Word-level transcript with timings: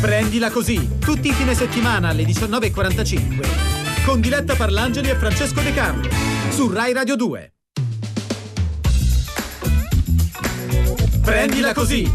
Prendila 0.00 0.48
così, 0.52 0.98
tutti 1.00 1.26
i 1.26 1.32
fine 1.32 1.56
settimana 1.56 2.10
alle 2.10 2.22
19.45. 2.22 4.04
Con 4.06 4.20
Diletta 4.20 4.54
Parlangeli 4.54 5.10
e 5.10 5.16
Francesco 5.16 5.60
De 5.60 5.74
Carlo. 5.74 6.08
Su 6.50 6.70
Rai 6.70 6.92
Radio 6.92 7.16
2. 7.16 7.52
Prendila 11.20 11.74
così! 11.74 12.08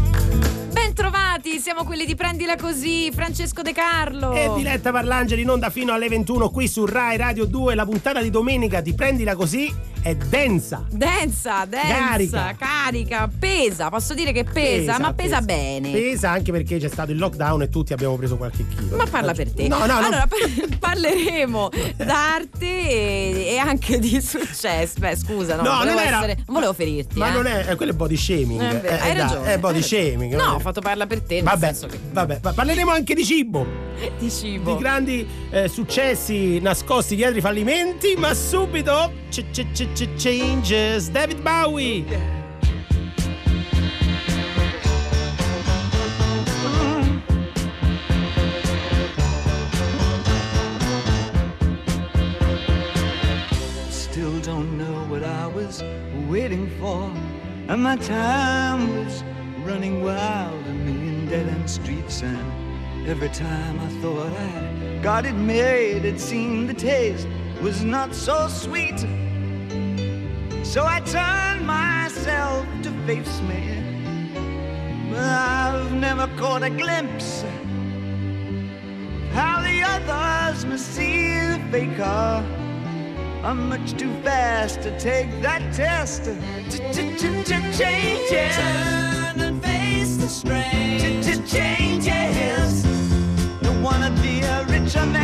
Bentrovati, 0.72 1.58
siamo 1.58 1.84
quelli 1.84 2.06
di 2.06 2.14
Prendila 2.14 2.56
Così, 2.56 3.10
Francesco 3.12 3.60
De 3.60 3.74
Carlo. 3.74 4.32
E 4.32 4.50
Diletta 4.56 4.90
Parlangeli 4.90 5.42
in 5.42 5.50
onda 5.50 5.68
fino 5.68 5.92
alle 5.92 6.08
21 6.08 6.48
qui 6.48 6.66
su 6.66 6.86
Rai 6.86 7.18
Radio 7.18 7.44
2. 7.44 7.74
La 7.74 7.84
puntata 7.84 8.22
di 8.22 8.30
domenica 8.30 8.80
di 8.80 8.94
Prendila 8.94 9.36
Così 9.36 9.70
è 10.04 10.14
densa. 10.14 10.84
Densa, 10.90 11.64
densa, 11.64 11.94
carica, 11.94 12.54
carica 12.58 13.30
pesa, 13.38 13.88
posso 13.88 14.12
dire 14.12 14.32
che 14.32 14.44
pesa, 14.44 14.92
pesa 14.92 14.98
ma 14.98 15.14
pesa, 15.14 15.36
pesa, 15.36 15.40
bene. 15.40 15.92
Pesa 15.92 16.30
anche 16.30 16.52
perché 16.52 16.76
c'è 16.76 16.90
stato 16.90 17.10
il 17.10 17.16
lockdown 17.16 17.62
e 17.62 17.68
tutti 17.70 17.94
abbiamo 17.94 18.14
preso 18.16 18.36
qualche 18.36 18.68
chilo. 18.68 18.98
Ma 18.98 19.06
parla 19.06 19.32
per 19.32 19.50
te. 19.50 19.66
No, 19.66 19.78
no, 19.78 19.86
no. 19.86 19.96
Allora, 19.96 20.28
parleremo 20.78 21.70
d'arte 21.96 22.66
e, 22.66 23.46
e, 23.52 23.56
anche 23.56 23.98
di 23.98 24.20
successo. 24.20 24.98
Beh, 24.98 25.16
scusa, 25.16 25.56
no, 25.56 25.62
no 25.62 25.84
non, 25.84 25.98
era... 25.98 26.18
essere, 26.18 26.42
volevo 26.48 26.74
ferirti. 26.74 27.18
Ma 27.18 27.28
eh. 27.28 27.32
non 27.32 27.46
è, 27.46 27.74
quello 27.74 27.92
è 27.92 27.94
body 27.94 28.16
shaming. 28.16 28.60
Eh, 28.60 28.92
hai 28.92 29.10
eh, 29.10 29.14
ragione. 29.14 29.54
È 29.54 29.58
body 29.58 29.80
shaming. 29.80 30.34
No, 30.34 30.52
ho 30.52 30.58
fatto 30.58 30.82
parla 30.82 31.06
per 31.06 31.22
te. 31.22 31.40
Vabbè, 31.40 31.74
che... 31.74 31.98
vabbè, 32.12 32.40
parleremo 32.40 32.90
anche 32.90 33.14
di 33.14 33.24
cibo. 33.24 33.66
Di 34.18 34.30
cibo. 34.30 34.74
Di 34.74 34.82
grandi 34.82 35.26
eh, 35.48 35.66
successi 35.68 36.60
nascosti 36.60 37.16
dietro 37.16 37.38
i 37.38 37.40
fallimenti, 37.40 38.16
ma 38.18 38.34
subito 38.34 39.22
changes. 39.94 41.08
David 41.08 41.44
Bowie. 41.44 42.04
Still 53.88 54.40
don't 54.40 54.76
know 54.76 54.84
what 55.08 55.22
I 55.22 55.46
was 55.46 55.82
waiting 56.28 56.68
for, 56.80 57.12
and 57.68 57.82
my 57.82 57.96
time 57.96 58.96
was 58.96 59.22
running 59.64 60.02
wild, 60.02 60.66
a 60.66 60.72
million 60.72 61.28
dead 61.28 61.48
end 61.48 61.70
streets, 61.70 62.22
and 62.22 63.08
every 63.08 63.28
time 63.28 63.78
I 63.78 63.88
thought 64.00 64.32
I'd 64.32 65.00
got 65.04 65.24
it 65.24 65.34
made, 65.34 66.04
it 66.04 66.18
seemed 66.18 66.68
the 66.68 66.74
taste 66.74 67.28
was 67.62 67.84
not 67.84 68.12
so 68.12 68.48
sweet. 68.48 69.23
So 70.64 70.84
I 70.84 71.00
turned 71.00 71.66
myself 71.66 72.66
to 72.82 72.90
face 73.06 73.40
me. 73.42 73.82
But 75.10 75.20
I've 75.20 75.92
never 75.92 76.26
caught 76.38 76.62
a 76.62 76.70
glimpse 76.70 77.44
how 79.32 79.60
the 79.60 79.82
others 79.82 80.64
must 80.64 80.86
see 80.94 81.28
the 81.28 81.60
faker. 81.70 82.42
I'm 83.44 83.68
much 83.68 83.92
too 83.92 84.12
fast 84.22 84.80
to 84.82 84.98
take 84.98 85.28
that 85.42 85.60
test. 85.74 86.24
Changes. 87.78 88.56
Turn 88.56 89.40
and 89.40 89.62
face 89.62 90.16
the 90.16 90.28
strain. 90.28 91.22
Changes. 91.46 92.82
Don't 93.60 93.82
wanna 93.82 94.10
be 94.22 94.40
a 94.40 94.64
richer 94.64 95.04
man. 95.06 95.23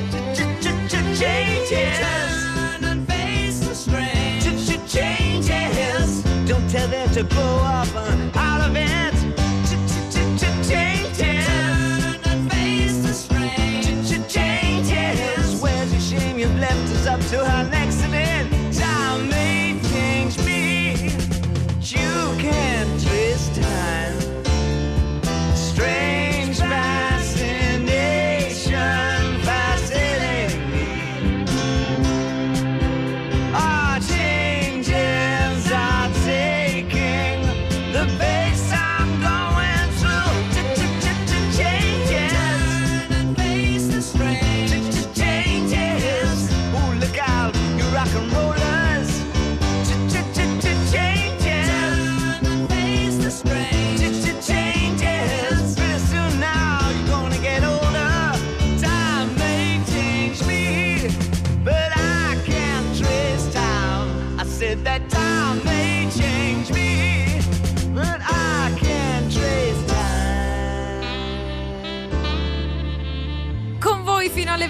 changes. 1.21 1.99
Turn 1.99 2.83
and 2.83 3.07
face 3.07 3.59
the 3.59 3.75
strange. 3.75 4.43
Ch 4.43 4.51
ch 4.67 4.91
changes. 4.91 6.23
Don't 6.49 6.67
tell 6.69 6.87
them 6.87 7.09
to 7.13 7.23
grow 7.23 7.57
up 7.79 7.95
on 7.95 8.31
out 8.35 8.61
of 8.67 8.75
it. 8.75 9.13
Changes. 10.69 11.45
Turn 11.47 12.21
and 12.31 12.51
face 12.51 12.97
the 13.05 13.13
changes. 14.27 15.61
Where's 15.61 16.09
shame? 16.09 16.39
You've 16.39 16.59
left 16.59 16.87
us 16.95 17.07
up 17.07 17.19
to 17.31 17.45
her 17.45 17.69
name. 17.69 17.80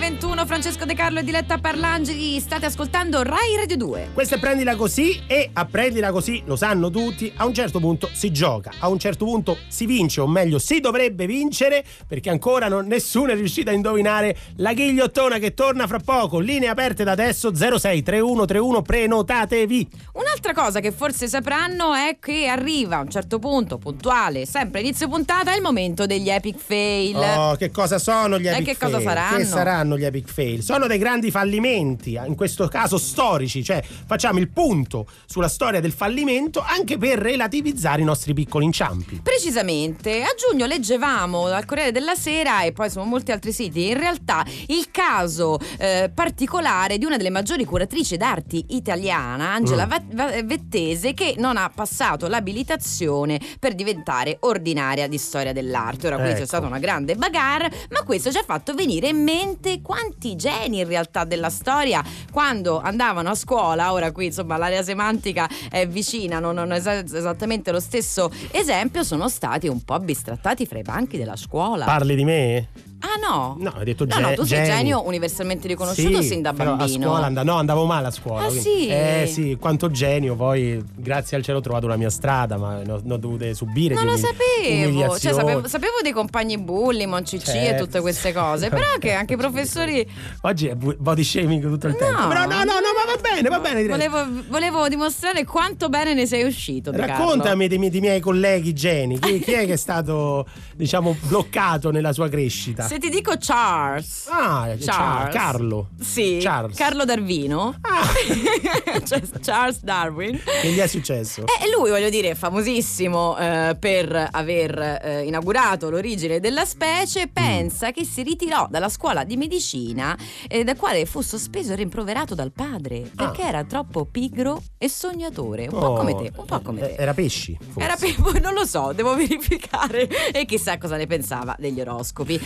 11th 0.01 0.20
sono 0.41 0.45
Francesco 0.45 0.85
De 0.85 0.95
Carlo 0.95 1.19
e 1.19 1.23
Diletta 1.23 1.59
Parlangeli. 1.59 2.39
State 2.39 2.65
ascoltando 2.65 3.21
Rai 3.21 3.55
Radio 3.57 3.77
2. 3.77 4.09
Questa 4.13 4.37
è 4.37 4.39
Prendila 4.39 4.75
Così 4.75 5.21
e 5.27 5.51
a 5.53 5.65
Prendila 5.65 6.11
Così, 6.11 6.41
lo 6.45 6.55
sanno 6.55 6.89
tutti, 6.89 7.31
a 7.35 7.45
un 7.45 7.53
certo 7.53 7.79
punto 7.79 8.09
si 8.11 8.31
gioca, 8.31 8.71
a 8.79 8.87
un 8.87 8.97
certo 8.97 9.25
punto 9.25 9.57
si 9.67 9.85
vince, 9.85 10.19
o 10.21 10.27
meglio 10.27 10.57
si 10.57 10.79
dovrebbe 10.79 11.27
vincere, 11.27 11.83
perché 12.07 12.31
ancora 12.31 12.67
non, 12.69 12.87
nessuno 12.87 13.31
è 13.31 13.35
riuscito 13.35 13.69
a 13.69 13.73
indovinare 13.73 14.35
la 14.55 14.73
ghigliottona 14.73 15.37
che 15.37 15.53
torna 15.53 15.85
fra 15.85 15.99
poco. 15.99 16.39
Linee 16.39 16.69
aperte 16.69 17.03
da 17.03 17.11
adesso 17.11 17.53
063131, 17.53 18.81
prenotatevi. 18.81 19.89
Un'altra 20.13 20.53
cosa 20.53 20.79
che 20.79 20.91
forse 20.91 21.27
sapranno 21.27 21.93
è 21.93 22.17
che 22.19 22.47
arriva 22.47 22.97
a 22.97 23.01
un 23.01 23.11
certo 23.11 23.37
punto, 23.37 23.77
puntuale, 23.77 24.47
sempre 24.47 24.79
inizio 24.79 25.07
puntata, 25.07 25.53
è 25.53 25.55
il 25.55 25.61
momento 25.61 26.07
degli 26.07 26.29
epic 26.29 26.57
fail. 26.57 27.17
Oh, 27.17 27.55
che 27.55 27.69
cosa 27.69 27.99
sono 27.99 28.39
gli 28.39 28.47
epic 28.47 28.53
fail? 28.53 28.69
E 28.69 28.71
che 28.71 28.77
cosa 28.77 28.99
faranno? 28.99 29.37
Che 29.37 29.45
saranno 29.45 29.97
gli 29.97 30.05
epic 30.05 30.29
fail? 30.31 30.61
Sono 30.63 30.87
dei 30.87 30.97
grandi 30.97 31.29
fallimenti, 31.31 32.19
in 32.25 32.35
questo 32.35 32.67
caso 32.67 32.97
storici, 32.97 33.63
cioè 33.63 33.83
facciamo 33.83 34.39
il 34.39 34.49
punto 34.49 35.07
sulla 35.25 35.47
storia 35.49 35.79
del 35.79 35.91
fallimento 35.91 36.63
anche 36.65 36.97
per 36.97 37.19
relativizzare 37.19 38.01
i 38.01 38.05
nostri 38.05 38.33
piccoli 38.33 38.65
inciampi. 38.65 39.19
Precisamente, 39.23 40.21
a 40.23 40.29
giugno 40.37 40.65
leggevamo 40.65 41.47
dal 41.47 41.65
Corriere 41.65 41.91
della 41.91 42.15
Sera 42.15 42.63
e 42.63 42.71
poi 42.71 42.89
su 42.89 42.99
molti 43.01 43.31
altri 43.31 43.51
siti 43.51 43.87
in 43.89 43.97
realtà 43.99 44.45
il 44.67 44.89
caso 44.91 45.57
eh, 45.77 46.09
particolare 46.13 46.97
di 46.97 47.05
una 47.05 47.17
delle 47.17 47.29
maggiori 47.29 47.65
curatrici 47.65 48.17
d'arti 48.17 48.65
italiana, 48.69 49.53
Angela 49.53 49.85
Mm. 49.91 50.45
Vettese, 50.45 51.13
che 51.13 51.35
non 51.37 51.57
ha 51.57 51.69
passato 51.73 52.27
l'abilitazione 52.27 53.39
per 53.59 53.73
diventare 53.73 54.37
ordinaria 54.41 55.07
di 55.07 55.17
storia 55.17 55.51
dell'arte. 55.53 56.07
Ora 56.07 56.17
qui 56.17 56.25
c'è 56.29 56.35
Ecco. 56.37 56.45
stata 56.45 56.65
una 56.67 56.79
grande 56.79 57.15
bagarre, 57.15 57.71
ma 57.89 58.03
questo 58.03 58.31
ci 58.31 58.37
ha 58.37 58.43
fatto 58.43 58.73
venire 58.73 59.09
in 59.09 59.21
mente 59.23 59.81
quanti 59.81 60.20
geni 60.35 60.79
in 60.79 60.87
realtà 60.87 61.23
della 61.23 61.49
storia 61.49 62.03
quando 62.31 62.79
andavano 62.79 63.29
a 63.29 63.35
scuola, 63.35 63.91
ora 63.91 64.11
qui 64.11 64.27
insomma 64.27 64.57
l'area 64.57 64.83
semantica 64.83 65.49
è 65.69 65.87
vicina, 65.87 66.39
non 66.39 66.55
non 66.55 66.71
è 66.71 66.77
esa- 66.77 66.99
esattamente 66.99 67.71
lo 67.71 67.79
stesso 67.79 68.31
esempio, 68.51 69.03
sono 69.03 69.27
stati 69.29 69.67
un 69.67 69.83
po' 69.83 69.99
bistrattati 69.99 70.65
fra 70.65 70.79
i 70.79 70.83
banchi 70.83 71.17
della 71.17 71.35
scuola. 71.35 71.85
Parli 71.85 72.15
di 72.15 72.23
me? 72.23 72.67
Ah 73.01 73.19
no? 73.27 73.55
No, 73.59 73.73
hai 73.77 73.85
detto 73.85 74.05
No, 74.05 74.15
ge- 74.15 74.21
no, 74.21 74.33
tu 74.33 74.43
sei 74.45 74.63
geni. 74.63 74.77
genio 74.77 75.05
universalmente 75.05 75.67
riconosciuto 75.67 76.21
Sì, 76.21 76.27
sin 76.29 76.41
da 76.41 76.53
bambino. 76.53 76.83
A 76.83 76.87
scuola 76.87 77.25
and- 77.27 77.37
no, 77.43 77.55
andavo 77.55 77.85
male 77.85 78.07
a 78.07 78.11
scuola. 78.11 78.43
Ah, 78.43 78.47
quindi- 78.47 78.61
sì? 78.63 78.87
Eh 78.87 79.27
sì, 79.31 79.57
quanto 79.59 79.89
genio, 79.91 80.35
poi 80.35 80.83
grazie 80.95 81.37
al 81.37 81.43
cielo 81.43 81.57
ho 81.59 81.61
trovato 81.61 81.87
la 81.87 81.95
mia 81.97 82.09
strada, 82.09 82.57
ma 82.57 82.81
ne 82.81 82.91
ho, 82.91 83.01
ne 83.03 83.13
ho 83.13 83.17
dovute 83.17 83.53
subire. 83.53 83.95
Non 83.95 84.05
lo 84.05 84.17
sapevo, 84.17 85.17
cioè, 85.19 85.33
sapevo, 85.33 85.67
sapevo 85.67 85.93
dei 86.01 86.11
compagni 86.11 86.57
bulli, 86.57 87.05
Moncicci 87.05 87.49
e 87.49 87.53
Certo. 87.65 87.83
tutte 87.85 88.01
queste 88.01 88.31
cose, 88.33 88.69
però 88.69 88.85
che 88.99 89.11
anche 89.13 89.33
i 89.33 89.37
professori 89.37 90.07
Oggi 90.41 90.67
è 90.67 90.75
body 90.75 91.23
shaming 91.23 91.63
tutto 91.63 91.87
il 91.87 91.95
tempo. 91.95 92.21
No. 92.21 92.27
Però 92.27 92.41
no, 92.45 92.57
no, 92.57 92.63
no, 92.63 92.91
ma 92.95 93.13
va 93.13 93.19
bene, 93.21 93.49
va 93.49 93.59
bene. 93.59 93.81
direi. 93.81 94.07
volevo, 94.07 94.43
volevo 94.49 94.87
dimostrare 94.87 95.43
quanto 95.45 95.89
bene 95.89 96.13
ne 96.13 96.25
sei 96.25 96.43
uscito. 96.43 96.91
Raccontami 96.93 97.67
dei, 97.67 97.77
miei- 97.77 97.89
dei 97.91 97.99
miei 98.01 98.19
colleghi 98.19 98.73
geni. 98.73 99.17
Chi, 99.19 99.39
chi 99.39 99.51
è 99.53 99.65
che 99.65 99.73
è 99.73 99.77
stato, 99.77 100.45
diciamo, 100.75 101.15
bloccato 101.27 101.91
nella 101.91 102.13
sua 102.13 102.29
crescita? 102.29 102.87
Se 102.91 102.97
ti 102.99 103.07
dico 103.09 103.31
Charles. 103.39 104.27
Ah, 104.29 104.65
Charles. 104.77 104.83
Char- 104.85 105.29
Carlo. 105.31 105.89
Sì, 105.97 106.39
Charles. 106.41 106.75
Carlo 106.75 107.05
Darwino. 107.05 107.73
Ah, 107.79 108.03
Cioè, 109.07 109.21
Charles 109.41 109.81
Darwin. 109.81 110.37
che 110.61 110.67
gli 110.71 110.77
è 110.77 110.87
successo? 110.87 111.43
E 111.45 111.69
lui, 111.73 111.89
voglio 111.89 112.09
dire, 112.09 112.31
è 112.31 112.35
famosissimo 112.35 113.37
eh, 113.37 113.77
per 113.79 114.27
aver 114.31 114.99
eh, 115.03 115.23
inaugurato 115.23 115.89
l'origine 115.89 116.41
della 116.41 116.65
specie. 116.65 117.29
Pensa 117.29 117.91
che 117.91 118.03
si 118.03 118.23
ritirò 118.23 118.67
dalla 118.69 118.89
scuola 118.89 119.23
di 119.23 119.37
medicina, 119.37 120.17
eh, 120.49 120.65
da 120.65 120.75
quale 120.75 121.05
fu 121.05 121.21
sospeso 121.21 121.71
e 121.71 121.75
rimproverato 121.77 122.35
dal 122.35 122.51
padre 122.51 123.09
perché 123.15 123.43
era 123.43 123.63
troppo 123.63 124.03
pigro 124.03 124.61
e 124.77 124.89
sognatore. 124.89 125.63
Un 125.71 125.79
po' 125.79 125.85
Oh, 125.91 125.95
come 125.95 126.13
te, 126.15 126.31
un 126.35 126.45
po' 126.45 126.59
come 126.59 126.81
eh, 126.81 126.95
te. 126.97 127.01
Era 127.01 127.13
pesci. 127.13 127.57
forse. 127.57 127.79
Era 127.87 127.95
per- 127.95 128.41
non 128.43 128.53
lo 128.53 128.65
so, 128.65 128.91
devo 128.93 129.15
verificare 129.15 130.09
e 130.33 130.43
chissà 130.43 130.77
cosa 130.77 130.97
ne 130.97 131.07
pensava 131.07 131.55
degli 131.57 131.79
oroscopi. 131.79 132.39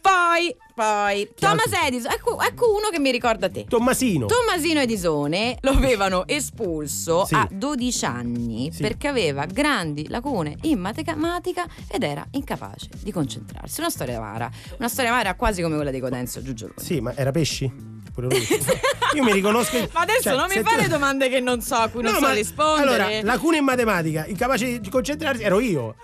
Poi, 0.00 0.54
poi, 0.74 1.28
Thomas 1.38 1.70
Edison, 1.86 2.12
ecco, 2.12 2.40
ecco 2.40 2.70
uno 2.70 2.88
che 2.90 2.98
mi 2.98 3.10
ricorda 3.10 3.48
te. 3.48 3.64
Tommasino. 3.68 4.26
Tommasino 4.26 4.80
Edisone 4.80 5.56
lo 5.62 5.70
avevano 5.70 6.26
espulso 6.26 7.24
Sì. 7.24 7.34
a 7.34 7.48
12 7.50 8.04
anni 8.04 8.70
Sì. 8.72 8.82
perché 8.82 9.08
aveva 9.08 9.46
grandi 9.46 10.08
lacune 10.08 10.56
in 10.62 10.78
matematica 10.78 11.66
ed 11.88 12.02
era 12.02 12.24
incapace 12.32 12.88
di 13.02 13.10
concentrarsi. 13.10 13.80
Una 13.80 13.90
storia 13.90 14.18
amara, 14.18 14.50
una 14.78 14.88
storia 14.88 15.10
amara 15.10 15.34
quasi 15.34 15.62
come 15.62 15.74
quella 15.74 15.90
di 15.90 16.00
Codenzio 16.00 16.42
Giugioloni. 16.42 16.78
Sì, 16.80 17.00
ma 17.00 17.14
era 17.16 17.30
pesci? 17.30 17.94
Io 19.14 19.22
mi 19.22 19.32
riconosco. 19.32 19.76
Ma 19.92 20.00
adesso 20.00 20.22
cioè, 20.22 20.36
non 20.36 20.46
mi 20.48 20.62
fare 20.62 20.84
tu- 20.84 20.88
domande 20.90 21.28
che 21.28 21.40
non 21.40 21.60
so, 21.60 21.74
a 21.74 21.88
cui 21.88 22.02
non 22.02 22.14
No, 22.14 22.18
so 22.20 22.32
rispondere. 22.32 23.02
Allora, 23.02 23.22
lacune 23.22 23.58
in 23.58 23.64
matematica, 23.64 24.24
incapace 24.26 24.80
di 24.80 24.88
concentrarsi, 24.88 25.42
ero 25.42 25.60
io. 25.60 25.96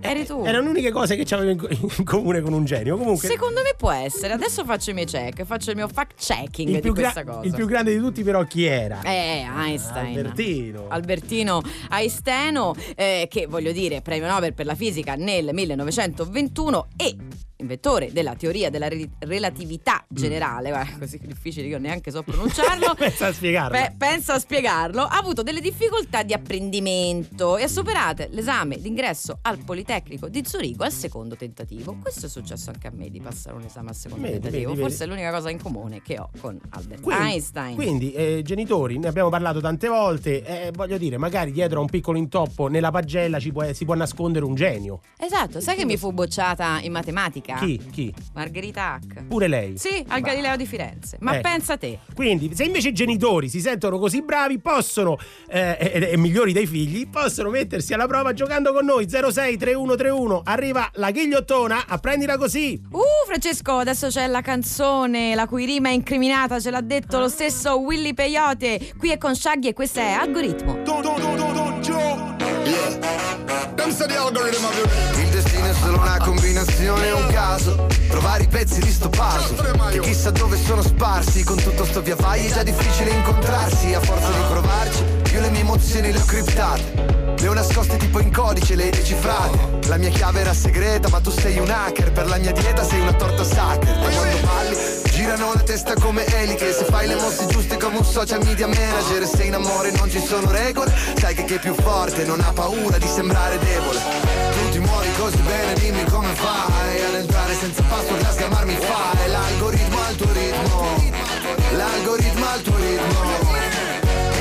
Eri 0.00 0.24
tu. 0.24 0.42
Erano 0.44 0.64
le 0.64 0.70
uniche 0.70 0.90
cose 0.90 1.16
che 1.16 1.34
avevo 1.34 1.50
in, 1.50 1.78
in 1.98 2.04
comune 2.04 2.40
con 2.40 2.52
un 2.52 2.64
genio. 2.64 2.96
Comunque, 2.96 3.28
Secondo 3.28 3.60
me 3.62 3.74
può 3.76 3.90
essere. 3.90 4.32
Adesso 4.32 4.64
faccio 4.64 4.90
i 4.90 4.94
miei 4.94 5.06
check, 5.06 5.44
faccio 5.44 5.70
il 5.70 5.76
mio 5.76 5.88
fact 5.88 6.14
checking 6.18 6.68
il 6.68 6.74
di 6.76 6.80
più, 6.80 6.92
gra- 6.92 7.12
questa 7.12 7.24
cosa. 7.30 7.46
il 7.46 7.54
più 7.54 7.66
grande 7.66 7.92
di 7.92 7.98
tutti, 7.98 8.22
però, 8.22 8.44
chi 8.44 8.64
era? 8.64 9.02
Eh, 9.02 9.46
Einstein. 9.46 10.16
Albertino. 10.16 10.86
Albertino 10.88 11.62
Einstein, 11.90 12.72
eh, 12.96 13.26
che 13.30 13.46
voglio 13.46 13.72
dire, 13.72 14.00
premio 14.00 14.26
Nobel 14.26 14.54
per 14.54 14.66
la 14.66 14.74
fisica 14.74 15.14
nel 15.14 15.50
1921 15.52 16.86
e 16.96 17.16
inventore 17.60 18.12
della 18.12 18.34
teoria 18.34 18.70
della 18.70 18.88
re- 18.88 19.08
relatività 19.20 20.04
generale, 20.08 20.70
guarda, 20.70 20.98
così 20.98 21.18
difficile 21.22 21.64
che 21.64 21.70
io 21.70 21.78
neanche 21.78 22.10
so 22.10 22.22
pronunciarlo. 22.22 22.94
Pensa 22.98 23.26
a 23.28 23.32
spiegarlo. 23.32 23.76
Pe- 23.76 23.94
pensa 23.96 24.34
a 24.34 24.38
spiegarlo, 24.38 25.02
ha 25.02 25.16
avuto 25.18 25.42
delle 25.42 25.60
difficoltà 25.60 26.22
di 26.22 26.32
apprendimento 26.32 27.56
e 27.56 27.62
ha 27.64 27.68
superato 27.68 28.26
l'esame 28.30 28.78
d'ingresso 28.80 29.38
al 29.42 29.58
Politecnico 29.58 30.28
di 30.28 30.42
Zurigo 30.44 30.84
al 30.84 30.92
secondo 30.92 31.36
tentativo. 31.36 31.96
Questo 32.00 32.26
è 32.26 32.28
successo 32.28 32.70
anche 32.70 32.86
a 32.86 32.92
me 32.92 33.10
di 33.10 33.20
passare 33.20 33.56
un 33.56 33.62
esame 33.64 33.90
al 33.90 33.94
secondo 33.96 34.24
Vedi, 34.26 34.40
tentativo. 34.40 34.70
vedi, 34.70 34.80
Forse 34.82 34.96
vedi. 34.98 35.10
è 35.10 35.14
l'unica 35.14 35.30
cosa 35.32 35.50
in 35.50 35.60
comune 35.62 36.02
che 36.02 36.18
ho 36.18 36.30
con 36.40 36.58
Albert 36.70 37.00
Quindi, 37.02 37.22
Einstein. 37.24 37.74
quindi, 37.74 38.12
eh, 38.12 38.42
genitori, 38.44 38.98
ne 38.98 39.08
abbiamo 39.08 39.28
parlato 39.28 39.60
tante 39.60 39.88
volte. 39.88 40.42
eh, 40.44 40.70
voglio 40.72 40.98
dire, 40.98 41.16
magari 41.18 41.52
dietro 41.52 41.78
a 41.78 41.82
un 41.82 41.88
piccolo 41.88 42.16
intoppo 42.18 42.68
nella 42.68 42.90
pagella 42.90 43.38
ci 43.38 43.52
può- 43.52 43.72
si 43.72 43.84
può 43.84 43.94
nascondere 43.94 44.44
un 44.44 44.54
genio. 44.54 45.00
Esatto, 45.18 45.60
sai 45.60 45.76
che 45.76 45.84
mi 45.84 45.96
fu 45.96 46.12
bocciata 46.12 46.80
in 46.82 46.92
matematica? 46.92 47.49
Chi? 47.58 47.80
Chi? 47.90 48.14
Margherita 48.34 48.92
Hack. 48.94 49.24
Pure 49.26 49.48
lei. 49.48 49.76
Sì, 49.78 50.04
al 50.08 50.20
Ma- 50.20 50.26
Galileo 50.28 50.56
di 50.56 50.66
Firenze. 50.66 51.16
Ma 51.20 51.32
Ecco. 51.34 51.42
pensa 51.48 51.76
te. 51.76 51.98
Quindi, 52.14 52.54
se 52.54 52.64
invece 52.64 52.88
i 52.88 52.92
genitori 52.92 53.48
si 53.48 53.60
sentono 53.60 53.98
così 53.98 54.22
bravi, 54.22 54.58
possono, 54.58 55.18
eh, 55.48 55.76
e, 55.78 56.10
e 56.12 56.16
migliori 56.16 56.52
dei 56.52 56.66
figli, 56.66 57.08
possono 57.08 57.50
mettersi 57.50 57.92
alla 57.94 58.06
prova 58.06 58.32
giocando 58.32 58.72
con 58.72 58.84
noi. 58.84 59.08
06 59.08 59.56
3131. 59.56 60.42
Arriva 60.44 60.88
la 60.94 61.10
ghigliottona, 61.10 61.84
apprendila 61.86 62.36
così. 62.36 62.80
Uh, 62.90 63.00
Francesco, 63.26 63.78
adesso 63.78 64.08
c'è 64.08 64.26
la 64.26 64.40
canzone 64.40 65.34
la 65.34 65.46
cui 65.46 65.64
rima 65.64 65.88
è 65.88 65.92
incriminata, 65.92 66.60
ce 66.60 66.70
l'ha 66.70 66.80
detto 66.80 67.18
lo 67.18 67.28
stesso 67.28 67.78
Willy 67.80 68.14
Peyote. 68.14 68.92
Qui 68.96 69.10
è 69.10 69.18
con 69.18 69.34
Shaggy 69.34 69.68
e 69.68 69.72
questa 69.72 70.00
è 70.00 70.12
Algoritmo. 70.12 70.74
Don't, 70.84 71.02
don't, 71.02 71.20
don't 71.20 71.36
joke. 71.36 71.49
Yeah. 72.70 73.74
Them 73.74 73.90
say 73.90 74.06
the 74.06 74.16
algorithm 74.16 74.64
of 74.64 74.76
your 74.76 74.88
Il 75.18 75.28
destino 75.30 75.66
è 75.66 75.74
solo 75.74 75.98
una 75.98 76.18
combinazione, 76.18 77.10
un 77.10 77.26
caso. 77.32 77.88
Trovare 78.08 78.44
i 78.44 78.46
pezzi 78.46 78.80
di 78.80 78.90
sto 78.92 79.08
puzzle. 79.08 79.90
Che 79.90 79.98
chissà 80.00 80.30
dove 80.30 80.56
sono 80.56 80.80
sparsi. 80.80 81.42
Con 81.42 81.60
tutto 81.60 81.84
sto 81.84 82.00
via 82.00 82.14
vai 82.14 82.46
è 82.46 82.52
già 82.52 82.62
difficile 82.62 83.10
incontrarsi. 83.10 83.92
A 83.94 84.00
forza 84.00 84.28
di 84.28 84.42
provarci, 84.48 85.04
io 85.32 85.40
le 85.40 85.50
mie 85.50 85.60
emozioni 85.60 86.12
le 86.12 86.18
ho 86.18 86.24
criptate. 86.24 87.34
Le 87.40 87.48
ho 87.48 87.54
nascoste 87.54 87.96
tipo 87.96 88.20
in 88.20 88.32
codice, 88.32 88.76
le 88.76 88.84
hai 88.84 88.90
decifrate. 88.90 89.88
La 89.88 89.96
mia 89.96 90.10
chiave 90.10 90.40
era 90.40 90.54
segreta, 90.54 91.08
ma 91.08 91.18
tu 91.18 91.30
sei 91.30 91.58
un 91.58 91.70
hacker. 91.70 92.12
Per 92.12 92.28
la 92.28 92.36
mia 92.36 92.52
dieta 92.52 92.84
sei 92.84 93.00
una 93.00 93.14
torta 93.14 93.42
sacker. 93.42 93.96
E 93.96 94.14
quando 94.14 94.46
balli, 94.46 94.76
girano 95.20 95.52
la 95.52 95.60
testa 95.60 95.92
come 95.94 96.24
eliche. 96.24 96.72
Se 96.72 96.84
fai 96.84 97.06
le 97.06 97.14
mosse 97.16 97.46
giuste 97.46 97.76
come 97.76 97.98
un 97.98 98.04
social 98.04 98.42
media 98.42 98.66
manager. 98.66 99.26
Se 99.26 99.44
in 99.44 99.54
amore 99.54 99.90
non 99.92 100.08
ci 100.10 100.18
sono 100.18 100.50
regole, 100.50 100.90
sai 101.18 101.34
che 101.34 101.44
chi 101.44 101.54
è 101.54 101.58
più 101.58 101.74
forte 101.74 102.24
non 102.24 102.40
ha 102.40 102.52
paura 102.52 102.96
di 102.96 103.06
sembrare 103.06 103.58
debole. 103.58 104.00
Tu 104.52 104.70
ti 104.70 104.78
muovi 104.78 105.12
così 105.18 105.36
bene, 105.42 105.74
dimmi 105.74 106.04
come 106.04 106.32
fai 106.34 107.02
ad 107.02 107.14
entrare 107.14 107.54
senza 107.54 107.82
password 107.82 108.24
a 108.24 108.32
scamarmi 108.32 108.76
fai. 108.76 109.30
L'algoritmo 109.30 109.98
al 110.08 110.16
tuo 110.16 110.32
ritmo, 110.32 110.86
l'algoritmo 111.76 112.46
al 112.46 112.62
tuo 112.62 112.76
ritmo. 112.76 113.68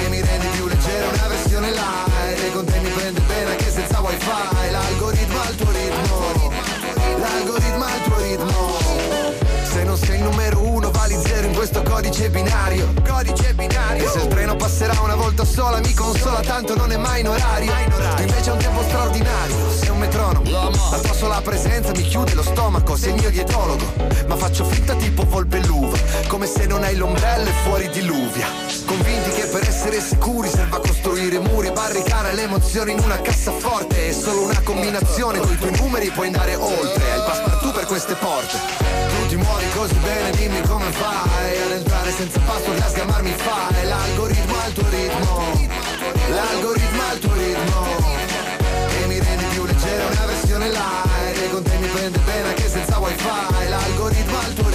E 0.06 0.10
mi 0.10 0.22
rendi 0.22 0.48
più 0.48 0.66
leggera 0.68 1.08
una 1.10 1.28
versione 1.28 1.72
light 1.72 2.40
E 2.40 2.52
con 2.54 2.64
te 2.64 2.80
mi 2.80 2.90
prende 2.90 3.20
bene 3.22 3.52
anche 3.52 3.70
senza 3.70 4.00
wifi 4.00 4.72
L'algoritmo 4.72 5.42
al 5.42 5.56
tuo 5.56 5.72
ritmo 5.72 6.52
L'algoritmo 7.18 7.84
al 7.84 8.02
tuo 8.04 8.18
ritmo 8.20 8.79
il 10.20 10.26
numero 10.26 10.62
uno 10.62 10.92
vali 10.92 11.18
zero 11.24 11.48
in 11.48 11.54
questo 11.54 11.82
codice 11.82 12.30
binario. 12.30 12.94
Codice 13.08 13.54
binario. 13.54 14.04
E 14.04 14.08
se 14.10 14.20
il 14.20 14.28
treno 14.28 14.56
passerà 14.58 15.00
una 15.02 15.16
volta 15.16 15.46
sola 15.46 15.80
mi 15.80 15.94
consola 15.94 16.42
tanto 16.42 16.76
non 16.76 16.92
è 16.92 16.98
mai 16.98 17.22
in 17.22 17.30
orario. 17.30 17.72
Tu 18.16 18.22
invece 18.22 18.50
hai 18.50 18.56
un 18.56 18.62
tempo 18.62 18.84
straordinario 18.84 19.56
Sei 19.72 19.90
un 19.90 19.98
metronomo. 19.98 20.50
La 20.92 21.00
tua 21.00 21.14
sola 21.14 21.42
presenza 21.42 21.92
mi 21.92 22.04
chiude 22.04 22.34
lo 22.34 22.44
stomaco 22.44 22.98
Sei 22.98 23.14
il 23.14 23.20
mio 23.20 23.30
dietologo. 23.30 23.86
Ma 24.28 24.36
faccio 24.36 24.66
finta 24.66 24.94
tipo 24.96 25.24
volpe 25.24 25.60
l'uva 25.66 25.98
Come 26.28 26.46
se 26.46 26.66
non 26.66 26.84
hai 26.84 26.96
l'ombrello 26.96 27.48
e 27.48 27.54
fuori 27.64 27.90
diluvia. 27.90 28.48
Convinti 28.86 29.30
che 29.32 29.46
per 29.46 29.68
essere 29.68 30.02
sicuri 30.02 30.50
serva 30.50 30.80
costruire 30.80 31.40
muri 31.40 31.68
e 31.68 31.72
barricare 31.72 32.34
le 32.34 32.44
emozioni 32.44 32.92
in 32.92 33.00
una 33.00 33.22
cassaforte. 33.22 34.10
È 34.10 34.12
solo 34.12 34.42
una 34.42 34.60
combinazione, 34.64 35.40
con 35.40 35.54
i 35.54 35.58
tuoi 35.58 35.78
numeri 35.78 36.10
puoi 36.10 36.28
andare 36.28 36.56
oltre. 36.56 37.12
Hai 37.12 37.18
il 37.18 37.24
passepartout 37.26 37.74
per 37.74 37.86
queste 37.86 38.16
porte 38.16 38.99
Tu 39.10 39.28
ti 39.28 39.36
muovi 39.36 39.70
così 39.70 39.96
bene, 39.96 40.30
dimmi 40.32 40.62
come 40.62 40.92
fai 40.92 41.62
Ad 41.62 41.72
entrare 41.72 42.12
senza 42.12 42.40
password, 42.40 42.80
a 42.80 42.90
sgamarmi 42.90 43.34
fai. 43.36 43.88
L'algoritmo 43.88 44.56
al 44.66 44.74
tuo 44.74 44.90
ritmo. 44.90 45.68
L'algoritmo 46.30 47.02
al 47.10 47.20
tuo 47.20 47.34
ritmo. 47.34 47.86
E 49.02 49.06
mi 49.08 49.20
rendi 49.20 49.46
più 49.46 49.66
leggera 49.66 50.06
una 50.06 50.26
versione 50.26 50.70
light 50.70 51.38
E 51.42 51.50
con 51.50 51.64
te 51.64 51.78
mi 51.78 51.88
prende 51.88 52.20
bene 52.20 52.48
anche 52.50 52.70
senza 52.70 52.98
wifi. 53.00 53.26
L'algoritmo 53.70 54.38
al 54.40 54.54
tuo 54.54 54.64
ritmo 54.64 54.69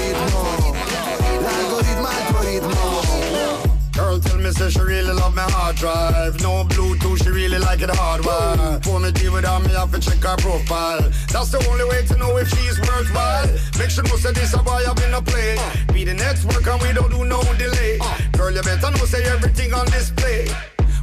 me 4.44 4.50
say 4.50 4.68
she 4.68 4.80
really 4.80 5.12
love 5.12 5.34
my 5.34 5.48
hard 5.56 5.74
drive. 5.76 6.38
No 6.42 6.64
Bluetooth, 6.64 7.24
she 7.24 7.30
really 7.30 7.58
like 7.58 7.80
it 7.80 7.88
hard 7.88 8.20
hardwired. 8.20 8.86
Wanna 8.86 9.10
deal 9.10 9.32
without 9.32 9.62
me, 9.64 9.72
have 9.72 9.90
to 9.92 9.98
check 9.98 10.20
her 10.22 10.36
profile. 10.36 11.00
That's 11.32 11.50
the 11.50 11.64
only 11.70 11.84
way 11.88 12.04
to 12.04 12.16
know 12.18 12.36
if 12.36 12.48
she's 12.52 12.78
worthwhile. 12.78 13.48
Make 13.78 13.88
sure 13.88 14.04
most 14.04 14.26
of 14.26 14.34
this 14.34 14.52
a 14.52 14.58
boy 14.58 14.84
I've 14.84 14.96
been 14.96 15.14
a 15.14 15.22
play. 15.22 15.56
Be 15.94 16.04
the 16.04 16.12
next 16.12 16.44
work 16.44 16.66
and 16.66 16.80
we 16.82 16.92
don't 16.92 17.10
do 17.10 17.24
no 17.24 17.40
delay. 17.56 17.98
Girl, 18.36 18.52
you 18.52 18.60
better 18.60 18.90
know 18.90 19.06
say 19.08 19.24
everything 19.24 19.72
on 19.72 19.86
display. 19.86 20.44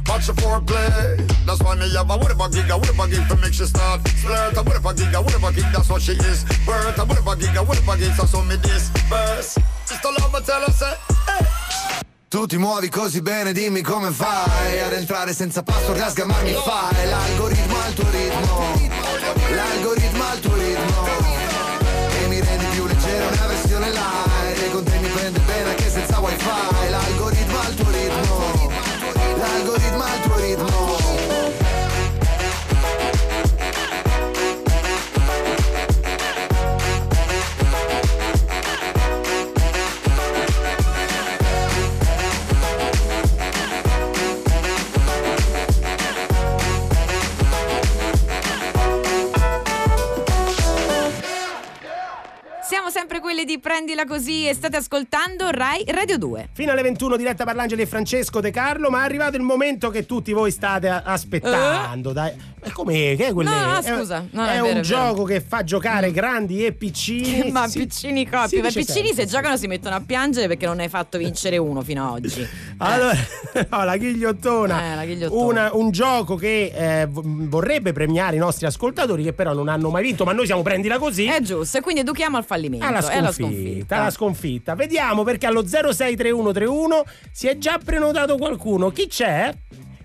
Watch 0.06 0.26
the 0.28 0.34
foreplay. 0.38 1.18
That's 1.44 1.60
why 1.62 1.74
me 1.74 1.90
have 1.94 2.10
a 2.10 2.16
what 2.16 2.30
if 2.30 2.40
I 2.40 2.48
gig, 2.48 2.70
a 2.70 2.78
what 2.78 2.90
if 2.90 3.00
I 3.00 3.10
gig 3.10 3.26
to 3.26 3.36
make 3.42 3.54
she 3.54 3.66
start 3.66 4.04
splurt. 4.22 4.54
What 4.54 4.76
if 4.76 4.86
I 4.86 4.92
gig, 4.94 5.14
a 5.14 5.18
what 5.20 5.34
if 5.34 5.42
I 5.42 5.50
gig, 5.50 5.66
that's 5.74 5.90
what 5.90 6.02
she 6.02 6.12
is. 6.12 6.44
Birth, 6.62 6.98
what 6.98 7.18
if 7.18 7.26
I 7.26 7.34
gig, 7.34 7.56
a 7.56 7.62
what 7.64 7.78
if 7.78 7.88
I 7.88 7.98
gig, 7.98 8.14
so, 8.14 8.38
what 8.38 8.46
me 8.46 8.56
disperse. 8.62 9.58
Just 9.88 10.04
a 10.04 10.10
love, 10.14 10.30
I 10.30 10.40
tell 10.46 10.62
her, 10.62 10.70
say, 10.70 10.94
hey. 11.26 11.61
Tu 12.32 12.46
ti 12.46 12.56
muovi 12.56 12.88
così 12.88 13.20
bene, 13.20 13.52
dimmi 13.52 13.82
come 13.82 14.10
fai 14.10 14.80
Ad 14.80 14.94
entrare 14.94 15.34
senza 15.34 15.62
password, 15.62 16.00
a 16.00 16.08
sgamarmi 16.08 16.54
fai. 16.64 17.06
L'algoritmo 17.06 17.76
al 17.78 17.92
tuo 17.92 18.10
ritmo 18.10 18.64
L'algoritmo 19.54 20.24
al 20.24 20.40
tuo 20.40 20.54
ritmo. 20.54 21.06
E 22.22 22.26
mi 22.28 22.40
rendi 22.40 22.64
più 22.70 22.86
leggero, 22.86 23.34
una 23.34 23.46
versione 23.48 23.90
light 23.90 24.62
E 24.62 24.70
con 24.70 24.82
te 24.82 24.96
mi 24.96 25.08
prende 25.08 25.40
bene 25.40 25.68
anche 25.68 25.90
senza 25.90 26.20
wifi. 26.20 26.48
L'algoritmo 26.88 27.60
al 27.60 27.74
tuo 27.74 27.90
ritmo 27.90 28.70
L'algoritmo 29.36 30.02
al 30.02 30.20
tuo 30.22 30.36
ritmo 30.38 31.01
sempre 53.02 53.18
quelli 53.18 53.44
di 53.44 53.58
Prendila 53.58 54.04
Così 54.04 54.46
e 54.46 54.54
state 54.54 54.76
ascoltando 54.76 55.50
Rai 55.50 55.82
Radio 55.88 56.18
2. 56.18 56.50
Fino 56.52 56.70
alle 56.70 56.82
21 56.82 57.16
diretta 57.16 57.42
Parlangeli 57.42 57.82
e 57.82 57.86
Francesco 57.86 58.38
De 58.40 58.52
Carlo, 58.52 58.90
ma 58.90 59.00
è 59.00 59.04
arrivato 59.04 59.36
il 59.36 59.42
momento 59.42 59.90
che 59.90 60.06
tutti 60.06 60.32
voi 60.32 60.52
state 60.52 60.88
aspettando. 60.88 62.12
Dai. 62.12 62.32
Ma 62.64 62.70
come? 62.72 63.16
Che 63.16 63.26
è 63.26 63.32
quelle? 63.32 63.50
Eh? 63.50 63.54
No, 63.54 63.66
no, 63.72 63.78
è- 63.78 63.82
scusa. 63.98 64.24
No, 64.30 64.44
è, 64.44 64.50
è 64.50 64.52
vero, 64.52 64.64
un 64.66 64.70
vero. 64.74 64.80
gioco 64.82 65.24
che 65.24 65.40
fa 65.40 65.64
giocare 65.64 66.12
grandi 66.12 66.64
e 66.64 66.72
piccini. 66.72 67.50
Ma 67.50 67.66
Sì. 67.66 67.80
piccini 67.80 68.24
coppie, 68.28 68.48
si 68.48 68.60
dice 68.60 68.78
piccini 68.80 69.06
sempre, 69.08 69.24
se 69.24 69.30
giocano 69.30 69.56
si 69.56 69.66
mettono 69.66 69.96
a 69.96 70.00
piangere 70.00 70.46
perché 70.46 70.66
non 70.66 70.76
ne 70.76 70.84
hai 70.84 70.88
fatto 70.88 71.18
vincere 71.18 71.56
uno 71.58 71.82
fino 71.82 72.06
ad 72.06 72.24
oggi. 72.24 72.46
Allora, 72.84 73.14
no, 73.70 73.84
la 73.84 73.96
ghigliottona, 73.96 74.92
Eh, 74.92 74.94
la 74.96 75.04
ghigliottona. 75.04 75.44
Una- 75.44 75.70
un 75.74 75.90
gioco 75.90 76.36
che 76.36 76.72
eh, 76.74 77.06
vorrebbe 77.10 77.92
premiare 77.92 78.36
i 78.36 78.38
nostri 78.38 78.66
ascoltatori 78.66 79.22
che 79.22 79.32
però 79.32 79.52
non 79.52 79.68
hanno 79.68 79.90
mai 79.90 80.02
vinto, 80.02 80.24
ma 80.24 80.32
noi 80.32 80.46
siamo 80.46 80.62
prendila 80.62 80.98
così. 80.98 81.26
È 81.26 81.40
giusto, 81.40 81.78
e 81.78 81.80
quindi 81.80 82.00
educhiamo 82.00 82.36
al 82.36 82.44
fallimento. 82.44 82.84
alla 82.86 83.00
sconfitta, 83.00 83.32
sconfitta. 83.32 83.96
alla 83.96 84.10
sconfitta. 84.10 84.74
Vediamo 84.74 85.22
perché 85.22 85.46
allo 85.46 85.62
063131 85.66 87.04
si 87.30 87.46
è 87.48 87.58
già 87.58 87.78
prenotato 87.82 88.36
qualcuno. 88.36 88.90
Chi 88.90 89.06
c'è? 89.06 89.52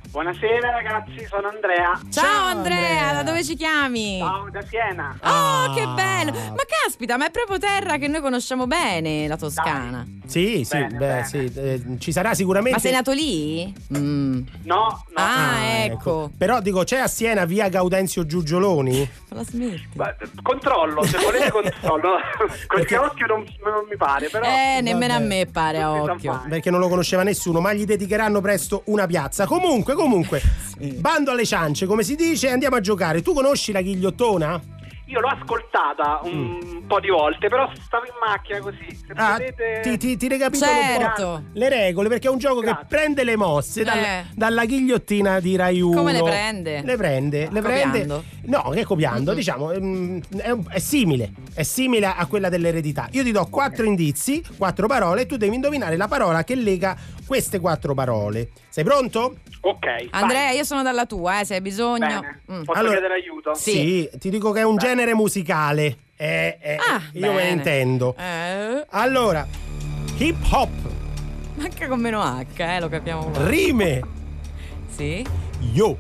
Buonasera 0.10 0.72
ragazzi, 0.72 1.26
sono 1.30 1.50
Andrea. 1.50 2.00
Ciao, 2.10 2.24
Ciao, 2.24 2.46
Andrea, 2.48 2.78
Andrea. 2.78 3.14
da 3.14 3.24
dove 3.24 3.44
ci 3.44 3.56
chiami? 3.56 4.20
Ciao 4.20 4.50
da 4.50 4.62
Siena. 4.66 5.16
Oh, 5.22 5.28
Ah. 5.28 5.74
che 5.76 5.86
bello! 5.86 6.32
Ma 6.32 6.64
caspita, 6.84 7.18
ma 7.18 7.28
è 7.28 7.32
proprio 7.32 7.58
terra 7.60 7.98
che 7.98 8.08
noi 8.08 8.22
conosciamo 8.22 8.68
bene, 8.68 9.28
la 9.28 9.36
Toscana. 9.38 10.06
Sì, 10.26 10.64
sì, 10.66 10.78
Bene, 10.78 10.88
beh, 10.90 10.98
bene. 10.98 11.24
sì, 11.26 11.52
eh, 11.56 11.82
ci 12.00 12.12
sarà 12.12 12.34
sicuramente. 12.34 12.78
Ma 12.78 12.84
sei 12.84 12.92
nato 12.94 13.12
lì? 13.12 13.74
Mm. 13.98 14.42
No, 14.64 15.04
no. 15.10 15.14
Ah, 15.16 15.64
ecco. 15.84 16.32
Però 16.38 16.60
dico, 16.62 16.84
c'è 16.84 16.98
a 17.00 17.08
Siena 17.08 17.46
via 17.46 17.68
Gaudenzio 17.70 18.26
Giugioloni? 18.26 19.10
La 19.30 19.44
smetti? 19.44 19.90
Ma, 19.96 20.14
controllo, 20.42 21.04
se 21.04 21.18
volete 21.18 21.52
controllo. 21.52 22.18
Col 22.68 22.78
Perché- 22.80 22.98
occhio 22.98 23.26
non, 23.28 23.40
non 23.64 23.86
mi 23.90 23.96
pare, 23.98 24.30
però. 24.30 24.46
Eh, 24.46 24.80
nemmeno 24.82 25.14
vabbè. 25.14 25.24
a 25.24 25.28
me 25.28 25.46
pare 25.46 25.82
a 25.82 25.92
occhio. 25.92 26.44
Perché 26.50 26.70
non 26.72 26.80
lo 26.80 26.88
conosceva 26.90 27.24
nessuno, 27.24 27.60
ma 27.62 27.72
gli 27.74 27.86
dedicheranno 27.86 28.42
presto 28.42 28.82
una 28.86 29.06
piazza. 29.06 29.46
Comunque, 29.46 29.94
comunque, 29.98 30.42
bando 31.00 31.32
alle 31.32 31.46
ciance, 31.46 31.86
come 31.86 32.04
si 32.04 32.16
dice, 32.16 32.50
andiamo 32.50 32.78
a 32.78 32.80
giocare. 32.80 33.22
Tu 33.22 33.34
conosci 33.34 33.74
la 33.74 33.82
ghigliottona? 33.82 34.76
Io 35.08 35.20
l'ho 35.22 35.28
ascoltata 35.30 36.20
un 36.24 36.84
po' 36.86 37.00
di 37.00 37.08
volte, 37.10 37.48
però 37.48 37.70
stavo 37.82 38.06
in 38.06 38.12
macchina 38.26 38.60
così. 38.60 38.86
Se 38.90 39.06
Mm. 39.14 39.18
Ah, 39.18 39.32
potete. 39.38 39.80
ti, 39.84 39.98
ti, 39.98 40.18
ti 40.18 40.28
recapitolo 40.28 40.70
un 40.72 40.78
po' 40.78 41.00
Certo. 41.02 41.44
le 41.54 41.70
regole 41.70 42.10
perché 42.10 42.28
è 42.28 42.30
un 42.30 42.38
gioco 42.38 42.60
Grazie. 42.60 42.80
che 42.82 42.86
prende 42.88 43.24
le 43.24 43.36
mosse 43.38 43.82
Eh. 43.84 44.26
dalla 44.34 44.66
ghigliottina 44.66 45.40
di 45.40 45.56
Rai 45.56 45.80
1 45.80 45.96
Come 45.96 46.12
le 46.12 46.22
prende? 46.24 46.82
le 46.84 46.98
prende 46.98 47.48
le 47.50 47.62
Copiando? 47.62 47.92
prende 47.98 48.24
no 48.48 48.70
che 48.72 48.84
copiando 48.84 49.34
diciamo 49.34 49.72
ehm, 49.72 50.22
è, 50.38 50.56
è 50.72 50.80
simile 50.80 51.32
è 51.54 51.64
simile 51.64 52.06
a 52.08 52.26
quella 52.28 52.50
dell'eredità 52.50 53.08
io 53.12 53.24
ti 53.24 53.32
do 53.32 53.46
quattro 53.50 53.86
indizi 53.86 54.44
quattro 54.58 54.88
parole 54.88 55.22
e 55.22 55.26
tu 55.26 55.38
devi 55.38 55.56
indovinare 55.56 55.96
la 55.98 56.08
parola 56.08 56.44
che 56.44 56.56
lega 56.56 56.96
queste 57.26 57.60
quattro 57.60 57.94
parole 57.94 58.50
sei 58.70 58.84
pronto? 58.84 59.38
Ok. 59.62 60.10
Andrea, 60.12 60.52
io 60.52 60.64
sono 60.64 60.84
dalla 60.84 61.08
tua, 61.08 61.40
eh, 61.42 61.46
se 61.46 61.56
hai 61.56 61.60
vai. 61.62 61.70
bisogno. 61.70 61.98
Bene. 62.22 62.42
Mm. 62.52 62.62
Posso 62.64 62.80
Allora- 62.80 62.94
chiedere 62.94 63.14
aiuto? 63.16 63.54
Sì. 63.56 64.08
ti 64.20 64.30
dico 64.30 64.52
che 64.52 64.60
è 64.60 64.64
un 64.64 64.78
genere 64.78 64.97
musicale 65.14 65.98
Eh, 66.20 66.58
eh, 66.60 66.76
Ah, 66.78 67.02
io 67.14 67.22
me 67.22 67.28
ne 67.28 67.34
bene. 67.36 67.50
intendo 67.52 68.16
Eh, 68.18 68.86
allora 68.90 69.46
hip 70.18 70.38
hop 70.52 70.70
manca 71.56 71.88
con 71.88 72.00
meno 72.00 72.22
H, 72.22 72.46
eh, 72.58 72.80
lo 72.80 72.90
capiamo. 72.90 73.32
rime 73.46 74.02
Sì? 74.96 75.24
yo 75.74 75.98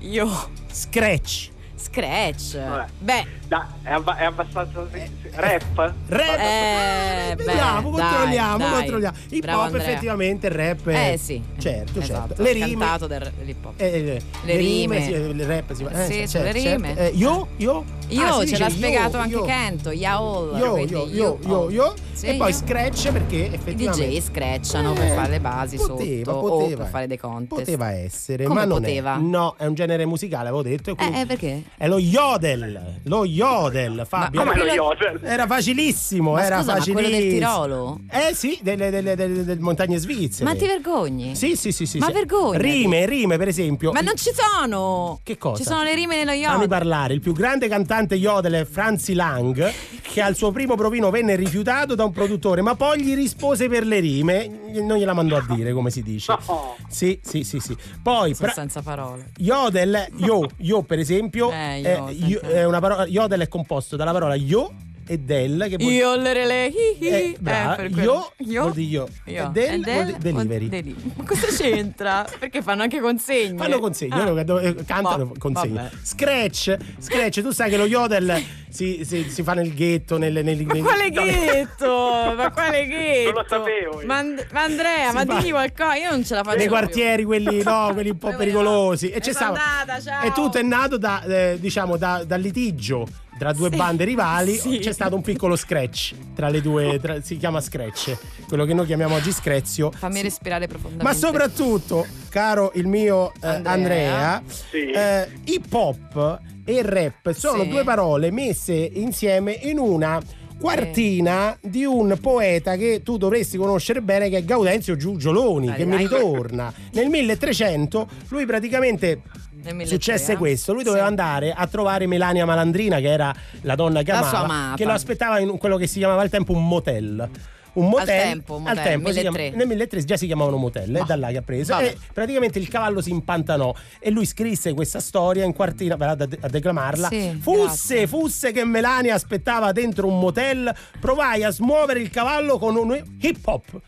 Io. 0.00 0.28
scratch 0.72 1.50
Scratch. 1.80 2.58
Vabbè. 2.58 2.86
Beh, 2.98 3.26
Da- 3.48 3.66
è, 3.82 3.90
abba- 3.92 4.16
è 4.16 4.24
abbastanza. 4.24 4.86
sì, 4.92 4.98
sì. 5.22 5.28
Rap? 5.32 5.92
Rap. 6.06 6.38
Eh, 6.38 7.34
vediamo, 7.36 7.90
beh, 7.90 7.98
controlliamo, 8.00 8.58
dai, 8.58 8.72
controlliamo. 8.72 9.16
dai. 9.28 9.38
Hip 9.38 9.48
hop 9.48 9.74
effettivamente 9.74 10.46
il 10.46 10.52
rap. 10.52 10.88
è- 10.88 11.12
Eh 11.12 11.16
sì. 11.18 11.42
Certo, 11.58 11.98
esatto. 12.00 12.28
certo. 12.34 12.42
Le 12.42 12.52
rime. 12.52 12.68
cantato 12.68 13.06
del 13.06 13.32
dell'hip 13.36 13.64
hop. 13.64 13.80
eh, 13.80 13.86
eh, 13.86 14.20
Le 14.44 14.56
rime. 14.56 15.02
sì, 15.02 15.10
il 15.10 15.44
rap 15.46 15.72
si 15.72 15.84
fa. 15.84 16.04
Sì, 16.04 16.20
eh, 16.20 16.28
certo, 16.28 16.52
rime. 16.52 16.94
certo. 16.94 17.00
Eh, 17.02 17.16
io, 17.16 17.48
io. 17.56 17.84
Io 18.10 18.24
Ah, 18.26 18.44
ce 18.44 18.58
l'ha 18.58 18.66
io, 18.66 18.70
spiegato 18.72 19.18
anche 19.18 19.34
io. 19.34 19.44
Kento, 19.44 19.90
Yaol. 19.92 20.58
Io, 20.58 20.76
io, 20.78 21.06
io, 21.06 21.38
io, 21.46 21.70
io. 21.70 21.94
Sì, 22.12 22.26
e 22.26 22.34
poi 22.34 22.50
io. 22.50 22.56
scratch 22.56 23.12
perché 23.12 23.36
I 23.36 23.54
effettivamente. 23.54 24.08
DJ 24.08 24.20
scratchano 24.20 24.92
per 24.94 25.04
Eh, 25.04 25.14
fare 25.14 25.30
le 25.30 25.40
basi 25.40 25.76
poteva, 25.76 26.32
sotto 26.32 26.46
poteva, 26.48 26.74
o 26.74 26.76
per 26.84 26.86
fare 26.90 27.06
dei 27.06 27.16
contest. 27.18 27.60
Poteva 27.64 27.92
essere, 27.92 28.44
Come 28.44 28.58
ma 28.60 28.64
non 28.66 28.80
poteva? 28.80 29.14
è. 29.14 29.18
No, 29.20 29.54
è 29.56 29.64
un 29.66 29.74
genere 29.74 30.06
musicale, 30.06 30.48
avevo 30.48 30.62
detto. 30.62 30.96
Eh, 30.98 31.20
eh, 31.20 31.26
perché? 31.26 31.62
È 31.76 31.88
lo 31.88 31.98
yodel. 31.98 33.00
Lo 33.04 33.24
yodel, 33.24 34.04
Fabio. 34.06 34.40
Come 34.40 34.54
lo 34.54 34.62
quello- 34.64 34.74
yodel? 34.74 35.20
Era 35.22 35.46
facilissimo, 35.46 36.32
Ma 36.32 36.44
era 36.44 36.58
scusa, 36.58 36.72
ma 36.72 36.78
facilissimo. 36.78 37.08
quello 37.08 37.24
del 37.24 37.32
Tirolo? 37.32 38.00
Eh 38.10 38.34
sì, 38.34 38.58
delle, 38.62 38.90
delle- 38.90 39.14
delle- 39.16 39.44
delle 39.44 39.60
montagne 39.60 39.96
svizzere. 39.98 40.44
Ma 40.44 40.54
ti 40.54 40.66
vergogni? 40.66 41.34
Sì, 41.34 41.56
sì, 41.56 41.72
sì, 41.72 41.86
sì. 41.86 41.98
Ma 41.98 42.06
sì. 42.06 42.12
vergognati. 42.12 42.62
Rime, 42.62 43.06
rime, 43.06 43.38
per 43.38 43.48
esempio. 43.48 43.92
Ma 43.92 44.00
non 44.00 44.14
ci 44.16 44.30
sono! 44.34 45.20
Che 45.22 45.38
cosa? 45.38 45.56
Ci 45.62 45.68
sono 45.68 45.82
le 45.82 45.94
rime 45.94 46.16
nello 46.16 46.32
Fammi 46.32 46.42
yodel. 46.42 46.68
parlare. 46.68 47.14
Il 47.14 47.20
più 47.20 47.32
grande 47.32 47.66
cantante 47.68 48.14
yodel 48.14 48.52
è 48.52 48.64
Franzi 48.66 49.14
Lang, 49.14 49.72
che 50.02 50.20
al 50.20 50.34
suo 50.36 50.50
primo 50.50 50.74
provino 50.74 51.08
venne 51.10 51.34
rifiutato 51.34 51.94
da 51.94 52.04
un 52.04 52.12
produttore, 52.12 52.60
ma 52.60 52.74
poi 52.74 53.02
gli 53.02 53.14
rispose 53.14 53.68
per 53.68 53.86
le 53.86 54.00
rime. 54.00 54.48
Non 54.74 54.98
gliela 54.98 55.14
mandò 55.14 55.36
a 55.38 55.44
dire, 55.48 55.72
come 55.72 55.90
si 55.90 56.02
dice. 56.02 56.36
No. 56.50 56.74
Sì, 56.88 57.18
sì, 57.22 57.44
sì, 57.44 57.58
sì. 57.60 57.76
Poi 58.02 58.34
Sono 58.34 58.50
pra- 58.50 58.52
senza 58.60 58.82
parole. 58.82 59.30
Yodel, 59.38 60.08
yo, 60.16 60.46
yo 60.58 60.82
per 60.82 60.98
esempio, 60.98 61.50
Eh, 61.52 61.59
è, 61.60 61.98
yo- 62.12 62.38
senti. 62.40 62.54
è 62.54 62.64
una 62.64 62.80
parola, 62.80 63.06
yodel 63.06 63.40
è 63.40 63.48
composto 63.48 63.96
dalla 63.96 64.12
parola 64.12 64.34
yo 64.34 64.72
e 65.10 65.18
del 65.18 65.66
che 65.68 65.76
vuol 65.76 65.90
Io 65.92 66.14
le 66.14 66.46
le 66.46 66.66
hi 66.66 66.72
hi. 67.00 67.06
Eh, 67.08 67.36
per 67.40 67.90
quello. 67.92 68.32
Io 68.38 68.60
vuol 68.62 68.72
dire 68.74 68.88
io. 68.88 69.08
Io. 69.24 69.46
E 69.46 69.50
del 69.50 69.88
E 69.88 69.92
vuol 69.92 70.04
dire 70.04 70.18
delivery. 70.20 70.68
deli- 70.68 70.96
Ma 71.16 71.24
cosa 71.24 71.46
c'entra? 71.48 72.24
Perché 72.38 72.62
fanno 72.62 72.82
anche 72.82 73.00
consegne. 73.00 73.56
Fanno 73.58 73.80
consegno, 73.80 74.14
Ah. 74.14 74.24
loro 74.24 74.44
dove- 74.44 74.84
cantano 74.84 75.26
Boh, 75.26 75.34
consegno. 75.36 75.74
vabbè. 75.74 75.90
Scratch, 76.02 76.76
scratch, 77.00 77.40
tu 77.42 77.50
sai 77.50 77.70
che 77.70 77.76
lo 77.76 77.86
yodel 77.86 78.40
si, 78.68 79.04
si- 79.04 79.28
si 79.28 79.42
fa 79.42 79.54
nel 79.54 79.74
ghetto, 79.74 80.16
nel, 80.16 80.32
nel, 80.44 80.64
Ma 80.64 80.72
nel- 80.74 80.82
quale 80.82 81.10
ghetto? 81.10 82.32
Ma 82.36 82.50
quale 82.52 82.86
ghetto? 82.86 83.32
Non 83.32 83.42
lo 83.42 83.44
sapevo 83.48 84.00
io. 84.00 84.06
Ma, 84.06 84.18
And- 84.18 84.46
ma 84.52 84.62
Andrea, 84.62 85.08
Si 85.08 85.14
ma 85.16 85.24
fa- 85.24 85.38
digli 85.40 85.50
qualcosa, 85.50 85.94
io 85.96 86.10
non 86.10 86.24
ce 86.24 86.34
la 86.36 86.42
faccio. 86.44 86.56
nei 86.58 86.68
quartieri 86.68 87.24
quelli 87.24 87.62
no 87.64 87.90
quelli 87.94 88.10
un 88.10 88.18
po' 88.18 88.34
pericolosi 88.36 89.08
va? 89.08 89.16
e 89.16 89.20
c'è 89.20 89.32
ciao. 89.32 90.22
e 90.22 90.32
tutto 90.32 90.58
è 90.58 90.62
nato 90.62 90.98
da 90.98 91.22
eh, 91.24 91.56
diciamo 91.58 91.96
da, 91.96 92.22
dal 92.24 92.40
litigio 92.40 93.06
tra 93.40 93.54
due 93.54 93.70
Sì. 93.70 93.76
bande 93.76 94.04
rivali 94.04 94.54
Sì. 94.56 94.78
c'è 94.80 94.92
stato 94.92 95.16
un 95.16 95.22
piccolo 95.22 95.56
scratch 95.56 96.12
tra 96.34 96.50
le 96.50 96.60
due 96.60 96.98
tra- 97.00 97.22
si 97.22 97.38
chiama 97.38 97.62
scratch 97.62 98.14
quello 98.46 98.66
che 98.66 98.74
noi 98.74 98.84
chiamiamo 98.84 99.14
oggi 99.14 99.32
screzio 99.32 99.90
Fammi 99.90 100.20
respirare 100.20 100.66
profondamente. 100.66 101.04
ma 101.10 101.14
soprattutto 101.18 102.06
caro 102.28 102.70
il 102.74 102.86
mio 102.86 103.32
eh, 103.40 103.46
Andrea. 103.46 103.72
Andrea, 103.72 104.42
Sì. 104.46 104.90
eh, 104.90 105.28
hip 105.44 105.72
hop 105.72 106.38
e 106.66 106.82
rap 106.82 107.32
sono 107.32 107.62
Sì. 107.62 107.68
due 107.70 107.82
parole 107.82 108.30
messe 108.30 108.74
insieme 108.74 109.52
in 109.62 109.78
una 109.78 110.20
quartina 110.60 111.56
di 111.62 111.84
un 111.86 112.18
poeta 112.20 112.76
che 112.76 113.00
tu 113.02 113.16
dovresti 113.16 113.56
conoscere 113.56 114.02
bene 114.02 114.28
che 114.28 114.36
è 114.36 114.44
Gaudenzio 114.44 114.94
Giugioloni 114.94 115.68
Dai, 115.68 115.76
che 115.76 115.84
mi 115.86 115.96
ritorna 115.96 116.70
nel 116.92 117.08
1300 117.08 118.06
lui 118.28 118.44
praticamente 118.44 119.06
Nel 119.06 119.18
1003, 119.22 119.49
successe 119.84 120.32
eh? 120.32 120.36
questo. 120.36 120.72
Lui 120.72 120.82
doveva 120.82 121.04
Sì. 121.04 121.08
andare 121.10 121.52
a 121.52 121.66
trovare 121.66 122.06
Melania 122.06 122.44
Malandrina, 122.44 122.98
che 123.00 123.08
era 123.10 123.34
la 123.62 123.74
donna 123.74 124.02
che 124.02 124.12
La 124.12 124.18
amava, 124.18 124.38
amata. 124.38 124.76
che 124.76 124.84
lo 124.84 124.92
aspettava 124.92 125.38
in 125.38 125.56
quello 125.58 125.76
che 125.76 125.86
si 125.86 125.98
chiamava 125.98 126.22
al 126.22 126.30
tempo 126.30 126.52
un 126.52 126.66
motel. 126.66 127.28
Un 127.72 127.88
motel, 127.88 128.06
tempo, 128.06 128.56
un 128.56 128.66
al 128.66 128.74
motel, 128.74 128.90
tempo 128.92 129.08
si 129.12 129.14
1003. 129.14 129.42
chiama- 129.42 129.56
nel 129.58 129.66
1003 129.68 130.04
già 130.04 130.16
si 130.16 130.26
chiamavano 130.26 130.56
motel, 130.56 130.92
è 130.92 131.02
da 131.04 131.14
là 131.14 131.28
che 131.28 131.36
ha 131.36 131.42
preso. 131.42 131.72
vabbè. 131.74 131.86
E 131.86 131.96
praticamente 132.12 132.58
il 132.58 132.68
cavallo 132.68 133.00
si 133.00 133.10
impantanò 133.10 133.72
e 134.00 134.10
lui 134.10 134.26
scrisse 134.26 134.74
questa 134.74 134.98
storia 134.98 135.44
in 135.44 135.52
quartina, 135.52 135.94
vado 135.94 136.24
a, 136.24 136.28
a 136.40 136.48
declamarla. 136.48 137.06
Sì, 137.08 137.38
fusse, 137.40 137.60
grazie. 137.94 138.06
fusse 138.08 138.50
che 138.50 138.64
Melania 138.64 139.14
aspettava 139.14 139.70
dentro 139.70 140.08
un 140.08 140.18
motel, 140.18 140.74
provai 140.98 141.44
a 141.44 141.50
smuovere 141.50 142.00
il 142.00 142.10
cavallo 142.10 142.58
con 142.58 142.74
un 142.74 143.00
hip 143.20 143.46
hop. 143.46 143.80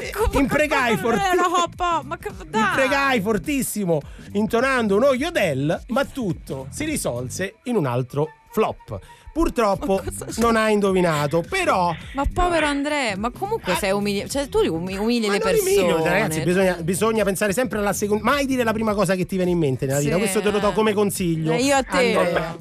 Eh, 0.00 0.38
Impregai 0.38 0.96
forti- 0.96 1.20
fortissimo, 3.20 4.00
intonando 4.32 4.96
uno 4.96 5.12
yodel, 5.12 5.82
ma 5.88 6.04
tutto 6.04 6.66
si 6.70 6.84
risolse 6.84 7.56
in 7.64 7.76
un 7.76 7.86
altro 7.86 8.28
flop. 8.50 8.98
Purtroppo 9.32 10.02
non 10.38 10.56
ha 10.56 10.68
indovinato, 10.68 11.42
però. 11.48 11.94
Ma 12.14 12.24
povero 12.30 12.66
Andrea, 12.66 13.16
ma 13.16 13.30
comunque 13.30 13.74
sei 13.76 13.90
umili- 13.90 14.28
cioè 14.28 14.46
tu 14.48 14.58
umi- 14.58 14.98
umili 14.98 15.26
Ma 15.28 15.32
le 15.32 15.38
persone. 15.38 15.70
umilio, 15.70 16.04
ragazzi, 16.04 16.42
bisogna, 16.42 16.74
bisogna 16.82 17.24
pensare 17.24 17.54
sempre 17.54 17.78
alla 17.78 17.94
seconda. 17.94 18.22
Mai 18.24 18.44
dire 18.44 18.62
la 18.62 18.74
prima 18.74 18.92
cosa 18.92 19.14
che 19.14 19.24
ti 19.24 19.36
viene 19.36 19.50
in 19.50 19.58
mente 19.58 19.86
nella 19.86 20.00
vita. 20.00 20.12
Sì, 20.14 20.18
Questo 20.20 20.42
te 20.42 20.50
lo 20.50 20.58
do 20.58 20.72
come 20.72 20.92
consiglio. 20.92 21.52
Eh, 21.52 21.62
io 21.62 21.76
a 21.76 21.82
te. 21.82 22.14
Andrea. 22.14 22.56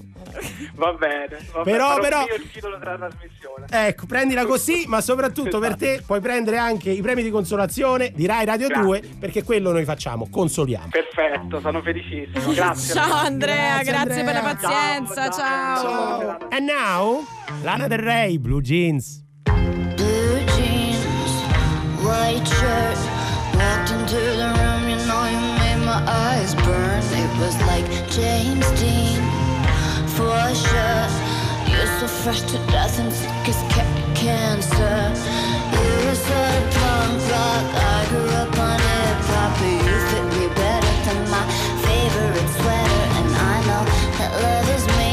Va 0.75 0.93
bene, 0.93 1.37
va 1.53 1.61
Però- 1.63 1.95
bene. 1.95 2.01
però- 2.01 2.25
il 2.35 2.51
titolo 2.51 2.77
della 2.77 2.95
trasmissione. 2.97 3.65
Ecco, 3.69 4.05
prendila 4.05 4.45
così, 4.45 4.85
ma 4.87 5.01
soprattutto 5.01 5.59
per 5.59 5.75
te 5.75 6.01
puoi 6.05 6.19
prendere 6.19 6.57
anche 6.57 6.89
i 6.91 7.01
premi 7.01 7.23
di 7.23 7.29
consolazione 7.29 8.11
di 8.15 8.25
Rai 8.25 8.45
Radio 8.45 8.67
Grazie. 8.67 8.83
2, 8.83 9.01
perché 9.19 9.43
quello 9.43 9.71
noi 9.71 9.83
facciamo, 9.85 10.27
consoliamo. 10.29 10.89
Perfetto, 10.89 11.59
sono 11.59 11.81
felicissimo. 11.81 12.53
Grazie. 12.53 12.93
Ciao 12.93 13.13
Andrea, 13.13 13.81
Grazie, 13.81 13.91
grazie, 13.91 14.23
per 14.23 14.33
la 14.33 14.39
Andrea. 14.41 14.69
pazienza, 14.69 15.29
Ciao, 15.29 15.31
ciao. 15.31 15.81
ciao. 15.81 16.19
Ciao. 16.39 16.47
And 16.49 16.69
now, 16.69 17.25
Lana 17.63 17.87
Del 17.87 17.99
Rey, 17.99 18.37
Blue 18.37 18.61
Jeans. 18.61 19.23
Blue 19.43 20.43
jeans, 20.55 21.31
white 22.03 22.45
shirt. 22.47 22.97
Walked 23.55 23.91
into 23.91 24.15
the 24.15 24.47
room, 24.57 24.89
you 24.89 24.97
know 25.05 25.25
you 25.25 25.39
made 25.59 25.85
my 25.85 26.01
eyes 26.07 26.53
burn. 26.55 26.99
It 27.13 27.29
was 27.39 27.55
like 27.67 27.85
James 28.09 28.65
Dean, 28.79 29.21
sure. 30.53 31.07
You're 31.69 31.91
so 31.99 32.07
fresh 32.07 32.41
to 32.51 32.57
death 32.73 32.99
and 32.99 33.11
sick 33.11 33.47
as 33.47 33.61
ca- 33.73 34.13
cancer. 34.15 34.99
You're 35.73 36.11
of 36.11 36.63
punk 36.75 37.21
rock. 37.31 37.65
I 37.75 38.05
grew 38.09 38.29
up 38.41 38.57
on 38.59 38.79
hip 38.79 39.19
hop, 39.31 39.57
you 39.61 39.95
fit 40.09 40.25
me 40.37 40.47
better 40.55 40.93
than 41.05 41.19
my 41.29 41.43
favorite 41.85 42.49
sweater. 42.57 43.03
And 43.17 43.29
I 43.35 43.55
know 43.67 43.83
that 44.17 44.31
love 44.43 44.69
is 44.75 44.85
mean 44.97 45.10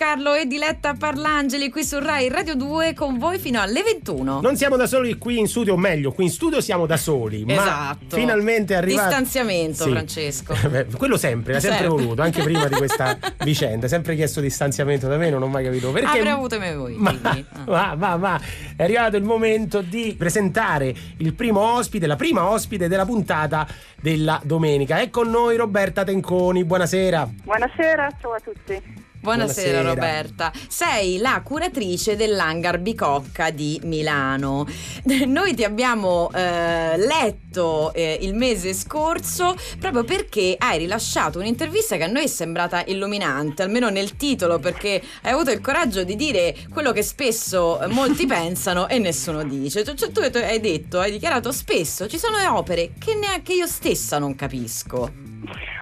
Carlo 0.00 0.32
e 0.32 0.46
Diletta 0.46 0.94
Parlangeli 0.94 1.68
qui 1.68 1.84
su 1.84 1.98
Rai 1.98 2.30
Radio 2.30 2.54
2 2.54 2.94
con 2.94 3.18
voi 3.18 3.38
fino 3.38 3.60
alle 3.60 3.82
21. 3.82 4.40
Non 4.40 4.56
siamo 4.56 4.76
da 4.76 4.86
soli 4.86 5.18
qui 5.18 5.38
in 5.38 5.46
studio, 5.46 5.74
o 5.74 5.76
meglio, 5.76 6.12
qui 6.12 6.24
in 6.24 6.30
studio 6.30 6.62
siamo 6.62 6.86
da 6.86 6.96
soli. 6.96 7.44
Ma 7.44 7.52
Esatto. 7.52 8.16
finalmente 8.16 8.72
è 8.72 8.78
arrivato. 8.78 9.08
Distanziamento, 9.08 9.84
Francesco. 9.84 10.54
Beh, 10.70 10.86
quello 10.96 11.18
sempre, 11.18 11.52
l'ha 11.52 11.60
sempre 11.60 11.80
Sempre. 11.86 12.02
voluto, 12.02 12.22
anche 12.22 12.42
prima 12.42 12.66
di 12.66 12.76
questa 12.76 13.18
vicenda. 13.44 13.88
Sempre 13.88 14.14
chiesto 14.14 14.40
distanziamento 14.40 15.06
da 15.06 15.18
me, 15.18 15.28
non 15.28 15.42
ho 15.42 15.48
mai 15.48 15.64
capito 15.64 15.92
perché. 15.92 16.16
Avrei 16.16 16.32
avuto 16.32 16.58
me 16.58 16.74
voi. 16.74 16.94
Ma, 16.94 17.14
ah. 17.20 17.44
ma, 17.66 17.94
ma, 17.94 18.16
ma, 18.16 18.40
è 18.76 18.82
arrivato 18.82 19.18
il 19.18 19.24
momento 19.24 19.82
di 19.82 20.14
presentare 20.16 20.94
il 21.18 21.34
primo 21.34 21.60
ospite, 21.74 22.06
la 22.06 22.16
prima 22.16 22.48
ospite 22.48 22.88
della 22.88 23.04
puntata 23.04 23.68
della 24.00 24.40
domenica. 24.44 24.98
È 24.98 25.10
con 25.10 25.28
noi 25.28 25.56
Roberta 25.56 26.04
Tenconi, 26.04 26.64
buonasera. 26.64 27.28
Buonasera, 27.44 28.08
ciao 28.18 28.32
a 28.32 28.40
tutti. 28.40 29.08
Buonasera, 29.22 29.82
Roberta. 29.82 30.50
Sei 30.66 31.18
la 31.18 31.42
curatrice 31.44 32.16
dell'Hangar 32.16 32.78
Bicocca 32.78 33.50
di 33.50 33.78
Milano. 33.84 34.66
Noi 35.26 35.54
ti 35.54 35.62
abbiamo 35.62 36.30
eh, 36.32 36.96
letto 36.96 37.92
eh, 37.92 38.18
il 38.22 38.34
mese 38.34 38.72
scorso 38.72 39.54
proprio 39.78 40.04
perché 40.04 40.54
hai 40.58 40.78
rilasciato 40.78 41.38
un'intervista 41.38 41.98
che 41.98 42.04
a 42.04 42.06
noi 42.06 42.24
è 42.24 42.28
sembrata 42.28 42.82
illuminante, 42.86 43.62
almeno 43.62 43.90
nel 43.90 44.16
titolo, 44.16 44.58
perché 44.58 45.02
hai 45.22 45.32
avuto 45.32 45.50
il 45.50 45.60
coraggio 45.60 46.02
di 46.02 46.16
dire 46.16 46.56
quello 46.72 46.92
che 46.92 47.02
spesso 47.02 47.78
eh, 47.78 47.88
molti 47.88 48.24
pensano 48.26 48.88
e 48.88 48.98
nessuno 48.98 49.42
dice. 49.44 49.84
Cioè, 49.84 49.94
cioè, 49.96 50.10
tu 50.10 50.20
hai 50.20 50.60
detto, 50.60 50.98
hai 50.98 51.10
dichiarato 51.10 51.52
spesso 51.52 52.08
ci 52.08 52.18
sono 52.18 52.36
opere 52.56 52.92
che 52.98 53.14
neanche 53.14 53.52
io 53.52 53.66
stessa 53.66 54.18
non 54.18 54.34
capisco. 54.34 55.29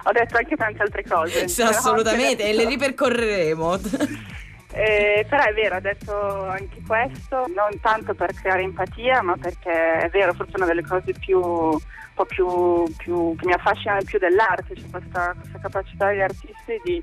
Ho 0.03 0.11
detto 0.11 0.37
anche 0.37 0.55
tante 0.55 0.81
altre 0.81 1.03
cose. 1.03 1.47
Sì, 1.47 1.61
assolutamente, 1.61 2.47
e 2.47 2.53
le 2.53 2.65
ripercorreremo. 2.65 3.79
Eh, 4.71 5.25
però 5.27 5.43
è 5.43 5.53
vero, 5.53 5.77
ho 5.77 5.79
detto 5.79 6.43
anche 6.45 6.79
questo, 6.85 7.47
non 7.47 7.79
tanto 7.81 8.13
per 8.13 8.33
creare 8.33 8.61
empatia, 8.61 9.21
ma 9.23 9.35
perché 9.35 9.71
è 9.99 10.09
vero, 10.09 10.33
forse 10.33 10.53
una 10.57 10.65
delle 10.67 10.83
cose 10.83 11.11
più, 11.13 11.39
un 11.41 11.79
po' 12.13 12.25
più, 12.25 12.83
più- 12.97 13.35
che 13.35 13.45
mi 13.47 13.53
affascinano 13.53 14.01
più 14.03 14.19
dell'arte, 14.19 14.75
c'è 14.75 14.89
questa, 14.91 15.33
questa 15.39 15.59
capacità 15.59 16.09
degli 16.09 16.21
artisti 16.21 16.79
di, 16.83 17.01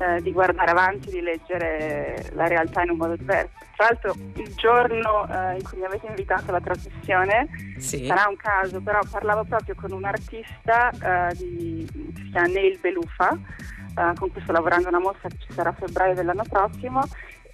eh, 0.00 0.20
di 0.22 0.32
guardare 0.32 0.72
avanti, 0.72 1.10
di 1.10 1.20
leggere 1.20 2.30
la 2.32 2.48
realtà 2.48 2.82
in 2.82 2.90
un 2.90 2.96
modo 2.96 3.14
diverso. 3.14 3.52
Tra 3.76 3.86
l'altro 3.86 4.14
il 4.34 4.54
giorno 4.56 5.28
eh, 5.28 5.54
in 5.54 5.62
cui 5.62 5.78
mi 5.78 5.84
avete 5.84 6.06
invitato 6.06 6.46
alla 6.48 6.60
trasmissione, 6.60 7.46
Sì. 7.78 8.06
sarà 8.06 8.26
un 8.28 8.36
caso, 8.36 8.80
però 8.80 8.98
parlavo 9.08 9.44
proprio 9.44 9.74
con 9.76 9.92
un 9.92 10.04
artista 10.04 10.90
eh, 10.90 11.34
di, 11.36 11.86
che 11.92 12.22
si 12.22 12.30
chiama 12.30 12.46
Neil 12.48 12.78
Belufa, 12.80 13.38
eh, 13.96 14.12
con 14.18 14.30
cui 14.30 14.40
sto 14.42 14.52
lavorando 14.52 14.88
una 14.88 15.00
mostra 15.00 15.28
che 15.28 15.36
ci 15.38 15.52
sarà 15.52 15.70
a 15.70 15.72
febbraio 15.72 16.14
dell'anno 16.14 16.44
prossimo 16.48 17.02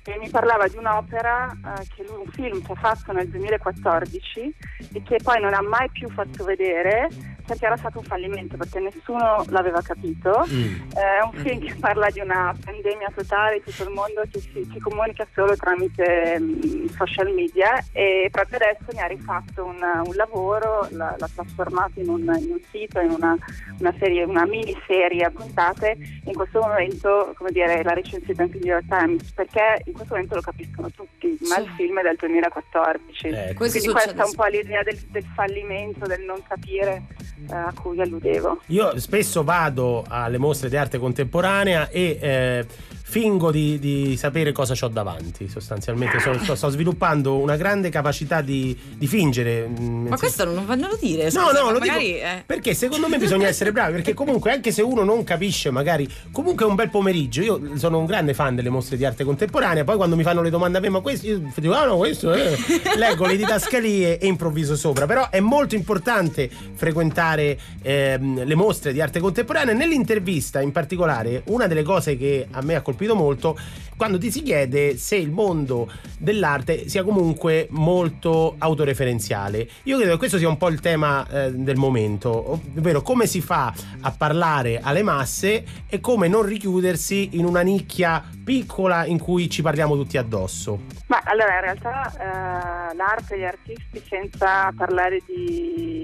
e 0.04 0.18
mi 0.18 0.28
parlava 0.28 0.66
di 0.66 0.76
un'opera 0.76 1.50
eh, 1.50 1.86
che 1.94 2.04
lui, 2.06 2.22
un 2.24 2.32
film 2.32 2.62
che 2.62 2.72
ha 2.72 2.76
fatto 2.76 3.12
nel 3.12 3.28
2014 3.28 4.54
e 4.92 5.02
che 5.02 5.18
poi 5.22 5.40
non 5.40 5.54
ha 5.54 5.62
mai 5.62 5.90
più 5.90 6.08
fatto 6.08 6.44
vedere 6.44 7.08
perché 7.46 7.66
era 7.66 7.76
stato 7.76 7.98
un 7.98 8.04
fallimento 8.04 8.56
perché 8.56 8.78
nessuno 8.78 9.44
l'aveva 9.48 9.80
capito 9.82 10.46
Mm. 10.50 10.90
Eh, 10.96 11.18
è 11.18 11.22
un 11.22 11.32
film 11.32 11.60
che 11.60 11.74
parla 11.78 12.08
di 12.10 12.20
una 12.20 12.54
pandemia 12.64 13.12
totale 13.14 13.62
tutto 13.62 13.84
il 13.84 13.90
mondo 13.90 14.22
che 14.30 14.40
si 14.40 14.66
che 14.72 14.78
comunica 14.80 15.26
solo 15.34 15.56
tramite 15.56 16.38
mm, 16.38 16.86
social 16.86 17.32
media 17.32 17.82
e 17.92 18.28
proprio 18.30 18.58
adesso 18.58 18.86
ne 18.92 19.02
ha 19.02 19.06
rifatto 19.06 19.64
un, 19.64 19.78
un 19.80 20.14
lavoro, 20.14 20.86
l'ha, 20.90 21.14
l'ha 21.18 21.30
trasformato 21.34 22.00
in 22.00 22.08
un, 22.08 22.20
in 22.20 22.50
un 22.50 22.60
sito, 22.70 23.00
in 23.00 23.10
una, 23.10 23.36
una 23.78 23.94
serie, 23.98 24.24
una 24.24 24.46
miniserie 24.46 25.24
a 25.24 25.30
puntate. 25.30 25.96
In 26.24 26.34
questo 26.34 26.60
momento, 26.60 27.32
come 27.36 27.50
dire, 27.50 27.82
l'ha 27.82 27.92
recensita 27.92 28.42
anche 28.42 28.56
il 28.56 28.64
New 28.64 28.74
York 28.74 28.86
Times 28.88 29.30
perché 29.32 29.82
in 29.90 29.96
questo 29.96 30.14
momento 30.14 30.34
lo 30.36 30.40
capiscono 30.40 30.90
tutti, 30.90 31.36
ma 31.48 31.56
Sì. 31.56 31.60
il 31.62 31.68
film 31.76 31.98
è 31.98 32.02
del 32.02 32.16
2014. 32.16 33.26
Eh, 33.28 33.54
Quindi 33.54 33.80
questa 33.86 34.22
è 34.22 34.24
un 34.26 34.34
po' 34.34 34.44
l'idea 34.46 34.82
del, 34.82 34.98
del 35.08 35.24
fallimento, 35.34 36.06
del 36.06 36.22
non 36.22 36.42
capire 36.48 37.02
eh, 37.50 37.54
a 37.54 37.72
cui 37.80 38.00
alludevo. 38.00 38.60
Io 38.66 38.98
spesso 38.98 39.42
vado 39.44 40.04
alle 40.08 40.38
mostre 40.38 40.68
di 40.68 40.76
arte 40.76 40.98
contemporanea 40.98 41.88
e 41.88 42.18
eh, 42.20 42.66
fingo 43.10 43.50
di, 43.50 43.80
di 43.80 44.16
sapere 44.16 44.52
cosa 44.52 44.74
ho 44.80 44.88
davanti, 44.88 45.48
sostanzialmente. 45.48 46.20
Sto, 46.20 46.38
sto- 46.38 46.54
sto 46.54 46.68
sviluppando 46.68 47.38
una 47.38 47.56
grande 47.56 47.88
capacità 47.90 48.40
di, 48.40 48.76
di 48.96 49.06
fingere. 49.08 49.66
mm, 49.68 50.06
Ma 50.06 50.16
questo 50.16 50.44
non 50.44 50.64
non 50.64 50.78
lo 50.90 50.96
dire, 51.00 51.24
No, 51.24 51.30
scusa, 51.30 51.60
no, 51.60 51.70
lo 51.72 51.78
magari 51.80 52.04
dico 52.12 52.18
eh. 52.24 52.42
perché 52.46 52.72
secondo 52.74 53.08
me 53.08 53.18
bisogna 53.18 53.48
essere 53.48 53.72
bravi, 53.72 53.94
perché 53.94 54.14
comunque 54.14 54.52
anche 54.52 54.70
se 54.70 54.80
uno 54.82 55.02
non 55.02 55.24
capisce 55.24 55.70
magari, 55.70 56.08
comunque 56.30 56.64
è 56.64 56.68
un 56.68 56.76
bel 56.76 56.88
pomeriggio, 56.88 57.42
io 57.42 57.76
sono 57.76 57.98
un 57.98 58.06
grande 58.06 58.32
fan 58.32 58.54
delle 58.54 58.70
mostre 58.70 58.96
di 58.96 59.04
arte 59.04 59.24
contemporanea, 59.24 59.82
poi 59.82 59.96
quando 59.96 60.14
mi 60.14 60.22
fanno 60.22 60.40
le 60.40 60.50
domande 60.50 60.78
a 60.78 60.80
me, 60.80 60.88
ma 60.88 61.00
questo, 61.00 61.26
io 61.26 61.42
dico, 61.52 61.74
ah 61.74 61.86
no, 61.86 61.96
questo 61.96 62.32
è, 62.32 62.54
leggo 62.96 63.26
le 63.26 63.36
didascalie 63.36 64.18
e 64.18 64.26
improvviso 64.28 64.76
sopra, 64.76 65.06
però 65.06 65.28
è 65.30 65.40
molto 65.40 65.74
importante 65.74 66.48
frequentare 66.74 67.58
ehm, 67.82 68.44
le 68.44 68.54
mostre 68.54 68.92
di 68.92 69.00
arte 69.00 69.18
contemporanea, 69.18 69.74
nell'intervista 69.74 70.60
in 70.60 70.70
particolare, 70.70 71.42
una 71.46 71.66
delle 71.66 71.82
cose 71.82 72.16
che 72.16 72.46
a 72.48 72.62
me 72.62 72.76
ha 72.76 72.80
colpito 72.82 72.98
molto, 73.08 73.58
quando 74.00 74.16
ti 74.16 74.30
si 74.30 74.42
chiede 74.42 74.96
se 74.96 75.16
il 75.16 75.30
mondo 75.30 75.90
dell'arte 76.18 76.88
sia 76.88 77.04
comunque 77.04 77.66
molto 77.70 78.54
autoreferenziale. 78.56 79.68
Io 79.82 79.98
credo 79.98 80.12
che 80.12 80.16
questo 80.16 80.38
sia 80.38 80.48
un 80.48 80.56
po' 80.56 80.68
il 80.68 80.80
tema 80.80 81.28
eh, 81.28 81.52
del 81.52 81.76
momento, 81.76 82.52
ovvero 82.52 83.02
come 83.02 83.26
si 83.26 83.42
fa 83.42 83.74
a 84.00 84.10
parlare 84.10 84.80
alle 84.82 85.02
masse 85.02 85.64
e 85.86 86.00
come 86.00 86.28
non 86.28 86.44
richiudersi 86.44 87.30
in 87.32 87.44
una 87.44 87.60
nicchia 87.60 88.24
piccola 88.42 89.04
in 89.04 89.18
cui 89.18 89.50
ci 89.50 89.60
parliamo 89.60 89.94
tutti 89.96 90.16
addosso. 90.16 90.80
Ma 91.08 91.20
allora 91.24 91.54
in 91.56 91.60
realtà 91.60 92.12
eh, 92.12 92.96
l'arte 92.96 93.34
e 93.34 93.38
gli 93.38 93.44
artisti 93.44 94.02
senza 94.08 94.72
parlare 94.74 95.20
di, 95.26 95.99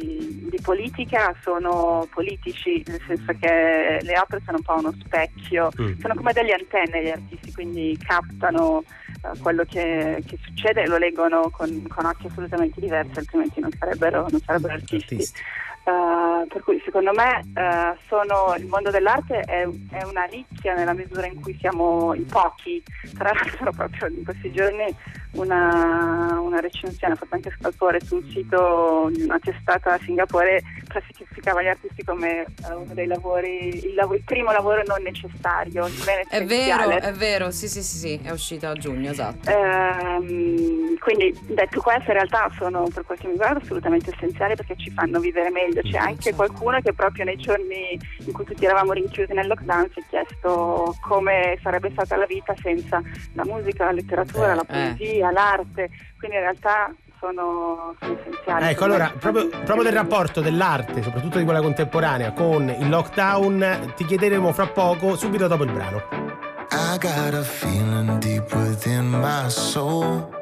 di 0.57 0.63
politica 0.63 1.35
sono 1.43 2.07
politici, 2.13 2.83
nel 2.87 3.01
senso 3.07 3.33
che 3.39 3.99
le 4.03 4.19
opere 4.19 4.43
sono 4.45 4.57
un 4.59 4.63
po' 4.63 4.75
uno 4.79 4.95
specchio, 5.05 5.71
Mm. 5.81 5.99
sono 6.01 6.15
come 6.15 6.33
delle 6.33 6.53
antenne 6.53 7.03
gli 7.03 7.11
artisti, 7.11 7.53
quindi 7.53 7.99
captano 8.01 8.83
eh, 9.23 9.39
quello 9.41 9.65
che, 9.65 10.23
che 10.27 10.39
succede 10.43 10.83
e 10.83 10.87
lo 10.87 10.97
leggono 10.99 11.51
con, 11.51 11.87
con 11.89 12.07
occhi 12.07 12.27
assolutamente 12.27 12.81
diversi, 12.81 13.19
altrimenti 13.19 13.61
non 13.61 13.71
sarebbero, 13.79 14.27
non 14.31 14.41
sarebbero 14.41 14.75
artisti. 14.75 15.15
Artisti. 15.15 15.43
Uh, 15.87 16.45
per 16.49 16.65
cui 16.65 16.83
secondo 16.85 17.13
me 17.13 17.43
uh, 17.55 17.97
sono- 18.09 18.57
il 18.59 18.67
mondo 18.67 18.91
dell'arte 18.91 19.39
è, 19.39 19.69
è 19.91 20.03
una 20.03 20.25
nicchia 20.25 20.75
nella 20.75 20.93
misura 20.93 21.27
in 21.27 21.41
cui 21.41 21.57
siamo 21.61 22.13
in 22.13 22.27
pochi. 22.27 22.83
Tra 23.17 23.31
l'altro 23.33 23.71
proprio 23.77 24.09
in 24.09 24.25
questi 24.25 24.51
giorni 24.51 24.93
una, 25.37 26.39
una 26.41 26.61
recensione 26.61 27.15
fatta 27.15 27.37
anche 27.37 27.55
Scalpore 27.59 28.01
su 28.01 28.17
un 28.17 28.29
sito 28.31 29.11
di 29.13 29.23
una 29.23 29.39
testata 29.39 29.93
a 29.93 29.99
Singapore 30.03 30.61
classificava 30.89 31.63
gli 31.63 31.69
artisti 31.69 32.03
come 32.05 32.43
eh, 32.43 32.75
uno 32.75 32.93
dei 32.95 33.07
lavori, 33.07 33.87
il, 33.87 33.95
lav- 33.95 34.15
il 34.15 34.25
primo 34.25 34.51
lavoro 34.51 34.83
non 34.87 35.03
necessario, 35.03 35.87
È 36.29 36.45
vero, 36.45 36.91
è 36.91 37.13
vero, 37.13 37.51
sì, 37.51 37.69
sì, 37.69 37.83
sì, 37.83 37.99
sì, 37.99 38.21
è 38.23 38.31
uscito 38.31 38.67
a 38.67 38.73
giugno, 38.73 39.11
esatto. 39.11 39.51
Ehm, 39.51 40.97
quindi 40.99 41.39
detto 41.43 41.81
questo 41.81 42.11
in 42.11 42.15
realtà 42.15 42.51
sono 42.57 42.89
per 42.93 43.05
quel 43.05 43.19
che 43.19 43.27
mi 43.27 43.33
riguarda 43.33 43.61
assolutamente 43.61 44.13
essenziali 44.15 44.55
perché 44.57 44.75
ci 44.77 44.91
fanno 44.91 45.21
vivere 45.21 45.51
meglio 45.51 45.76
c'è 45.83 45.99
Mm, 46.01 46.07
anche 46.07 46.35
qualcuno 46.35 46.81
che 46.81 46.93
proprio 46.93 47.25
nei 47.25 47.37
giorni 47.37 47.99
in 48.27 48.33
cui 48.33 48.45
tutti 48.45 48.65
eravamo 48.65 48.93
rinchiusi 48.93 49.33
nel 49.33 49.47
lockdown 49.47 49.91
si 49.93 50.01
è 50.01 50.03
chiesto 50.09 50.95
come 51.01 51.59
sarebbe 51.63 51.91
stata 51.93 52.17
la 52.17 52.27
vita 52.27 52.55
senza 52.61 53.01
la 53.35 53.45
musica, 53.45 53.85
la 53.85 53.93
letteratura, 53.93 54.53
Eh, 54.53 54.55
la 54.55 54.63
eh. 54.63 54.95
poesia, 54.95 55.31
l'arte 55.31 55.91
quindi 56.19 56.37
in 56.37 56.43
realtà 56.43 56.93
sono, 57.19 57.95
sono 58.01 58.19
essenziali 58.21 58.71
Ecco, 58.71 58.85
allora, 58.85 59.13
proprio, 59.19 59.49
proprio 59.49 59.83
del 59.83 59.93
rapporto 59.93 60.41
dell'arte, 60.41 61.03
soprattutto 61.03 61.39
di 61.39 61.45
quella 61.45 61.61
contemporanea, 61.61 62.33
con 62.33 62.69
il 62.69 62.89
lockdown, 62.89 63.93
ti 63.97 64.05
chiederemo 64.05 64.53
fra 64.53 64.67
poco, 64.67 65.17
subito 65.17 65.47
dopo 65.47 65.65
il 65.65 65.73
brano. 65.73 66.46
I 66.71 66.99
got 66.99 67.35
a 67.35 67.45
feeling 67.45 68.21
deep 68.21 68.55
within 68.55 69.11
my 69.11 69.49
soul. 69.49 70.33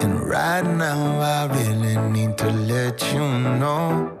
And 0.00 0.20
right 0.20 0.62
now, 0.62 1.20
I 1.20 1.46
really 1.46 1.96
need 2.10 2.36
to 2.38 2.50
let 2.50 3.02
you 3.12 3.20
know 3.60 4.18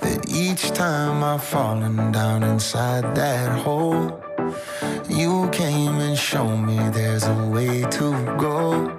that 0.00 0.26
each 0.28 0.70
time 0.72 1.22
I've 1.22 1.42
fallen 1.42 2.12
down 2.12 2.42
inside 2.42 3.14
that 3.16 3.50
hole, 3.62 4.22
you 5.08 5.48
came 5.50 5.98
and 6.00 6.16
showed 6.16 6.58
me 6.58 6.76
there's 6.90 7.26
a 7.26 7.48
way 7.48 7.82
to 7.98 8.08
go. 8.38 8.92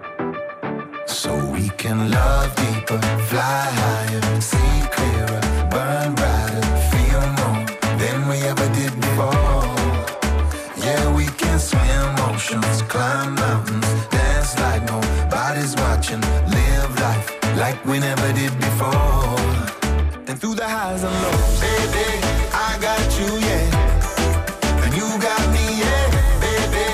So 1.06 1.32
we 1.52 1.70
can 1.70 2.12
love 2.12 2.56
deeper, 2.56 3.02
fly 3.30 3.66
higher, 3.82 4.42
see 4.42 4.82
clearer, 4.96 5.42
burn 5.72 6.14
brighter, 6.16 6.27
like 17.68 17.86
we 17.86 18.00
never 18.00 18.30
did 18.32 18.54
before. 18.60 19.36
And 20.28 20.36
through 20.40 20.56
the 20.56 20.68
highs 20.76 21.04
and 21.04 21.16
lows, 21.24 21.60
baby, 21.66 22.08
I 22.68 22.72
got 22.88 23.08
you, 23.20 23.30
yeah. 23.48 24.84
And 24.84 24.92
you 25.00 25.08
got 25.28 25.44
me, 25.56 25.66
yeah, 25.84 26.04
baby, 26.48 26.88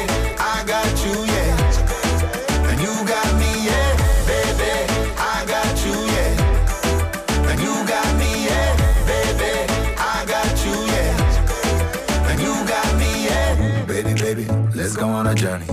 I 0.54 0.58
got 0.74 0.94
you, 1.06 1.16
yeah. 1.34 2.70
And 2.70 2.78
you 2.86 2.94
got 3.14 3.30
me, 3.42 3.52
yeah, 3.70 3.90
baby, 4.32 4.74
I 5.34 5.38
got 5.54 5.76
you, 5.86 5.96
yeah. 6.16 7.50
And 7.50 7.60
you 7.66 7.74
got 7.94 8.10
me, 8.22 8.32
yeah, 8.50 8.70
baby, 9.12 9.54
I 10.16 10.18
got 10.34 10.56
you, 10.66 10.76
yeah. 10.96 12.30
And 12.30 12.38
you 12.46 12.54
got 12.74 12.90
me, 13.02 13.12
yeah. 13.28 13.86
Baby, 13.86 14.14
baby, 14.26 14.46
let's 14.74 14.96
go 14.96 15.08
on 15.08 15.28
a 15.28 15.36
journey. 15.36 15.68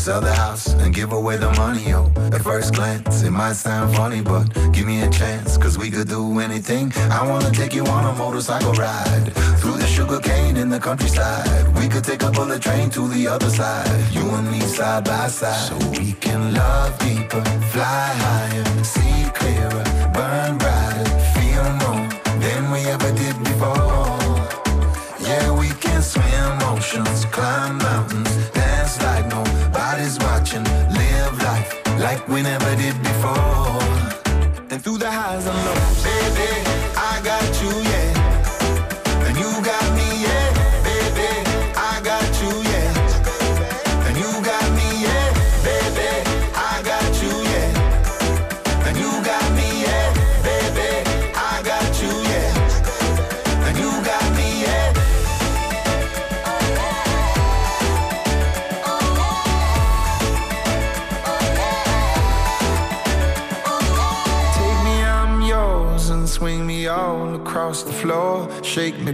Sell 0.00 0.22
the 0.22 0.32
house 0.32 0.72
and 0.80 0.94
give 0.94 1.12
away 1.12 1.36
the 1.36 1.50
money, 1.60 1.90
yo. 1.90 2.10
At 2.32 2.40
first 2.40 2.72
glance, 2.72 3.22
it 3.22 3.32
might 3.32 3.52
sound 3.52 3.94
funny, 3.94 4.22
but 4.22 4.44
give 4.72 4.86
me 4.86 5.02
a 5.02 5.10
chance, 5.10 5.58
cause 5.58 5.76
we 5.76 5.90
could 5.90 6.08
do 6.08 6.40
anything. 6.40 6.90
I 7.10 7.28
wanna 7.28 7.50
take 7.50 7.74
you 7.74 7.84
on 7.84 8.06
a 8.06 8.14
motorcycle 8.16 8.72
ride 8.72 9.30
through 9.60 9.76
the 9.76 9.86
sugar 9.86 10.18
cane 10.18 10.56
in 10.56 10.70
the 10.70 10.80
countryside. 10.80 11.68
We 11.76 11.86
could 11.86 12.02
take 12.02 12.22
a 12.22 12.30
bullet 12.30 12.62
train 12.62 12.88
to 12.96 13.08
the 13.08 13.28
other 13.28 13.50
side. 13.50 13.90
You 14.10 14.26
and 14.30 14.50
me 14.50 14.60
side 14.60 15.04
by 15.04 15.28
side. 15.28 15.68
So 15.68 15.76
we 15.90 16.14
can 16.14 16.54
love 16.54 16.98
deeper, 16.98 17.44
fly 17.70 18.08
higher, 18.24 18.64
see 18.82 19.30
clearer, 19.34 19.84
burn 20.14 20.56
brighter, 20.56 20.69
never 32.42 32.76
did 32.76 32.96
before. 33.02 33.80
And 34.70 34.82
through 34.82 34.98
the 34.98 35.10
highs 35.10 35.46
and 35.46 35.56
lows, 35.66 35.99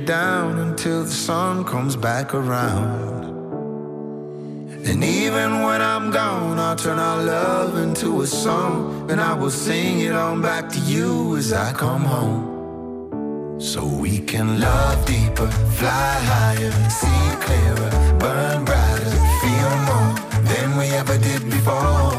down 0.07 0.59
until 0.59 1.03
the 1.03 1.11
sun 1.11 1.65
comes 1.65 1.97
back 1.97 2.33
around. 2.33 3.25
And 4.87 5.03
even 5.03 5.63
when 5.63 5.83
I'm 5.83 6.13
gone, 6.13 6.61
I'll 6.61 6.77
turn 6.77 7.01
our 7.01 7.23
love 7.23 7.77
into 7.77 8.23
a 8.23 8.27
song. 8.27 9.11
And 9.11 9.21
I 9.21 9.35
will 9.35 9.51
sing 9.51 10.01
it 10.01 10.13
on 10.13 10.41
back 10.41 10.69
to 10.71 10.79
you 10.79 11.37
as 11.37 11.53
I 11.53 11.73
come 11.73 12.03
home. 12.03 13.61
So 13.61 13.85
we 13.85 14.21
can 14.21 14.61
love 14.61 15.05
deeper, 15.07 15.49
fly 15.79 16.15
higher, 16.33 16.71
see 16.89 17.29
clearer, 17.45 17.91
burn 18.21 18.65
brighter, 18.65 19.11
feel 19.43 19.73
more 19.91 20.13
than 20.51 20.77
we 20.79 20.87
ever 21.01 21.19
did 21.19 21.43
before. 21.51 22.13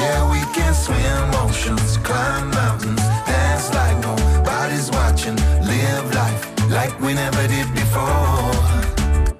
Yeah, 0.00 0.20
we 0.32 0.40
can 0.54 0.72
swim 0.72 1.34
oceans, 1.44 1.98
climb 1.98 2.50
mountains, 2.50 3.11
we 7.02 7.14
never 7.14 7.48
did 7.48 7.72
before. 7.74 8.52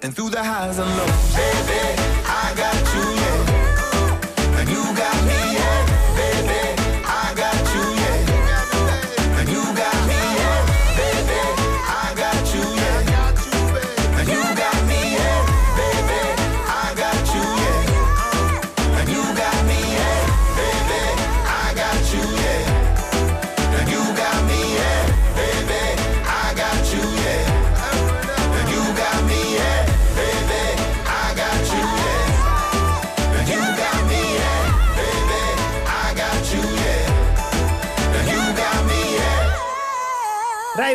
And 0.03 0.15
through 0.15 0.31
the 0.31 0.43
highs 0.43 0.79
and 0.79 0.91
lows, 0.99 1.35
baby, 1.35 2.02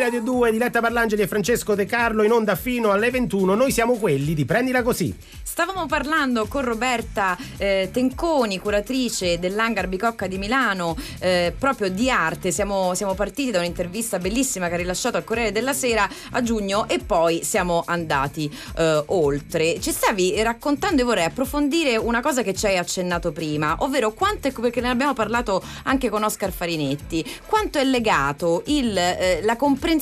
Radio 0.08 0.22
2, 0.22 0.52
Diletta 0.52 0.80
Parlangeli 0.80 1.20
e 1.20 1.26
Francesco 1.26 1.74
De 1.74 1.84
Carlo 1.84 2.22
in 2.22 2.32
onda 2.32 2.54
fino 2.54 2.92
alle 2.92 3.10
21. 3.10 3.54
Noi 3.54 3.70
siamo 3.70 3.98
quelli 3.98 4.32
di 4.32 4.46
Prendila 4.46 4.82
Così. 4.82 5.14
Stavamo 5.42 5.84
parlando 5.84 6.46
con 6.46 6.64
Roberta 6.64 7.36
eh, 7.58 7.90
Tenconi, 7.92 8.58
curatrice 8.58 9.38
dell'Hangar 9.38 9.86
Bicocca 9.86 10.26
di 10.26 10.38
Milano, 10.38 10.96
eh, 11.18 11.52
proprio 11.58 11.90
di 11.90 12.08
arte. 12.08 12.52
Siamo, 12.52 12.94
siamo 12.94 13.12
partiti 13.12 13.50
da 13.50 13.58
un'intervista 13.58 14.18
bellissima 14.18 14.68
che 14.68 14.74
ha 14.74 14.76
rilasciato 14.78 15.18
al 15.18 15.24
Corriere 15.24 15.52
della 15.52 15.74
Sera 15.74 16.08
a 16.30 16.42
giugno 16.42 16.88
e 16.88 17.00
poi 17.00 17.44
siamo 17.44 17.82
andati 17.84 18.50
eh, 18.78 19.02
oltre. 19.08 19.78
Ci 19.78 19.90
stavi 19.90 20.40
raccontando 20.42 21.02
e 21.02 21.04
vorrei 21.04 21.24
approfondire 21.24 21.98
una 21.98 22.22
cosa 22.22 22.40
che 22.42 22.54
ci 22.54 22.64
hai 22.64 22.78
accennato 22.78 23.30
prima, 23.30 23.76
ovvero 23.80 24.12
quanto 24.14 24.48
è, 24.48 24.52
perché 24.52 24.80
ne 24.80 24.88
abbiamo 24.88 25.12
parlato 25.12 25.62
anche 25.82 26.08
con 26.08 26.22
Oscar 26.22 26.50
Farinetti, 26.50 27.22
quanto 27.46 27.78
è 27.78 27.84
legato 27.84 28.62
il, 28.66 28.96
eh, 28.96 29.40
la 29.42 29.56
comprensione 29.56 29.96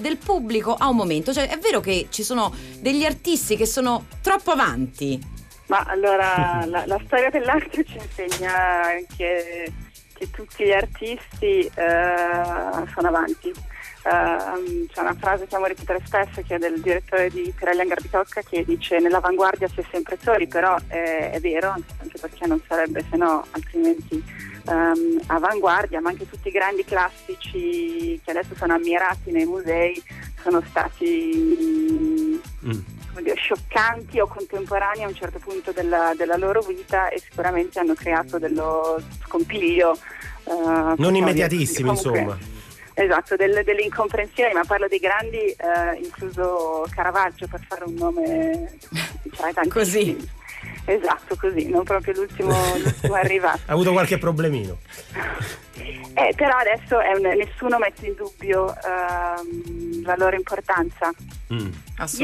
del 0.00 0.16
pubblico 0.16 0.74
a 0.74 0.88
un 0.88 0.96
momento. 0.96 1.32
Cioè, 1.32 1.48
è 1.48 1.58
vero 1.58 1.80
che 1.80 2.06
ci 2.10 2.22
sono 2.22 2.54
degli 2.80 3.04
artisti 3.04 3.56
che 3.56 3.66
sono 3.66 4.06
troppo 4.20 4.50
avanti. 4.50 5.20
Ma 5.66 5.84
allora 5.86 6.64
la, 6.66 6.84
la 6.86 7.00
storia 7.06 7.30
dell'arte 7.30 7.84
ci 7.84 7.96
insegna 7.96 8.82
che, 9.16 9.72
che 10.12 10.30
tutti 10.30 10.64
gli 10.64 10.72
artisti 10.72 11.60
eh, 11.60 12.86
sono 12.92 13.08
avanti. 13.08 13.52
Ehm, 14.04 14.86
c'è 14.88 15.00
una 15.00 15.14
frase 15.14 15.46
che 15.46 15.54
amo 15.54 15.66
ripetere 15.66 16.00
spesso 16.04 16.42
che 16.46 16.56
è 16.56 16.58
del 16.58 16.80
direttore 16.80 17.30
di 17.30 17.52
Pirelli 17.56 17.82
Hangar 17.82 18.00
Bicocca 18.00 18.42
che 18.42 18.64
dice 18.64 18.98
nell'avanguardia 18.98 19.68
si 19.68 19.80
è 19.80 19.84
sempre 19.90 20.18
soli, 20.20 20.48
però 20.48 20.76
è, 20.88 21.30
è 21.32 21.40
vero, 21.40 21.70
anche 21.70 22.18
perché 22.20 22.46
non 22.46 22.60
sarebbe 22.66 23.04
se 23.08 23.16
no 23.16 23.46
altrimenti 23.52 24.22
ehm, 24.66 25.20
avanguardia, 25.26 26.00
ma 26.00 26.10
anche 26.10 26.28
tutti 26.28 26.48
i 26.48 26.52
grandi 26.52 26.84
classici 26.84 28.20
che 28.24 28.30
adesso 28.30 28.54
sono 28.56 28.74
ammirati 28.74 29.30
nei 29.30 29.46
musei 29.46 30.02
sono 30.42 30.62
stati 30.68 32.40
come 33.10 33.22
dire, 33.22 33.36
scioccanti 33.36 34.18
o 34.20 34.26
contemporanei 34.26 35.04
a 35.04 35.08
un 35.08 35.14
certo 35.14 35.38
punto 35.38 35.70
della, 35.72 36.12
della 36.16 36.36
loro 36.36 36.60
vita 36.60 37.08
e 37.08 37.20
sicuramente 37.20 37.78
hanno 37.78 37.94
creato 37.94 38.38
dello 38.38 39.00
scompiglio. 39.24 39.96
eh, 40.44 40.52
Non 40.52 40.96
comunque, 41.84 42.18
insomma. 42.20 42.38
Esatto, 42.94 43.36
delle, 43.36 43.64
delle 43.64 43.82
incomprensioni, 43.82 44.52
ma 44.52 44.64
parlo 44.64 44.86
dei 44.88 44.98
grandi, 44.98 45.38
eh, 45.38 45.98
incluso 46.02 46.86
Caravaggio 46.94 47.46
per 47.46 47.60
fare 47.66 47.84
un 47.84 47.94
nome 47.94 48.78
cioè, 49.32 49.52
tantissimi. 49.52 49.70
Esatto, 50.84 51.36
così, 51.36 51.68
non 51.68 51.84
proprio 51.84 52.14
l'ultimo, 52.14 52.50
l'ultimo 52.76 53.14
arrivato. 53.20 53.60
Ha 53.66 53.72
avuto 53.72 53.92
qualche 53.92 54.18
problemino. 54.18 54.78
Eh, 56.14 56.32
però 56.36 56.56
adesso 56.58 57.00
è 57.00 57.12
un- 57.14 57.36
nessuno 57.36 57.78
mette 57.78 58.06
in 58.06 58.14
dubbio 58.14 58.74
ehm, 58.74 60.04
la 60.04 60.14
loro 60.16 60.36
importanza. 60.36 61.10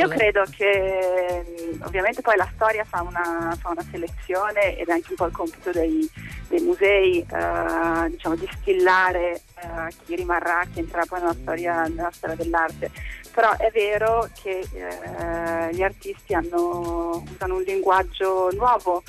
Io 0.01 0.09
credo 0.17 0.43
che 0.57 1.77
ovviamente 1.83 2.21
poi 2.23 2.37
la 2.37 2.49
storia 2.55 2.85
fa 2.85 3.03
una, 3.03 3.57
fa 3.61 3.71
una 3.71 3.85
selezione 3.91 4.77
ed 4.77 4.89
è 4.89 4.93
anche 4.93 5.11
un 5.11 5.17
po' 5.17 5.27
il 5.27 5.33
compito 5.33 5.71
dei, 5.71 6.09
dei 6.49 6.61
musei 6.61 7.19
eh, 7.21 8.11
diciamo, 8.11 8.37
distillare 8.37 9.33
eh, 9.61 9.93
chi 10.05 10.17
rimarrà, 10.17 10.63
chi 10.73 10.81
entrerà 10.81 11.05
poi 11.07 11.21
nella 11.21 11.35
storia, 11.41 11.83
nella 11.85 12.11
storia 12.13 12.37
dell'arte. 12.37 12.91
Però 13.39 13.57
è 13.57 13.71
vero 13.71 14.29
che 14.43 14.67
eh, 14.73 15.73
gli 15.73 15.81
artisti 15.81 16.35
hanno, 16.35 17.23
usano 17.31 17.55
un 17.55 17.63
linguaggio 17.63 18.51
nuovo, 18.51 19.05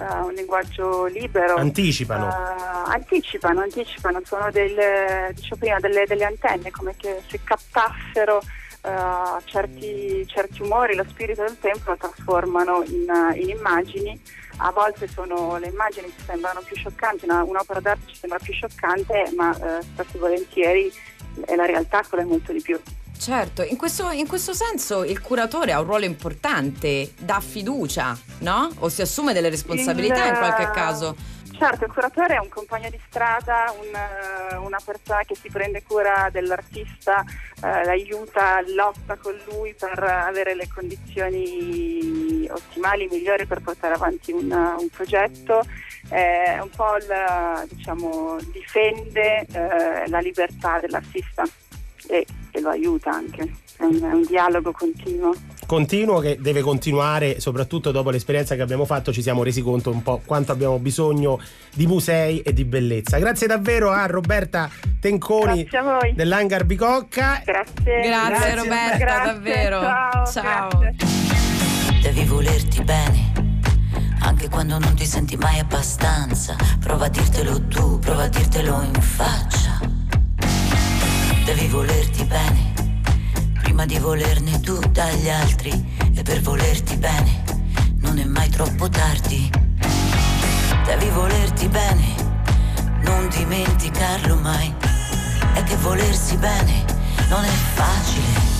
eh, 0.00 0.20
un 0.22 0.32
linguaggio 0.32 1.04
libero. 1.04 1.56
Anticipano. 1.56 2.30
Eh, 2.30 2.92
anticipano, 2.94 3.60
anticipano, 3.60 4.22
sono 4.24 4.50
delle, 4.50 5.32
dicevo 5.34 5.56
prima, 5.56 5.78
delle, 5.80 6.06
delle 6.06 6.24
antenne, 6.24 6.70
come 6.70 6.94
che 6.96 7.20
se 7.28 7.40
captassero 7.44 8.40
eh, 8.84 9.42
certi, 9.44 10.26
certi 10.28 10.62
umori, 10.62 10.94
lo 10.94 11.04
spirito 11.06 11.42
del 11.42 11.58
tempo 11.60 11.90
lo 11.90 11.98
trasformano 11.98 12.82
in, 12.84 13.34
in 13.34 13.50
immagini. 13.50 14.18
A 14.60 14.70
volte 14.70 15.06
sono 15.08 15.58
le 15.58 15.66
immagini 15.66 16.06
che 16.06 16.22
sembrano 16.24 16.62
più 16.64 16.74
scioccanti, 16.74 17.26
una- 17.26 17.42
un'opera 17.42 17.80
d'arte 17.80 18.06
ci 18.06 18.16
sembra 18.16 18.38
più 18.38 18.54
scioccante, 18.54 19.30
ma 19.36 19.54
eh, 19.54 19.82
spesso 19.82 20.16
e 20.16 20.20
volentieri 20.20 20.90
è 21.44 21.54
la 21.54 21.66
realtà 21.66 22.02
quella 22.08 22.24
è 22.24 22.26
molto 22.26 22.50
di 22.50 22.62
più. 22.62 22.80
Certo, 23.16 23.62
in 23.62 23.76
questo, 23.76 24.10
in 24.10 24.26
questo 24.26 24.52
senso 24.52 25.02
il 25.04 25.20
curatore 25.20 25.72
ha 25.72 25.80
un 25.80 25.86
ruolo 25.86 26.04
importante, 26.04 27.12
dà 27.18 27.40
fiducia, 27.40 28.16
no? 28.40 28.68
O 28.80 28.88
si 28.88 29.00
assume 29.02 29.32
delle 29.32 29.48
responsabilità 29.48 30.26
Il- 30.26 30.32
in 30.34 30.38
qualche 30.38 30.70
caso. 30.70 31.16
Certo, 31.56 31.84
il 31.84 31.92
curatore 31.92 32.34
è 32.34 32.38
un 32.38 32.48
compagno 32.48 32.90
di 32.90 33.00
strada, 33.08 33.72
un, 33.78 33.86
eh, 33.94 34.56
una 34.56 34.78
persona 34.84 35.22
che 35.22 35.36
si 35.36 35.48
prende 35.48 35.84
cura 35.84 36.28
dell'artista, 36.30 37.24
eh, 37.62 37.84
l'aiuta, 37.84 38.60
lotta 38.74 39.16
con 39.16 39.38
lui 39.48 39.72
per 39.72 40.02
avere 40.02 40.56
le 40.56 40.66
condizioni 40.66 42.46
ottimali, 42.50 43.06
migliori 43.08 43.46
per 43.46 43.60
portare 43.60 43.94
avanti 43.94 44.32
un, 44.32 44.50
un 44.50 44.88
progetto. 44.90 45.62
Eh, 46.10 46.58
un 46.60 46.70
po' 46.70 46.96
il, 46.96 47.68
diciamo, 47.70 48.36
difende 48.52 49.46
eh, 49.46 50.08
la 50.08 50.18
libertà 50.18 50.80
dell'artista 50.80 51.44
e 52.08 52.26
che 52.54 52.60
lo 52.60 52.68
aiuta 52.68 53.10
anche. 53.10 53.52
È 53.76 53.82
un, 53.82 54.00
è 54.00 54.12
un 54.12 54.24
dialogo 54.24 54.70
continuo. 54.70 55.34
continuo 55.66 56.20
che 56.20 56.38
deve 56.40 56.60
continuare, 56.60 57.40
soprattutto 57.40 57.90
dopo 57.90 58.10
l'esperienza 58.10 58.54
che 58.54 58.62
abbiamo 58.62 58.84
fatto, 58.84 59.12
ci 59.12 59.22
siamo 59.22 59.42
resi 59.42 59.60
conto 59.60 59.90
un 59.90 60.04
po' 60.04 60.20
quanto 60.24 60.52
abbiamo 60.52 60.78
bisogno 60.78 61.40
di 61.74 61.88
musei 61.88 62.40
e 62.42 62.52
di 62.52 62.64
bellezza. 62.64 63.18
Grazie 63.18 63.48
davvero 63.48 63.90
a 63.90 64.06
Roberta 64.06 64.70
Tenconi 65.00 65.64
Grazie 65.64 65.78
a 65.78 66.12
dell'Hangar 66.14 66.64
Bicocca. 66.64 67.42
Grazie. 67.44 68.02
Grazie, 68.02 68.54
Roberta, 68.54 68.96
Grazie, 68.98 69.32
davvero. 69.32 69.80
Ciao. 69.80 70.26
Ciao. 70.26 70.78
grazie. 70.78 72.02
Devi 72.02 72.24
volerti 72.24 72.84
bene, 72.84 73.32
anche 74.20 74.48
quando 74.48 74.78
non 74.78 74.94
ti 74.94 75.06
senti 75.06 75.36
mai 75.36 75.58
abbastanza. 75.58 76.54
Prova 76.78 77.06
a 77.06 77.08
dirtelo 77.08 77.66
tu, 77.66 77.98
prova 77.98 78.24
a 78.24 78.28
dirtelo 78.28 78.80
in 78.82 79.00
faccia. 79.00 79.93
Devi 81.44 81.66
volerti 81.68 82.24
bene, 82.24 82.72
prima 83.62 83.84
di 83.86 83.98
volerne 83.98 84.60
tu 84.60 84.78
dagli 84.90 85.28
altri. 85.28 85.72
E 86.14 86.22
per 86.22 86.40
volerti 86.40 86.96
bene, 86.96 87.44
non 87.98 88.18
è 88.18 88.24
mai 88.24 88.48
troppo 88.48 88.88
tardi. 88.88 89.50
Devi 90.84 91.08
volerti 91.10 91.68
bene, 91.68 92.14
non 93.02 93.28
dimenticarlo 93.28 94.36
mai. 94.36 94.72
È 95.54 95.62
che 95.62 95.76
volersi 95.76 96.36
bene 96.36 96.94
non 97.28 97.44
è 97.44 97.56
facile. 97.74 98.52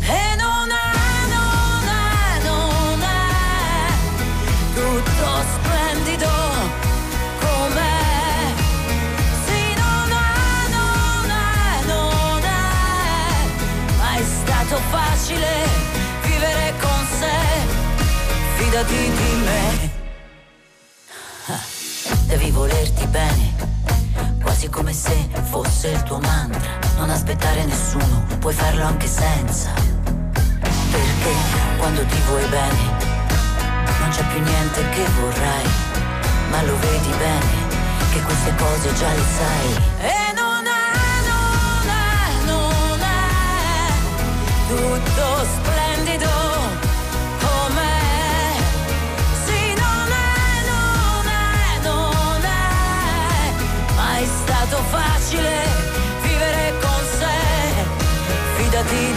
E 0.00 0.36
non 0.36 0.68
è, 0.70 0.88
non 1.34 1.88
è, 1.88 2.44
non 2.44 3.02
è 3.02 3.92
tutto 4.74 5.42
splendido 5.54 6.45
facile 14.96 15.46
vivere 16.22 16.72
con 16.80 17.06
sé. 17.18 17.38
Fidati 18.56 19.10
di 19.20 19.32
me. 19.44 19.90
Ah, 21.48 21.60
Devi 22.26 22.50
volerti 22.50 23.06
bene, 23.06 23.54
quasi 24.42 24.68
come 24.68 24.92
se 24.92 25.16
fosse 25.50 25.88
il 25.88 26.02
tuo 26.02 26.18
mantra. 26.18 26.78
Non 26.96 27.10
aspettare 27.10 27.64
nessuno, 27.64 28.24
puoi 28.38 28.54
farlo 28.54 28.84
anche 28.84 29.06
senza. 29.06 29.70
Perché 30.92 31.32
quando 31.76 32.02
ti 32.06 32.20
vuoi 32.26 32.46
bene, 32.46 32.82
non 34.00 34.08
c'è 34.10 34.24
più 34.32 34.40
niente 34.40 34.88
che 34.90 35.04
vorrai, 35.20 35.66
ma 36.50 36.62
lo 36.62 36.78
vedi 36.78 37.12
bene, 37.18 37.54
che 38.12 38.20
queste 38.22 38.54
cose 38.56 38.94
già 38.94 39.12
le 39.12 39.26
sai. 39.38 39.68
E 40.10 40.32
non 40.34 40.55
tutto 44.68 45.44
splendido 45.44 46.30
com'è. 47.38 48.54
Sì, 49.44 49.74
non 49.74 50.08
è, 50.10 50.44
non 50.72 51.26
è, 51.26 51.78
non 51.82 52.44
è 52.44 53.94
mai 53.94 54.26
stato 54.26 54.76
facile 54.90 55.52
vivere 56.22 56.74
con 56.80 57.00
sé. 57.18 57.38
Fidati 58.56 59.15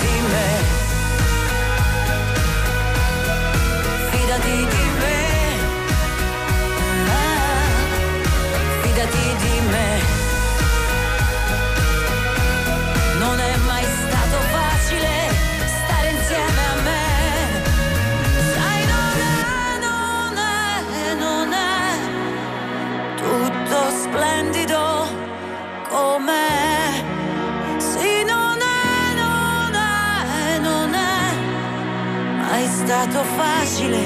stato 33.02 33.24
facile 33.24 33.98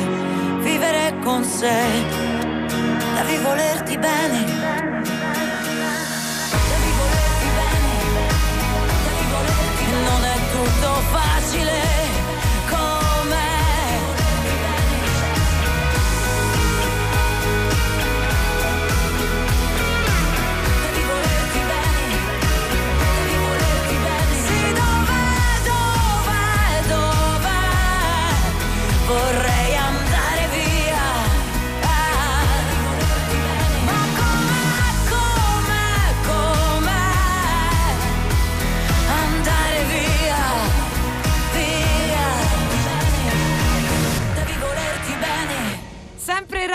vivere 0.62 1.16
con 1.24 1.44
sé. 1.44 1.82
Devi 3.16 3.42
volerti 3.42 3.98
bene. 3.98 4.63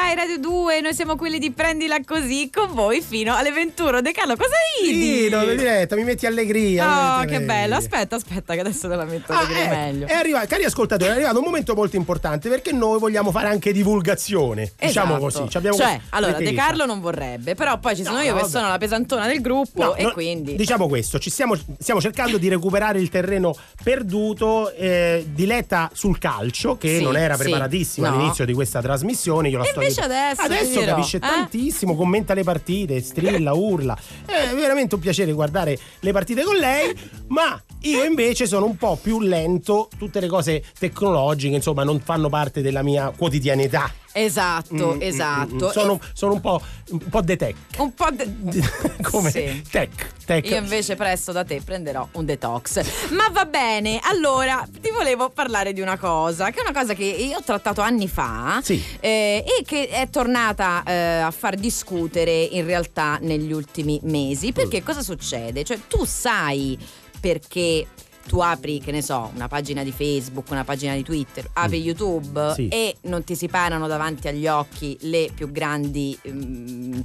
Rai 0.01 0.15
Radio 0.15 0.39
2, 0.39 0.81
noi 0.81 0.95
siamo 0.95 1.17
quelli 1.17 1.41
di 1.41 1.51
Prendila 1.51 1.97
Così 2.05 2.49
con 2.55 2.73
voi 2.73 3.03
fino 3.03 3.35
alle 3.35 3.51
21. 3.51 4.01
De 4.01 4.13
Carlo, 4.13 4.37
cosa 4.37 4.55
ridi? 4.81 5.25
Sì, 5.25 5.29
no, 5.29 5.45
diretta, 5.45 5.97
mi 5.97 6.05
metti 6.05 6.25
allegria. 6.25 6.85
Oh, 6.85 7.25
che 7.25 7.35
allegria. 7.35 7.41
bello. 7.41 7.75
Aspetta, 7.75 8.15
aspetta, 8.15 8.55
che 8.55 8.61
adesso 8.61 8.89
te 8.89 8.95
la 8.95 9.05
metto 9.05 9.33
Ah, 9.33 9.41
a 9.41 9.45
vedere 9.47 9.65
ecco, 9.65 9.75
meglio. 9.75 10.07
È 10.07 10.13
arrivato, 10.13 10.47
cari 10.47 10.63
ascoltatori, 10.65 11.11
è 11.11 11.15
arrivato 11.15 11.39
un 11.39 11.45
momento 11.45 11.75
molto 11.75 11.97
importante 11.97 12.49
perché 12.49 12.71
noi 12.71 13.01
vogliamo 13.01 13.33
fare 13.33 13.49
anche 13.49 13.73
divulgazione. 13.73 14.73
Diciamo 14.79 15.17
Esatto. 15.17 15.47
così. 15.47 15.51
ci 15.51 15.77
cioè, 15.77 16.01
allora, 16.11 16.33
De. 16.35 16.53
Carlo 16.53 16.87
non 16.87 17.01
vorrebbe, 17.01 17.57
però 17.57 17.77
poi 17.79 17.97
ci 17.97 18.05
sono 18.05 18.19
No, 18.19 18.23
io 18.23 18.37
che 18.37 18.45
sono 18.45 18.69
la 18.69 18.79
pesantona 18.79 19.27
del 19.27 19.41
gruppo 19.41 19.83
No, 19.83 19.95
e 19.97 20.05
no, 20.05 20.13
quindi... 20.13 20.55
Diciamo 20.55 20.87
questo, 20.87 21.19
ci 21.19 21.29
stiamo, 21.29 21.57
stiamo 21.77 22.01
cercando 22.01 22.39
di 22.39 22.49
recuperare 22.49 23.01
il 23.01 23.09
terreno 23.09 23.53
perduto, 23.83 24.71
eh, 24.75 25.27
diletta 25.29 25.91
sul 25.93 26.19
calcio, 26.19 26.77
che 26.79 26.99
Sì, 26.99 27.03
non 27.03 27.17
era 27.17 27.35
sì, 27.35 27.43
preparatissima 27.43 28.09
no. 28.09 28.15
all'inizio 28.15 28.45
di 28.45 28.53
questa 28.53 28.81
trasmissione. 28.81 29.49
Io 29.49 29.59
la 29.59 29.65
sto 29.65 29.87
invece 29.89 30.01
adesso, 30.01 30.43
adesso 30.43 30.81
capisce 30.85 31.17
eh? 31.17 31.21
tantissimo, 31.21 31.97
commenta 31.97 32.35
le 32.35 32.45
partite, 32.45 33.01
strilla, 33.01 33.53
urla. 33.53 33.97
È 34.25 34.55
veramente 34.55 34.95
un 34.95 35.01
piacere 35.01 35.33
guardare 35.33 35.79
le 36.01 36.13
partite 36.13 36.43
con 36.43 36.57
lei, 36.57 36.97
ma 37.29 37.61
io 37.83 38.05
invece 38.05 38.47
sono 38.47 38.67
un 38.67 38.77
po' 38.77 38.99
più 39.01 39.21
lento, 39.21 39.89
tutte 39.97 40.21
le 40.21 40.27
cose 40.27 40.65
tecnologiche, 40.79 41.55
insomma, 41.55 41.85
non 41.85 42.01
fanno 42.01 42.29
parte 42.29 42.63
della 42.63 42.83
mia 42.83 43.13
quotidianità. 43.17 43.93
Esatto, 44.13 44.95
Mm, 44.95 44.97
mm, 44.99 45.03
esatto. 45.03 45.67
mm, 45.67 45.71
Sono, 45.71 46.01
sono 46.13 46.33
un 46.35 46.41
po', 46.41 46.61
un 46.91 46.99
po' 47.09 47.21
de 47.21 47.37
tech. 47.37 47.55
Un 47.79 47.95
po' 47.95 48.09
de- 48.11 48.63
Come 49.03 49.31
Sì. 49.31 49.63
tech. 49.71 50.13
tech. 50.25 50.45
Io 50.49 50.57
invece 50.57 50.97
presto 50.97 51.31
da 51.33 51.45
te 51.45 51.61
prenderò 51.63 52.07
un 52.13 52.25
detox. 52.25 53.11
Ma 53.11 53.29
va 53.31 53.45
bene, 53.45 54.01
allora 54.03 54.67
ti 54.81 54.91
volevo 54.91 55.29
parlare 55.31 55.73
di 55.73 55.81
una 55.81 55.99
cosa, 55.99 56.51
che 56.51 56.59
è 56.59 56.63
una 56.63 56.73
cosa 56.79 56.95
che 56.95 57.05
io 57.05 57.37
ho 57.39 57.43
trattato 57.43 57.81
anni 57.81 58.09
fa 58.09 58.61
Sì. 58.63 58.83
eh, 59.01 59.45
e 59.47 59.63
che 59.65 59.89
è 59.89 60.09
tornata 60.11 60.83
eh, 60.85 60.93
a 61.21 61.31
far 61.31 61.55
discutere 61.57 62.33
in 62.43 62.65
realtà 62.65 63.19
negli 63.21 63.53
ultimi 63.53 64.01
mesi. 64.05 64.49
Mm. 64.49 64.53
Perché 64.53 64.83
cosa 64.83 65.03
succede? 65.03 65.65
Cioè 65.65 65.79
tu 65.87 66.05
sai 66.05 66.77
perché 67.21 67.87
tu 68.29 68.39
apri, 68.41 68.79
che 68.79 68.93
ne 68.93 69.01
so, 69.03 69.31
una 69.35 69.49
pagina 69.49 69.83
di 69.83 69.91
Facebook, 69.91 70.51
una 70.51 70.63
pagina 70.65 70.95
di 70.95 71.03
Twitter, 71.03 71.49
apri 71.55 71.81
YouTube 71.81 72.51
Mm. 72.51 72.53
Sì. 72.53 72.69
e 72.69 72.97
non 73.03 73.25
ti 73.25 73.35
si 73.35 73.49
parano 73.49 73.87
davanti 73.89 74.29
agli 74.29 74.47
occhi 74.47 74.97
le 75.01 75.31
più 75.35 75.51
grandi... 75.51 76.17
mm, 76.29 77.01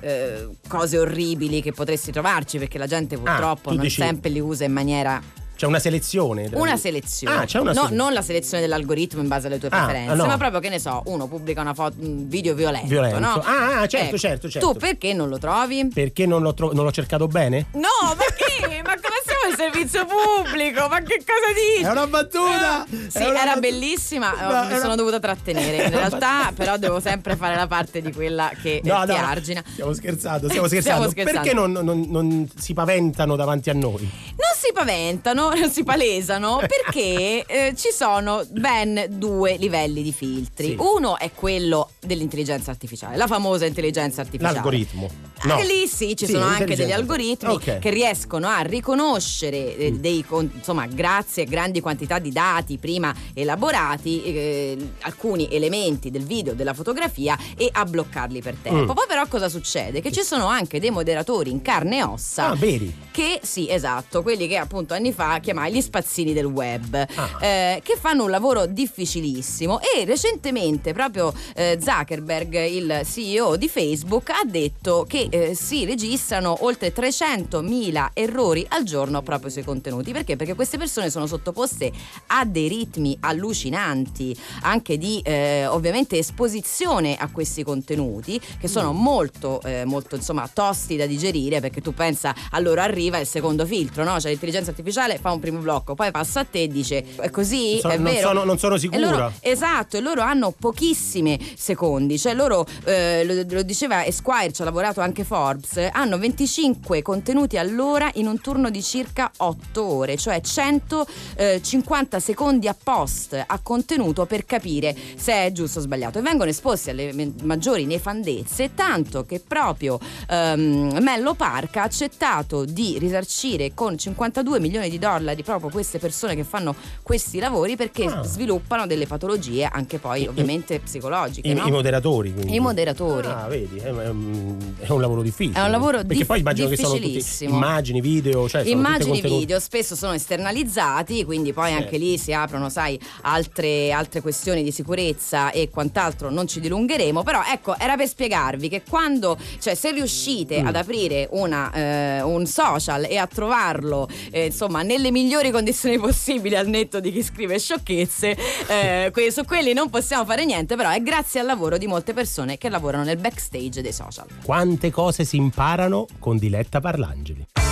eh, 0.00 0.48
cose 0.68 0.96
orribili 0.98 1.60
che 1.60 1.72
potresti 1.72 2.12
trovarci 2.12 2.58
perché 2.58 2.78
la 2.78 2.86
gente 2.86 3.16
purtroppo 3.18 3.70
Ah, 3.70 3.72
non 3.74 3.82
dici- 3.82 4.00
sempre 4.00 4.30
li 4.30 4.38
usa 4.38 4.64
in 4.64 4.72
maniera 4.72 5.20
C'è 5.58 5.66
una 5.66 5.80
selezione. 5.80 6.48
tra- 6.48 6.60
una 6.60 6.76
selezione. 6.76 7.36
Ah, 7.36 7.44
c'è 7.44 7.58
una 7.58 7.70
No, 7.72 7.74
selezione. 7.80 8.02
non 8.02 8.12
la 8.12 8.22
selezione 8.22 8.62
dell'algoritmo 8.62 9.20
in 9.20 9.26
base 9.26 9.48
alle 9.48 9.58
tue 9.58 9.68
Ah, 9.72 9.84
preferenze, 9.86 10.14
no. 10.14 10.26
ma 10.26 10.36
proprio 10.36 10.60
che 10.60 10.68
ne 10.68 10.78
so, 10.78 11.02
uno 11.06 11.26
pubblica 11.26 11.60
una 11.62 11.74
foto, 11.74 11.96
un 11.98 12.28
video 12.28 12.54
violento, 12.54 12.86
Violento. 12.86 13.18
no? 13.18 13.42
Ah, 13.44 13.80
ah, 13.80 13.86
certo, 13.88 14.06
Ecco, 14.06 14.18
certo, 14.18 14.48
certo. 14.48 14.70
Tu 14.72 14.78
perché 14.78 15.12
non 15.14 15.28
lo 15.28 15.38
trovi? 15.38 15.88
Perché 15.92 16.26
non 16.26 16.42
l'ho, 16.42 16.54
tro- 16.54 16.70
non 16.72 16.84
l'ho 16.84 16.92
cercato 16.92 17.26
bene? 17.26 17.66
No, 17.72 17.88
ma 18.04 18.14
che? 18.36 18.82
ma 18.84 18.94
come 18.94 19.20
siamo 19.24 19.50
il 19.50 19.56
servizio 19.56 20.06
pubblico? 20.06 20.86
Ma 20.88 21.00
che 21.00 21.18
cosa 21.26 21.52
dici? 21.74 21.84
È 21.84 21.90
una 21.90 22.06
battuta! 22.06 22.84
Eh, 22.84 23.10
Sì, 23.10 23.18
una 23.24 23.42
era 23.42 23.52
bat- 23.54 23.58
bellissima, 23.60 24.30
No, 24.30 24.46
oh, 24.46 24.60
mi 24.62 24.66
una- 24.70 24.78
sono 24.78 24.94
dovuta 24.94 25.18
trattenere. 25.18 25.86
In 25.86 25.90
realtà, 25.98 26.52
però, 26.54 26.76
devo 26.76 27.00
sempre 27.00 27.34
fare 27.34 27.56
la 27.56 27.66
parte 27.66 28.00
di 28.00 28.12
quella 28.12 28.52
che 28.62 28.80
No, 28.84 28.94
eh, 29.02 29.06
no, 29.06 29.12
ti 29.12 29.20
no, 29.20 29.26
argina. 29.26 29.62
Stiamo 29.72 29.92
scherzando, 29.92 30.48
stiamo 30.48 30.66
Stiamo 30.68 31.08
scherzando. 31.08 31.10
scherzando. 31.10 31.40
Perché 31.40 31.52
non, 31.52 31.72
non- 31.72 32.06
non 32.08 32.48
si 32.56 32.74
paventano 32.74 33.34
davanti 33.34 33.70
a 33.70 33.74
noi? 33.74 34.02
Non 34.02 34.47
si 34.58 34.72
paventano, 34.72 35.50
si 35.70 35.84
palesano 35.84 36.58
perché 36.66 37.44
eh, 37.46 37.74
ci 37.76 37.90
sono 37.92 38.44
ben 38.50 39.06
due 39.10 39.56
livelli 39.56 40.02
di 40.02 40.12
filtri. 40.12 40.70
Sì. 40.70 40.76
Uno 40.78 41.16
è 41.16 41.30
quello 41.32 41.90
dell'intelligenza 42.00 42.72
artificiale, 42.72 43.16
la 43.16 43.28
famosa 43.28 43.66
intelligenza 43.66 44.20
artificiale. 44.20 44.54
L'algoritmo. 44.54 45.08
No. 45.44 45.52
Anche 45.54 45.66
lì 45.66 45.86
sì, 45.86 46.16
ci 46.16 46.26
Sì, 46.26 46.32
sono 46.32 46.46
anche 46.46 46.74
degli 46.74 46.90
algoritmi 46.90 47.52
Ok. 47.52 47.76
Mm. 47.76 47.78
che 47.80 47.90
riescono 47.90 48.48
a 48.48 48.60
riconoscere 48.62 49.76
eh, 49.76 49.92
dei 49.92 50.24
con- 50.24 50.50
insomma 50.52 50.86
grazie 50.86 51.44
a 51.44 51.46
grandi 51.46 51.80
quantità 51.80 52.18
di 52.18 52.32
dati 52.32 52.76
prima 52.78 53.14
elaborati 53.34 54.24
eh, 54.24 54.76
alcuni 55.02 55.48
elementi 55.52 56.10
del 56.10 56.24
video 56.24 56.54
della 56.54 56.74
fotografia 56.74 57.38
e 57.56 57.68
a 57.70 57.84
bloccarli 57.84 58.42
per 58.42 58.56
tempo. 58.60 58.90
Mm. 58.92 58.96
Poi 58.96 59.04
però 59.06 59.24
cosa 59.28 59.48
succede? 59.48 60.00
Che 60.00 60.10
ci 60.10 60.22
sono 60.22 60.46
anche 60.46 60.80
dei 60.80 60.90
moderatori 60.90 61.50
in 61.52 61.62
carne 61.62 61.98
e 61.98 62.02
ossa 62.02 62.48
Ah, 62.48 62.54
veri. 62.56 62.92
che 63.12 63.38
sì, 63.44 63.70
esatto, 63.70 64.22
quelli 64.22 64.47
che 64.48 64.56
appunto 64.56 64.94
anni 64.94 65.12
fa 65.12 65.38
chiamai 65.40 65.72
gli 65.72 65.80
spazzini 65.80 66.32
del 66.32 66.46
web, 66.46 66.94
Ah. 67.14 67.44
eh, 67.44 67.80
che 67.84 67.96
fanno 68.00 68.24
un 68.24 68.30
lavoro 68.30 68.66
difficilissimo 68.66 69.80
e 69.80 70.04
recentemente 70.04 70.92
proprio 70.92 71.32
eh, 71.54 71.78
Zuckerberg, 71.80 72.64
il 72.66 73.02
CEO 73.04 73.56
di 73.56 73.68
Facebook, 73.68 74.30
ha 74.30 74.42
detto 74.44 75.04
che 75.08 75.28
eh, 75.30 75.54
si 75.54 75.84
registrano 75.84 76.64
oltre 76.64 76.92
300.000 76.92 78.08
errori 78.14 78.64
al 78.70 78.84
giorno 78.84 79.22
proprio 79.22 79.50
sui 79.50 79.62
contenuti. 79.64 80.12
Perché? 80.12 80.36
Perché 80.36 80.54
queste 80.54 80.78
persone 80.78 81.10
sono 81.10 81.26
sottoposte 81.26 81.92
a 82.28 82.44
dei 82.44 82.68
ritmi 82.68 83.16
allucinanti, 83.20 84.36
anche 84.62 84.96
di 84.98 85.20
eh, 85.24 85.66
ovviamente 85.66 86.18
esposizione 86.18 87.16
a 87.16 87.28
questi 87.30 87.62
contenuti 87.62 88.40
che 88.58 88.68
sono 88.68 88.92
molto, 88.92 89.60
eh, 89.62 89.84
molto 89.84 90.16
insomma 90.16 90.48
tosti 90.52 90.96
da 90.96 91.06
digerire 91.06 91.60
perché 91.60 91.80
tu 91.80 91.92
pensa 91.94 92.34
allora 92.52 92.82
arriva 92.84 93.18
il 93.18 93.26
secondo 93.26 93.66
filtro, 93.66 94.04
no? 94.04 94.18
Cioè 94.20 94.37
l'intelligenza 94.38 94.70
artificiale 94.70 95.18
fa 95.18 95.32
un 95.32 95.40
primo 95.40 95.58
blocco, 95.58 95.94
poi 95.94 96.10
passa 96.12 96.40
a 96.40 96.44
te 96.44 96.62
e 96.62 96.68
dice 96.68 97.04
è 97.16 97.30
così, 97.30 97.78
So- 97.80 97.88
è 97.88 97.96
non 97.96 98.12
vero. 98.12 98.28
sono- 98.28 98.44
non 98.44 98.58
sono 98.58 98.76
sicura. 98.76 99.00
loro- 99.10 99.32
esatto, 99.40 99.96
e 99.96 100.00
loro 100.00 100.22
hanno 100.22 100.54
pochissimi 100.58 101.38
secondi, 101.56 102.18
cioè 102.18 102.34
loro, 102.34 102.64
eh, 102.84 103.24
lo, 103.24 103.44
lo 103.48 103.62
diceva 103.62 104.04
Esquire, 104.04 104.52
ci 104.52 104.62
ha 104.62 104.64
lavorato 104.64 105.00
anche 105.00 105.24
Forbes, 105.24 105.76
eh, 105.78 105.90
hanno 105.92 106.18
25 106.18 107.02
contenuti 107.02 107.58
all'ora 107.58 108.10
in 108.14 108.26
un 108.28 108.40
turno 108.40 108.70
di 108.70 108.82
circa 108.82 109.30
8 109.38 109.84
ore, 109.84 110.16
cioè 110.16 110.40
150 110.40 112.20
secondi 112.20 112.68
a 112.68 112.76
post 112.80 113.42
a 113.46 113.58
contenuto 113.62 114.26
per 114.26 114.44
capire 114.44 114.94
se 115.16 115.32
è 115.32 115.52
giusto 115.52 115.78
o 115.78 115.82
sbagliato 115.82 116.18
e 116.18 116.22
vengono 116.22 116.50
esposti 116.50 116.90
alle 116.90 117.12
maggiori 117.42 117.84
nefandezze, 117.86 118.74
tanto 118.74 119.24
che 119.24 119.40
proprio 119.40 119.98
ehm, 120.28 120.98
Mello 121.00 121.34
Park 121.34 121.76
ha 121.76 121.82
accettato 121.82 122.64
di 122.64 122.98
risarcire 122.98 123.72
con 123.74 123.96
52 124.28 124.60
milioni 124.60 124.90
di 124.90 124.98
dollari 124.98 125.42
proprio 125.42 125.70
queste 125.70 125.98
persone 125.98 126.34
che 126.34 126.44
fanno 126.44 126.74
questi 127.02 127.38
lavori 127.38 127.76
perché 127.76 128.04
Ah. 128.04 128.22
sviluppano 128.22 128.86
delle 128.86 129.06
patologie 129.06 129.64
anche 129.64 129.98
poi 129.98 130.26
ovviamente 130.26 130.78
psicologiche. 130.80 131.48
I, 131.48 131.54
no? 131.54 131.66
i 131.66 131.70
moderatori. 131.70 132.32
Quindi. 132.32 132.54
I 132.54 132.60
moderatori. 132.60 133.26
Ah, 133.26 133.46
vedi, 133.48 133.78
è, 133.78 133.88
è 133.90 134.08
un 134.10 135.00
lavoro 135.00 135.22
difficile. 135.22 135.58
È 135.58 135.64
un 135.64 135.70
lavoro 135.70 135.98
Perché 135.98 136.14
dif- 136.14 136.26
poi 136.26 136.40
immagino 136.40 136.68
che 136.68 136.76
sono 136.76 136.94
tutti 136.98 137.24
immagini, 137.40 138.00
video, 138.00 138.48
cioè 138.48 138.62
Immagini 138.68 139.20
video 139.20 139.58
spesso 139.60 139.94
sono 139.96 140.12
esternalizzati, 140.12 141.24
quindi 141.24 141.52
poi 141.52 141.68
Certo. 141.70 141.84
anche 141.84 141.98
lì 141.98 142.18
si 142.18 142.32
aprono, 142.32 142.68
sai, 142.68 142.98
altre, 143.22 143.92
altre 143.92 144.20
questioni 144.20 144.62
di 144.62 144.70
sicurezza 144.72 145.50
e 145.50 145.68
quant'altro, 145.70 146.30
non 146.30 146.46
ci 146.46 146.60
dilungheremo, 146.60 147.22
però 147.22 147.40
ecco, 147.50 147.76
era 147.78 147.96
per 147.96 148.08
spiegarvi 148.08 148.68
che 148.68 148.82
quando, 148.88 149.36
cioè 149.60 149.74
se 149.74 149.92
riuscite 149.92 150.62
Mm. 150.62 150.66
ad 150.66 150.76
aprire 150.76 151.28
una, 151.32 151.72
eh, 151.72 152.22
un 152.22 152.46
social 152.46 153.04
e 153.08 153.16
a 153.16 153.26
trovarlo, 153.26 154.08
eh, 154.30 154.46
insomma, 154.46 154.82
nelle 154.82 155.10
migliori 155.10 155.50
condizioni 155.50 155.98
possibili 155.98 156.56
al 156.56 156.68
netto 156.68 157.00
di 157.00 157.12
chi 157.12 157.22
scrive 157.22 157.58
sciocchezze, 157.58 158.36
eh, 158.66 159.30
su 159.30 159.44
quelli 159.44 159.72
non 159.72 159.90
possiamo 159.90 160.24
fare 160.24 160.44
niente, 160.44 160.76
però 160.76 160.90
è 160.90 161.00
grazie 161.02 161.40
al 161.40 161.46
lavoro 161.46 161.78
di 161.78 161.86
molte 161.86 162.12
persone 162.12 162.58
che 162.58 162.68
lavorano 162.68 163.04
nel 163.04 163.18
backstage 163.18 163.82
dei 163.82 163.92
social. 163.92 164.26
Quante 164.42 164.90
cose 164.90 165.24
si 165.24 165.36
imparano 165.36 166.06
con 166.18 166.38
Diletta 166.38 166.80
Parlangeli. 166.80 167.67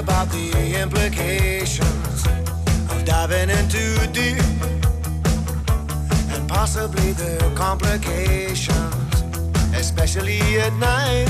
About 0.00 0.30
the 0.30 0.80
implications 0.80 2.26
of 2.90 3.04
diving 3.04 3.50
in 3.50 3.68
too 3.68 3.94
deep 4.12 4.40
and 6.32 6.48
possibly 6.48 7.12
the 7.12 7.52
complications, 7.54 9.14
especially 9.74 10.40
at 10.58 10.72
night. 10.74 11.28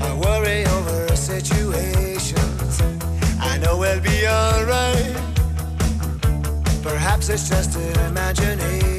I 0.00 0.12
worry 0.24 0.66
over 0.66 1.14
situations. 1.14 2.80
I 3.40 3.58
know 3.58 3.78
we'll 3.78 4.00
be 4.00 4.26
alright. 4.26 5.16
Perhaps 6.82 7.28
it's 7.28 7.48
just 7.48 7.76
an 7.76 8.06
imagination. 8.10 8.91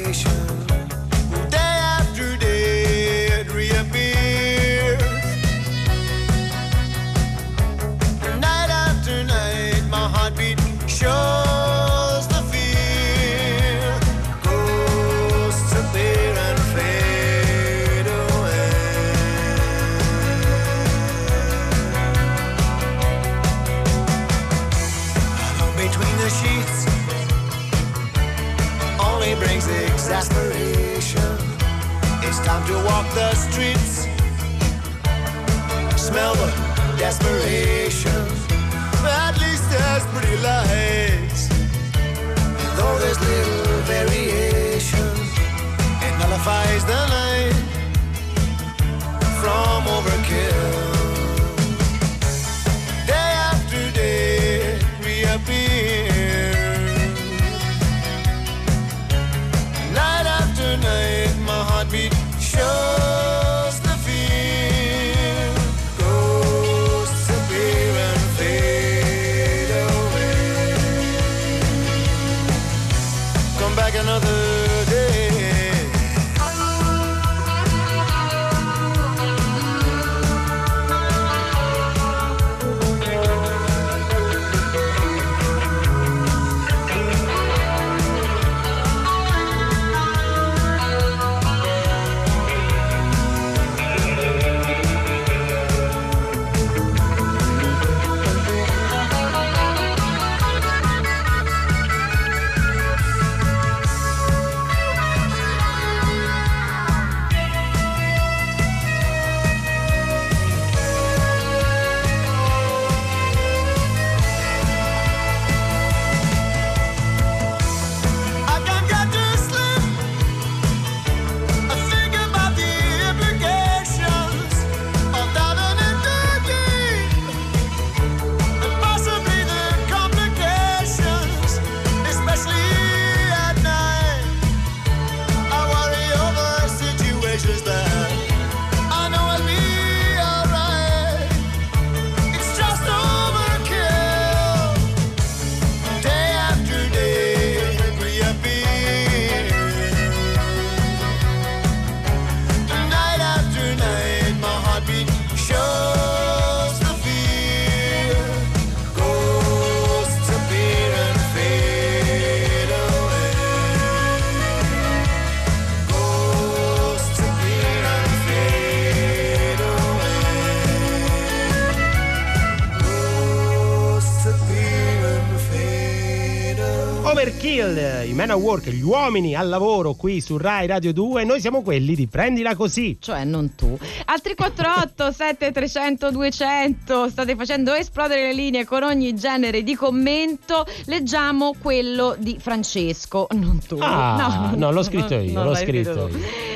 At 178.34 178.40
work, 178.40 178.68
gli 178.68 178.82
uomini 178.82 179.36
al 179.36 179.48
lavoro 179.48 179.94
qui 179.94 180.20
su 180.20 180.36
Rai 180.36 180.66
Radio 180.66 180.92
2. 180.92 181.22
Noi 181.22 181.38
siamo 181.38 181.62
quelli 181.62 181.94
di 181.94 182.08
prendila 182.08 182.56
così. 182.56 182.96
Cioè, 183.00 183.22
non 183.22 183.54
tu. 183.54 183.78
Altri 184.06 184.34
48 184.34 185.12
7300 185.12 186.10
200 186.10 187.10
state 187.10 187.36
facendo 187.36 187.72
esplodere 187.74 188.26
le 188.26 188.32
linee 188.32 188.64
con 188.64 188.82
ogni 188.82 189.14
genere 189.14 189.62
di 189.62 189.76
commento. 189.76 190.66
Leggiamo 190.86 191.54
quello 191.62 192.16
di 192.18 192.36
Francesco, 192.40 193.28
non 193.34 193.60
tu. 193.64 193.78
Ah, 193.80 194.52
no, 194.56 194.72
l'ho 194.72 194.82
scritto 194.82 195.14
io, 195.14 195.44
l'ho 195.44 195.54
scritto 195.54 196.08
io. 196.08 196.53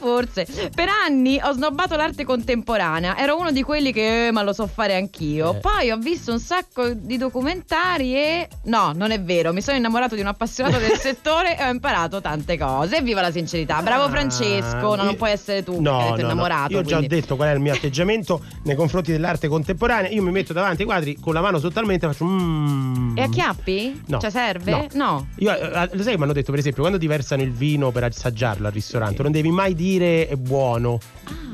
Forse 0.00 0.46
per 0.74 0.88
anni 0.88 1.38
ho 1.42 1.52
snobbato 1.52 1.94
l'arte 1.94 2.24
contemporanea. 2.24 3.18
Ero 3.18 3.38
uno 3.38 3.52
di 3.52 3.62
quelli 3.62 3.92
che 3.92 4.28
eh, 4.28 4.30
ma 4.32 4.42
lo 4.42 4.52
so 4.54 4.66
fare 4.66 4.94
anch'io. 4.96 5.54
Eh. 5.56 5.58
Poi 5.58 5.90
ho 5.90 5.98
visto 5.98 6.32
un 6.32 6.38
sacco 6.40 6.88
di 6.94 7.18
documentari 7.18 8.14
e 8.14 8.48
no, 8.64 8.92
non 8.94 9.10
è 9.10 9.20
vero, 9.20 9.52
mi 9.52 9.60
sono 9.60 9.76
innamorato 9.76 10.14
di 10.14 10.20
un 10.22 10.28
appassionato 10.28 10.78
del 10.78 10.96
settore 10.98 11.58
e 11.58 11.64
ho 11.66 11.70
imparato 11.70 12.20
tante 12.22 12.56
cose. 12.56 12.96
Evviva 12.96 13.20
la 13.20 13.30
sincerità. 13.30 13.82
Bravo 13.82 14.04
Ah, 14.04 14.08
Francesco, 14.08 14.76
no, 14.80 14.94
non 14.96 15.06
io- 15.10 15.14
puoi 15.16 15.30
essere 15.32 15.62
tu 15.62 15.80
No, 15.80 15.90
perché 15.98 16.08
no, 16.10 16.14
sei 16.16 16.24
no. 16.24 16.30
innamorato. 16.32 16.72
Io 16.72 16.78
ho 16.78 16.82
già 16.82 17.00
detto 17.00 17.36
qual 17.36 17.48
è 17.50 17.52
il 17.52 17.60
mio 17.60 17.74
atteggiamento 17.74 18.40
nei 18.64 18.74
confronti 18.74 19.12
dell'arte 19.12 19.46
contemporanea. 19.48 20.10
Io 20.10 20.22
mi 20.22 20.30
metto 20.30 20.52
davanti 20.54 20.80
ai 20.82 20.86
quadri 20.86 21.16
con 21.20 21.34
la 21.34 21.42
mano 21.42 21.58
sotto 21.58 21.78
al 21.78 21.84
mento 21.84 22.06
e 22.06 22.12
faccio 22.12 22.24
mm. 22.24 23.18
E 23.18 23.22
acchiappi? 23.22 24.02
No. 24.06 24.18
Cioè 24.18 24.30
serve? 24.30 24.88
No. 24.94 25.28
Io, 25.36 25.52
eh, 25.54 25.88
lo 25.92 26.02
sai 26.02 26.12
che 26.12 26.16
mi 26.16 26.22
hanno 26.24 26.32
detto, 26.32 26.50
per 26.50 26.60
esempio, 26.60 26.80
quando 26.82 26.98
ti 26.98 27.06
versano 27.06 27.42
il 27.42 27.52
vino 27.52 27.90
per 27.90 28.04
assaggiarlo 28.04 28.66
al 28.66 28.72
ristorante, 28.72 29.22
non 29.22 29.32
devi 29.32 29.50
mai 29.50 29.74
dire 29.74 29.89
è 29.98 30.36
buono. 30.36 30.98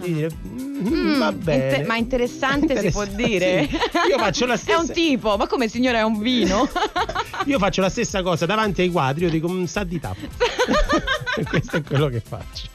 Devi 0.01 0.13
dire, 0.15 0.29
"Mm, 0.47 0.65
Mm, 0.77 1.19
va 1.19 1.33
bene. 1.33 1.65
inte- 1.77 1.87
ma 1.87 1.97
interessante, 1.97 2.79
si 2.81 2.91
può 2.91 3.05
dire? 3.07 3.67
Sì. 3.67 3.77
Io 4.11 4.19
faccio 4.19 4.45
la 4.47 4.55
È 4.55 4.57
stessa 4.59 4.79
un 4.79 4.91
tipo, 4.93 5.37
ma 5.37 5.47
come 5.47 5.69
signore 5.69 5.99
è 5.99 6.03
un 6.03 6.19
vino? 6.19 6.69
Io 7.47 7.59
faccio 7.59 7.81
la 7.81 7.89
stessa 7.89 8.23
cosa 8.23 8.45
davanti 8.47 8.83
ai 8.83 8.91
quadri, 8.91 9.25
io 9.25 9.31
dico, 9.31 9.49
"Mm, 9.49 9.65
sa 9.65 9.85
di 9.85 9.99
tappo. 10.01 10.27
Questo 11.49 11.77
è 11.77 11.83
quello 11.83 12.09
che 12.09 12.21
faccio. 12.21 12.67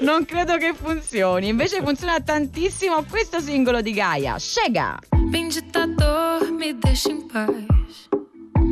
non 0.00 0.24
credo 0.24 0.56
che 0.56 0.72
funzioni. 0.74 1.48
Invece 1.48 1.82
funziona 1.82 2.20
tantissimo 2.20 3.04
questo 3.08 3.40
singolo 3.40 3.80
di 3.82 3.92
Gaia. 3.92 4.38
Scega! 4.38 4.98
Bem 5.28 5.48
ditador, 5.48 6.50
me 6.50 6.76
deixa 6.78 7.10
em 7.10 7.26
paz. 7.26 7.52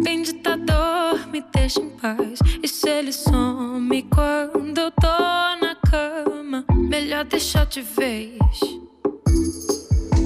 Bem 0.03 0.23
ditador, 0.23 1.29
me 1.29 1.41
deixa 1.55 1.81
em 1.81 1.91
paz. 1.91 2.39
E 2.63 2.67
se 2.67 2.89
ele 2.89 3.13
some 3.13 4.03
quando 4.05 4.79
eu 4.79 4.91
tô 4.91 5.07
na 5.61 5.77
cama, 5.89 6.65
melhor 6.73 7.25
deixar 7.25 7.67
de 7.67 7.83
vez. 7.83 8.39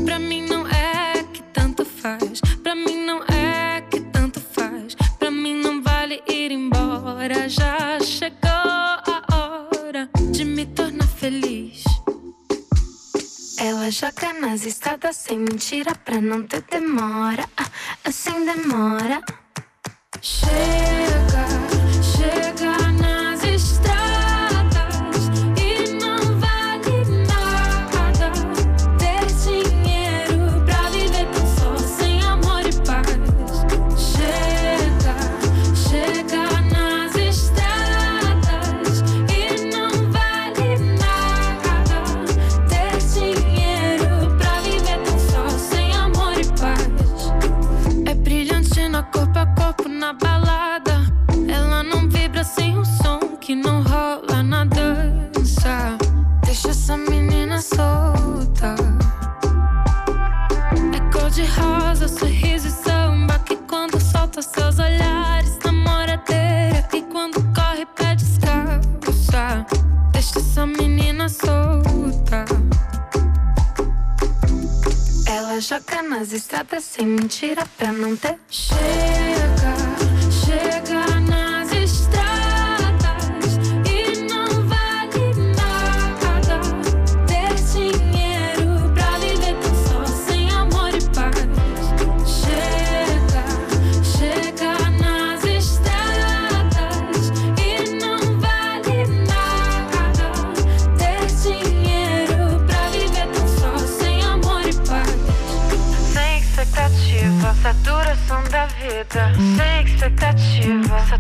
Pra 0.05 0.19
mim 0.19 0.43
não 0.47 0.67
é 0.67 1.23
que 1.33 1.43
tanto 1.53 1.85
faz. 1.85 2.41
Pra 2.63 2.75
mim 2.75 3.05
não 3.05 3.23
é 3.25 3.83
que 3.91 4.01
tanto 4.01 4.41
faz. 4.41 4.95
Pra 5.19 5.31
mim 5.31 5.55
não 5.61 5.83
vale 5.83 6.23
ir 6.27 6.53
embora. 6.53 7.49
Já 7.49 8.01
chegou 8.01 8.51
a 8.51 9.69
hora 9.83 10.09
de 10.31 10.45
me 10.45 10.65
tornar 10.67 11.07
feliz. 11.07 11.85
Ela 13.59 13.91
joga 13.91 14.33
nas 14.41 14.65
estradas 14.65 15.17
sem 15.17 15.39
mentira 15.39 15.95
pra 15.95 16.21
não 16.21 16.43
ter 16.43 16.63
demora. 16.63 17.49
Ah, 17.57 18.11
Sem 18.11 18.45
demora. 18.45 19.21
Chega, 20.21 21.66
nas 76.17 76.33
estradas 76.33 76.83
sem 76.83 77.07
mentira 77.07 77.67
pra 77.77 77.93
não 77.93 78.17
ter. 78.17 78.39
Chega, 78.49 79.16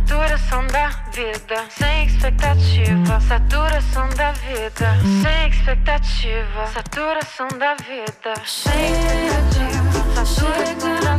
saturação 0.07 0.65
da 0.69 0.89
vida. 1.11 1.65
Sem 1.69 2.07
expectativa, 2.07 3.21
saturação 3.21 4.09
da 4.11 4.31
vida. 4.33 4.97
Sem 5.23 5.49
expectativa, 5.49 6.67
saturação 6.73 7.49
da 7.59 7.75
vida. 7.75 8.35
Sem 8.47 8.93
expectativa, 8.93 10.15
saturação 10.15 11.01
nas 11.03 11.16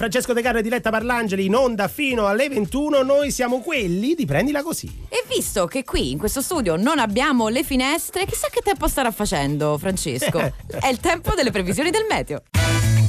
Francesco 0.00 0.32
De 0.32 0.40
Carlo 0.40 0.60
e 0.60 0.62
Diletta 0.62 0.88
Parlangeli 0.88 1.44
in 1.44 1.54
onda 1.54 1.86
fino 1.86 2.26
alle 2.26 2.48
21. 2.48 3.02
Noi 3.02 3.30
siamo 3.30 3.60
quelli 3.60 4.14
di 4.14 4.24
Prendila 4.24 4.62
Così. 4.62 4.90
E 5.10 5.22
visto 5.28 5.66
che 5.66 5.84
qui 5.84 6.10
in 6.10 6.16
questo 6.16 6.40
studio 6.40 6.76
non 6.76 6.98
abbiamo 6.98 7.48
le 7.48 7.62
finestre, 7.62 8.24
chissà 8.24 8.48
che 8.48 8.62
tempo 8.64 8.88
starà 8.88 9.10
facendo, 9.10 9.76
Francesco. 9.76 10.38
È 10.80 10.88
il 10.88 11.00
tempo 11.00 11.34
delle 11.34 11.50
previsioni 11.50 11.90
del 11.90 12.06
meteo. 12.08 12.44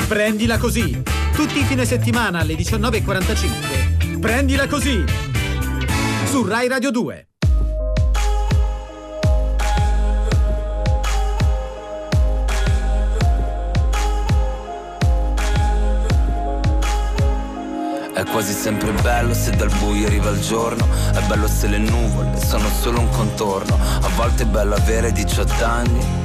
Prendila 0.06 0.58
così. 0.58 1.02
Tutti 1.34 1.60
i 1.60 1.64
fine 1.64 1.86
settimana 1.86 2.40
alle 2.40 2.56
19.45. 2.56 4.20
Prendila 4.20 4.68
così. 4.68 5.02
Su 6.26 6.44
Rai 6.44 6.68
Radio 6.68 6.92
2. 6.92 7.31
È 18.22 18.26
quasi 18.26 18.54
sempre 18.54 18.92
bello 19.02 19.34
se 19.34 19.50
dal 19.50 19.72
buio 19.80 20.06
arriva 20.06 20.30
il 20.30 20.40
giorno. 20.42 20.88
È 21.12 21.20
bello 21.26 21.48
se 21.48 21.66
le 21.66 21.80
nuvole 21.80 22.40
sono 22.40 22.70
solo 22.70 23.00
un 23.00 23.10
contorno. 23.10 23.76
A 23.76 24.10
volte 24.10 24.44
è 24.44 24.46
bello 24.46 24.76
avere 24.76 25.12
18 25.12 25.66
anni 25.66 26.21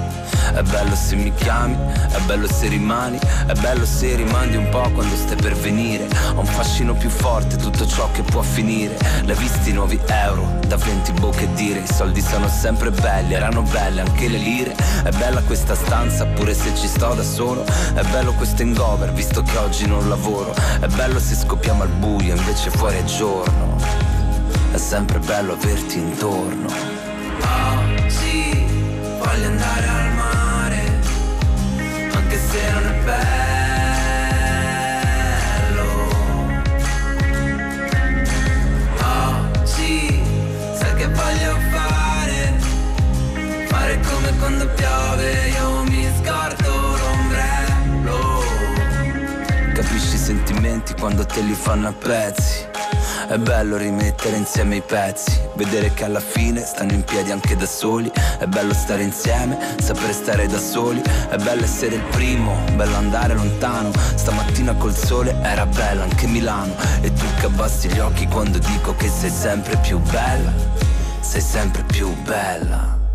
È 0.52 0.62
bello 0.62 0.94
se 0.94 1.16
mi 1.16 1.32
chiami, 1.34 1.76
è 2.10 2.18
bello 2.20 2.46
se 2.50 2.68
rimani, 2.68 3.18
è 3.46 3.52
bello 3.54 3.84
se 3.84 4.14
rimandi 4.14 4.56
un 4.56 4.68
po' 4.68 4.88
quando 4.90 5.14
stai 5.16 5.36
per 5.36 5.54
venire. 5.54 6.08
Ho 6.34 6.40
un 6.40 6.46
fascino 6.46 6.94
più 6.94 7.10
forte, 7.10 7.56
tutto 7.56 7.86
ciò 7.86 8.10
che 8.12 8.22
può 8.22 8.42
finire. 8.42 8.96
L'hai 9.24 9.36
visti 9.36 9.70
i 9.70 9.72
nuovi 9.72 10.00
euro, 10.06 10.58
da 10.66 10.76
20 10.76 11.12
bocche 11.12 11.52
dire, 11.54 11.80
i 11.80 11.92
soldi 11.92 12.20
sono 12.20 12.48
sempre 12.48 12.90
belli, 12.90 13.34
erano 13.34 13.62
belle 13.62 14.00
anche 14.00 14.28
le 14.28 14.38
lire. 14.38 14.74
È 15.02 15.10
bella 15.10 15.40
questa 15.42 15.74
stanza, 15.74 16.26
pure 16.26 16.54
se 16.54 16.74
ci 16.76 16.86
sto 16.86 17.14
da 17.14 17.22
solo. 17.22 17.64
È 17.94 18.02
bello 18.10 18.32
questo 18.32 18.62
hangover, 18.62 19.12
visto 19.12 19.42
che 19.42 19.56
oggi 19.58 19.86
non 19.86 20.08
lavoro. 20.08 20.54
È 20.80 20.86
bello 20.86 21.18
se 21.18 21.34
scoppiamo 21.34 21.82
al 21.82 21.88
buio, 21.88 22.34
invece 22.34 22.70
fuori 22.70 22.96
è 22.96 23.04
giorno. 23.04 23.76
È 24.72 24.78
sempre 24.78 25.18
bello 25.18 25.52
averti 25.52 25.98
intorno. 25.98 26.66
Oggi 27.40 28.65
voglio 29.26 29.48
andare 29.48 29.88
al 29.88 30.12
mare, 30.14 30.80
anche 32.12 32.38
se 32.38 32.70
non 32.70 32.86
è 32.86 32.94
bello. 33.04 33.24
Oggi 39.02 40.22
sai 40.78 40.94
che 40.94 41.08
voglio 41.08 41.58
fare, 41.72 42.54
fare 43.66 44.00
come 44.00 44.36
quando 44.38 44.68
piove, 44.68 45.48
io 45.48 45.82
mi 45.84 46.08
scordo 46.22 46.96
l'ombrello. 46.96 48.44
Capisci 49.74 50.14
i 50.14 50.18
sentimenti 50.18 50.94
quando 50.94 51.26
te 51.26 51.40
li 51.40 51.54
fanno 51.54 51.88
a 51.88 51.92
pezzi. 51.92 52.64
È 53.28 53.38
bello 53.38 53.76
rimettere 53.76 54.36
insieme 54.36 54.76
i 54.76 54.82
pezzi, 54.82 55.36
vedere 55.56 55.92
che 55.92 56.04
alla 56.04 56.20
fine 56.20 56.60
stanno 56.60 56.92
in 56.92 57.02
piedi 57.02 57.32
anche 57.32 57.56
da 57.56 57.66
soli. 57.66 58.08
È 58.38 58.46
bello 58.46 58.72
stare 58.72 59.02
insieme, 59.02 59.58
sapere 59.78 60.12
stare 60.12 60.46
da 60.46 60.58
soli. 60.58 61.02
È 61.02 61.36
bello 61.36 61.64
essere 61.64 61.96
il 61.96 62.02
primo, 62.02 62.56
bello 62.76 62.94
andare 62.94 63.34
lontano. 63.34 63.90
Stamattina 64.14 64.74
col 64.74 64.94
sole 64.94 65.36
era 65.42 65.66
bella 65.66 66.04
anche 66.04 66.28
Milano. 66.28 66.72
E 67.00 67.12
tu 67.12 67.24
che 67.40 67.46
abbassi 67.46 67.88
gli 67.88 67.98
occhi 67.98 68.28
quando 68.28 68.58
dico 68.58 68.94
che 68.94 69.08
sei 69.08 69.30
sempre 69.30 69.76
più 69.78 69.98
bella. 69.98 70.52
Sei 71.18 71.40
sempre 71.40 71.82
più 71.82 72.14
bella. 72.22 73.05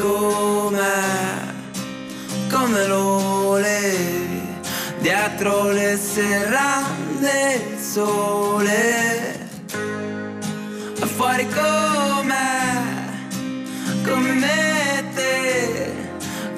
Com'è, 0.00 1.52
come 2.48 2.86
lo 2.86 3.18
volevi, 3.18 4.60
dietro 5.00 5.72
le 5.72 5.96
serrande 5.96 7.72
il 7.72 7.78
sole. 7.78 9.48
Fuori 11.16 11.48
com'è, 11.48 12.82
come 14.04 14.32
me 14.34 15.04
te, 15.14 15.92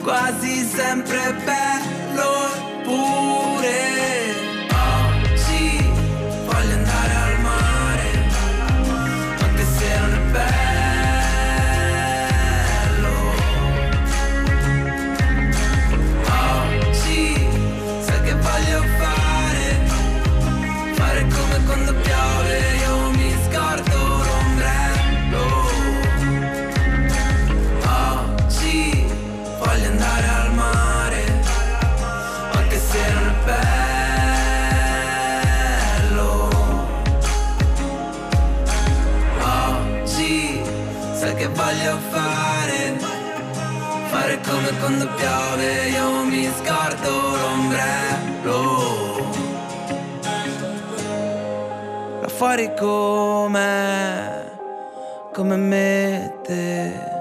quasi 0.02 0.62
sempre 0.62 1.34
bello 1.42 2.46
eppure. 2.54 3.89
Come 44.50 44.70
quando 44.78 45.08
piove, 45.14 45.88
io 45.88 46.24
mi 46.24 46.50
scordo 46.58 47.36
l'ombrello. 47.36 48.58
Là 52.20 52.28
fuori 52.28 52.74
come, 52.76 54.50
come 55.32 55.56
mette 55.56 57.18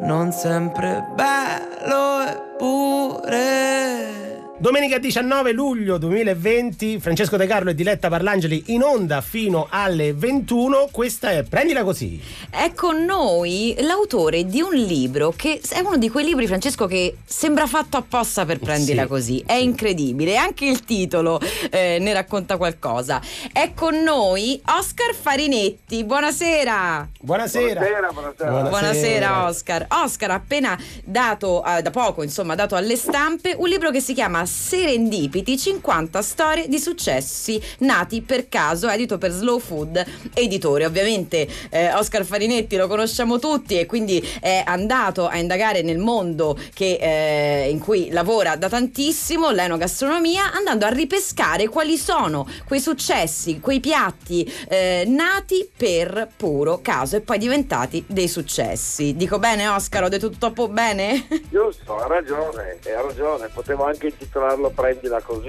non 0.00 0.32
sempre 0.32 1.04
bello 1.14 2.22
eppure. 2.22 4.19
Domenica 4.60 4.98
19 4.98 5.52
luglio 5.52 5.96
2020, 5.96 7.00
Francesco 7.00 7.38
De 7.38 7.46
Carlo 7.46 7.70
e 7.70 7.74
Diletta 7.74 8.10
Parlangeli 8.10 8.64
in 8.66 8.82
onda 8.82 9.22
fino 9.22 9.68
alle 9.70 10.12
21. 10.12 10.90
Questa 10.92 11.30
è 11.30 11.44
Prendila 11.44 11.82
così. 11.82 12.20
È 12.50 12.70
con 12.74 13.02
noi 13.06 13.74
l'autore 13.78 14.44
di 14.44 14.60
un 14.60 14.74
libro 14.74 15.32
che 15.34 15.62
è 15.66 15.78
uno 15.78 15.96
di 15.96 16.10
quei 16.10 16.26
libri, 16.26 16.46
Francesco, 16.46 16.84
che 16.84 17.16
sembra 17.24 17.66
fatto 17.66 17.96
apposta 17.96 18.44
per 18.44 18.58
prendila 18.58 19.04
Sì, 19.04 19.08
così. 19.08 19.42
È 19.46 19.54
incredibile. 19.54 20.36
Anche 20.36 20.66
il 20.66 20.84
titolo 20.84 21.40
eh, 21.70 21.96
ne 21.98 22.12
racconta 22.12 22.58
qualcosa. 22.58 23.18
È 23.50 23.72
con 23.72 24.02
noi 24.02 24.60
Oscar 24.78 25.14
Farinetti. 25.14 26.04
Buonasera. 26.04 27.08
Buonasera. 27.18 27.80
Buonasera, 27.80 28.12
buonasera. 28.12 28.68
Buonasera 28.68 29.46
Oscar. 29.46 29.86
Oscar 29.88 30.32
ha 30.32 30.34
appena 30.34 30.78
dato, 31.02 31.64
eh, 31.64 31.80
da 31.80 31.90
poco 31.90 32.22
insomma, 32.22 32.54
dato 32.54 32.74
alle 32.74 32.96
stampe 32.96 33.54
un 33.56 33.66
libro 33.66 33.90
che 33.90 34.00
si 34.02 34.12
chiama 34.12 34.48
Serendipiti, 34.50 35.56
50 35.56 36.22
storie 36.22 36.68
di 36.68 36.78
successi 36.78 37.62
nati 37.78 38.20
per 38.20 38.48
caso, 38.48 38.88
edito 38.88 39.16
per 39.16 39.30
Slow 39.30 39.60
Food 39.60 40.04
Editore. 40.34 40.84
Ovviamente 40.84 41.48
eh, 41.70 41.94
Oscar 41.94 42.24
Farinetti 42.24 42.76
lo 42.76 42.88
conosciamo 42.88 43.38
tutti 43.38 43.78
e 43.78 43.86
quindi 43.86 44.20
è 44.40 44.62
andato 44.66 45.28
a 45.28 45.36
indagare 45.36 45.82
nel 45.82 45.98
mondo 45.98 46.58
che, 46.74 46.98
eh, 47.00 47.70
in 47.70 47.78
cui 47.78 48.10
lavora 48.10 48.56
da 48.56 48.68
tantissimo, 48.68 49.50
l'enogastronomia, 49.50 50.52
andando 50.52 50.84
a 50.84 50.88
ripescare 50.88 51.68
quali 51.68 51.96
sono 51.96 52.46
quei 52.66 52.80
successi, 52.80 53.60
quei 53.60 53.80
piatti 53.80 54.50
eh, 54.68 55.04
nati 55.06 55.68
per 55.74 56.28
puro 56.36 56.80
caso 56.82 57.16
e 57.16 57.20
poi 57.20 57.38
diventati 57.38 58.04
dei 58.06 58.28
successi. 58.28 59.14
Dico 59.14 59.38
bene 59.38 59.68
Oscar, 59.68 60.04
ho 60.04 60.08
detto 60.08 60.28
tutto 60.30 60.68
bene? 60.68 61.28
Giusto, 61.48 61.98
ha 61.98 62.06
ragione, 62.06 62.78
ha 62.96 63.00
ragione, 63.00 63.48
potevo 63.48 63.84
anche 63.84 64.08
intitolarlo 64.40 64.70
Prendila 64.70 65.20
così. 65.22 65.48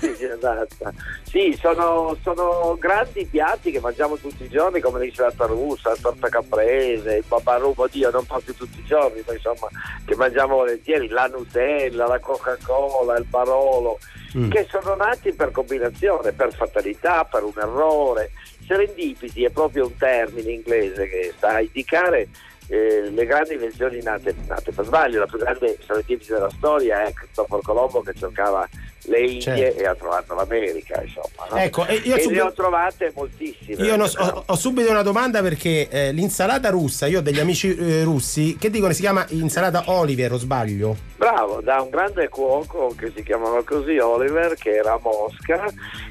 sì, 0.00 0.14
sì, 0.16 0.24
adatta. 0.24 0.92
Sì, 1.24 1.58
sono, 1.60 2.16
sono 2.22 2.76
grandi 2.78 3.26
piatti 3.26 3.70
che 3.70 3.80
mangiamo 3.80 4.16
tutti 4.16 4.44
i 4.44 4.48
giorni, 4.48 4.80
come 4.80 5.00
l'insalata 5.00 5.46
russa, 5.46 5.90
la 5.90 5.96
torta 6.00 6.28
caprese, 6.28 7.16
il 7.16 7.24
babarubo, 7.26 7.82
oddio, 7.84 8.10
non 8.10 8.24
proprio 8.24 8.54
tutti 8.54 8.78
i 8.78 8.84
giorni, 8.84 9.22
ma 9.26 9.32
insomma, 9.34 9.68
che 10.04 10.16
mangiamo 10.16 10.56
volentieri, 10.56 11.08
la 11.08 11.26
Nutella, 11.26 12.06
la 12.06 12.18
Coca-Cola, 12.18 13.16
il 13.18 13.24
Barolo, 13.24 13.98
Mm. 14.36 14.50
che 14.50 14.66
sono 14.68 14.94
nati 14.96 15.32
per 15.32 15.50
combinazione, 15.50 16.32
per 16.32 16.52
fatalità, 16.52 17.24
per 17.24 17.42
un 17.44 17.54
errore. 17.56 18.32
Serendipiti 18.66 19.44
è 19.44 19.50
proprio 19.50 19.86
un 19.86 19.96
termine 19.96 20.50
inglese 20.50 21.08
che 21.08 21.32
sta 21.36 21.54
a 21.54 21.60
indicare 21.62 22.28
eh, 22.68 23.10
le 23.10 23.26
grandi 23.26 23.54
invenzioni 23.54 24.02
nate, 24.02 24.34
nate 24.46 24.72
per 24.72 24.84
sbaglio. 24.84 25.20
La 25.20 25.26
più 25.26 25.38
grande 25.38 25.78
serendipiti 25.84 26.32
della 26.32 26.50
storia 26.50 27.04
è 27.04 27.12
Cristoforo 27.12 27.62
Colombo 27.62 28.00
che 28.02 28.14
cercava 28.14 28.68
le 29.08 29.20
Indie 29.20 29.40
Certo. 29.40 29.80
e 29.80 29.86
ha 29.86 29.94
trovato 29.94 30.34
l'America, 30.34 31.02
insomma. 31.02 31.46
no? 31.50 31.56
Ecco, 31.56 31.86
e 31.86 31.94
io 31.96 32.16
e 32.16 32.20
subito- 32.20 32.42
ne 32.42 32.48
ho 32.48 32.52
trovate 32.52 33.12
moltissime. 33.14 33.84
Io 33.84 34.06
so- 34.06 34.20
ho, 34.22 34.42
ho 34.46 34.56
subito 34.56 34.90
una 34.90 35.02
domanda 35.02 35.42
perché 35.42 35.88
eh, 35.88 36.12
l'insalata 36.12 36.70
russa, 36.70 37.06
io 37.06 37.18
ho 37.18 37.22
degli 37.22 37.38
amici 37.40 37.74
eh, 37.76 38.02
russi 38.04 38.56
che 38.58 38.70
dicono 38.70 38.92
si 38.92 39.00
chiama 39.00 39.24
insalata 39.30 39.84
Oliver, 39.86 40.32
o 40.32 40.36
sbaglio? 40.38 40.96
Bravo, 41.16 41.60
da 41.60 41.80
un 41.80 41.90
grande 41.90 42.28
cuoco 42.28 42.94
che 42.96 43.10
si 43.14 43.22
chiamava 43.22 43.62
così 43.64 43.96
Oliver, 43.98 44.54
che 44.54 44.70
era 44.76 44.92
a 44.94 45.00
Mosca, 45.02 45.64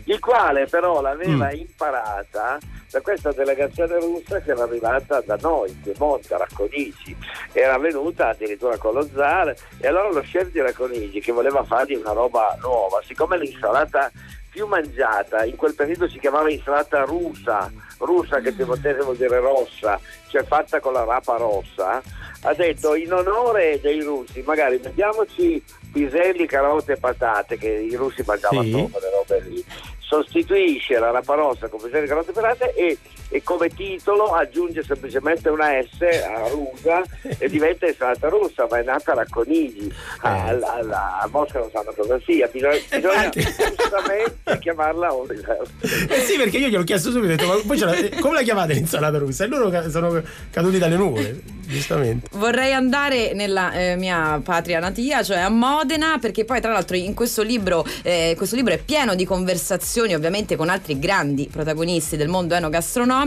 il 0.05 0.19
quale 0.19 0.65
però 0.67 1.01
l'aveva 1.01 1.49
Mm. 1.51 1.57
imparata 1.57 2.57
da 2.91 3.01
questa 3.01 3.31
delegazione 3.33 3.99
russa 3.99 4.39
che 4.41 4.51
era 4.51 4.63
arrivata 4.63 5.21
da 5.25 5.37
noi, 5.41 5.69
in 5.69 5.81
Piemonte, 5.81 6.33
a 6.33 6.37
Racconigi. 6.37 7.15
Era 7.51 7.77
venuta 7.77 8.29
addirittura 8.29 8.77
con 8.77 8.93
lo 8.93 9.07
zar 9.13 9.53
e 9.79 9.87
allora 9.87 10.09
lo 10.11 10.21
chef 10.21 10.49
di 10.51 10.61
Racconigi 10.61 11.19
che 11.19 11.31
voleva 11.33 11.63
fargli 11.63 11.95
una 11.95 12.13
roba 12.13 12.57
nuova, 12.61 12.84
siccome 13.05 13.37
l'insalata 13.37 14.11
più 14.49 14.65
mangiata 14.67 15.43
in 15.43 15.55
quel 15.57 15.73
periodo 15.75 16.07
si 16.07 16.17
chiamava 16.17 16.49
insalata 16.49 17.03
russa, 17.03 17.69
russa 17.99 18.39
che 18.39 18.53
piemontese 18.53 19.01
vuol 19.01 19.17
dire 19.17 19.39
rossa, 19.39 19.99
cioè 20.29 20.43
fatta 20.43 20.79
con 20.79 20.93
la 20.93 21.03
rapa 21.03 21.35
rossa, 21.35 22.01
ha 22.41 22.53
detto 22.53 22.95
in 22.95 23.11
onore 23.11 23.79
dei 23.81 24.01
russi 24.01 24.41
magari 24.45 24.79
mettiamoci 24.81 25.61
piselli, 25.91 26.45
carote 26.45 26.93
e 26.93 26.97
patate 26.97 27.57
che 27.57 27.67
i 27.69 27.95
russi 27.95 28.23
mangiavano 28.25 28.63
Sì. 28.63 28.71
solo 28.71 28.87
quelle 28.87 29.09
robe 29.09 29.41
lì 29.49 29.65
sostituisce 29.99 30.99
la 30.99 31.11
rapa 31.11 31.33
rossa 31.35 31.67
con 31.67 31.81
piselli, 31.81 32.07
carote 32.07 32.29
e 32.29 32.33
patate 32.33 32.73
e, 32.75 32.97
e 33.35 33.43
come 33.43 33.67
titolo 33.69 34.33
aggiunge 34.33 34.81
semplicemente 34.83 35.49
una 35.49 35.67
S 35.81 36.01
a 36.01 36.47
rusa 36.47 37.01
e 37.37 37.49
diventa 37.49 37.85
insalata 37.85 38.29
russa 38.29 38.65
ma 38.69 38.79
è 38.79 38.83
nata 38.83 39.11
a 39.11 39.15
Racconigi 39.15 39.91
a, 40.21 40.29
a- 40.29 40.49
a- 40.49 41.19
a 41.21 41.27
Mosca 41.31 41.59
non 41.59 41.69
sanno 41.71 41.91
cosa 41.95 42.17
sia 42.25 42.47
bisogna, 42.47 42.77
bisogna 42.89 43.29
giustamente 43.29 44.57
chiamarla 44.59 45.13
Oliver 45.13 45.61
Eh 46.09 46.21
sì, 46.21 46.37
perché 46.37 46.57
io 46.57 46.69
gliel'ho 46.69 46.83
chiesto 46.83 47.11
subito, 47.11 47.33
ho 47.33 47.35
detto, 47.55 47.61
ma 47.67 47.75
ce 47.75 47.85
la- 47.85 48.19
come 48.21 48.35
la 48.35 48.41
chiamate 48.41 48.73
l'insalata 48.73 49.17
russa? 49.17 49.43
E 49.43 49.47
loro 49.47 49.89
sono 49.89 50.21
caduti 50.51 50.77
dalle 50.77 50.95
nuvole, 50.95 51.41
giustamente. 51.67 52.29
Vorrei 52.33 52.71
andare 52.73 53.33
nella 53.33 53.71
eh, 53.73 53.95
mia 53.97 54.39
patria 54.43 54.79
natia, 54.79 55.23
cioè 55.23 55.39
a 55.39 55.49
Modena, 55.49 56.17
perché 56.19 56.45
poi 56.45 56.61
tra 56.61 56.71
l'altro 56.71 56.95
in 56.95 57.13
questo 57.13 57.41
libro, 57.41 57.85
eh, 58.03 58.33
questo 58.37 58.55
libro 58.55 58.73
è 58.73 58.77
pieno 58.77 59.15
di 59.15 59.25
conversazioni 59.25 60.13
ovviamente 60.13 60.55
con 60.55 60.69
altri 60.69 60.97
grandi 60.99 61.49
protagonisti 61.51 62.15
del 62.17 62.27
mondo 62.29 62.55
enogastronomico, 62.55 63.23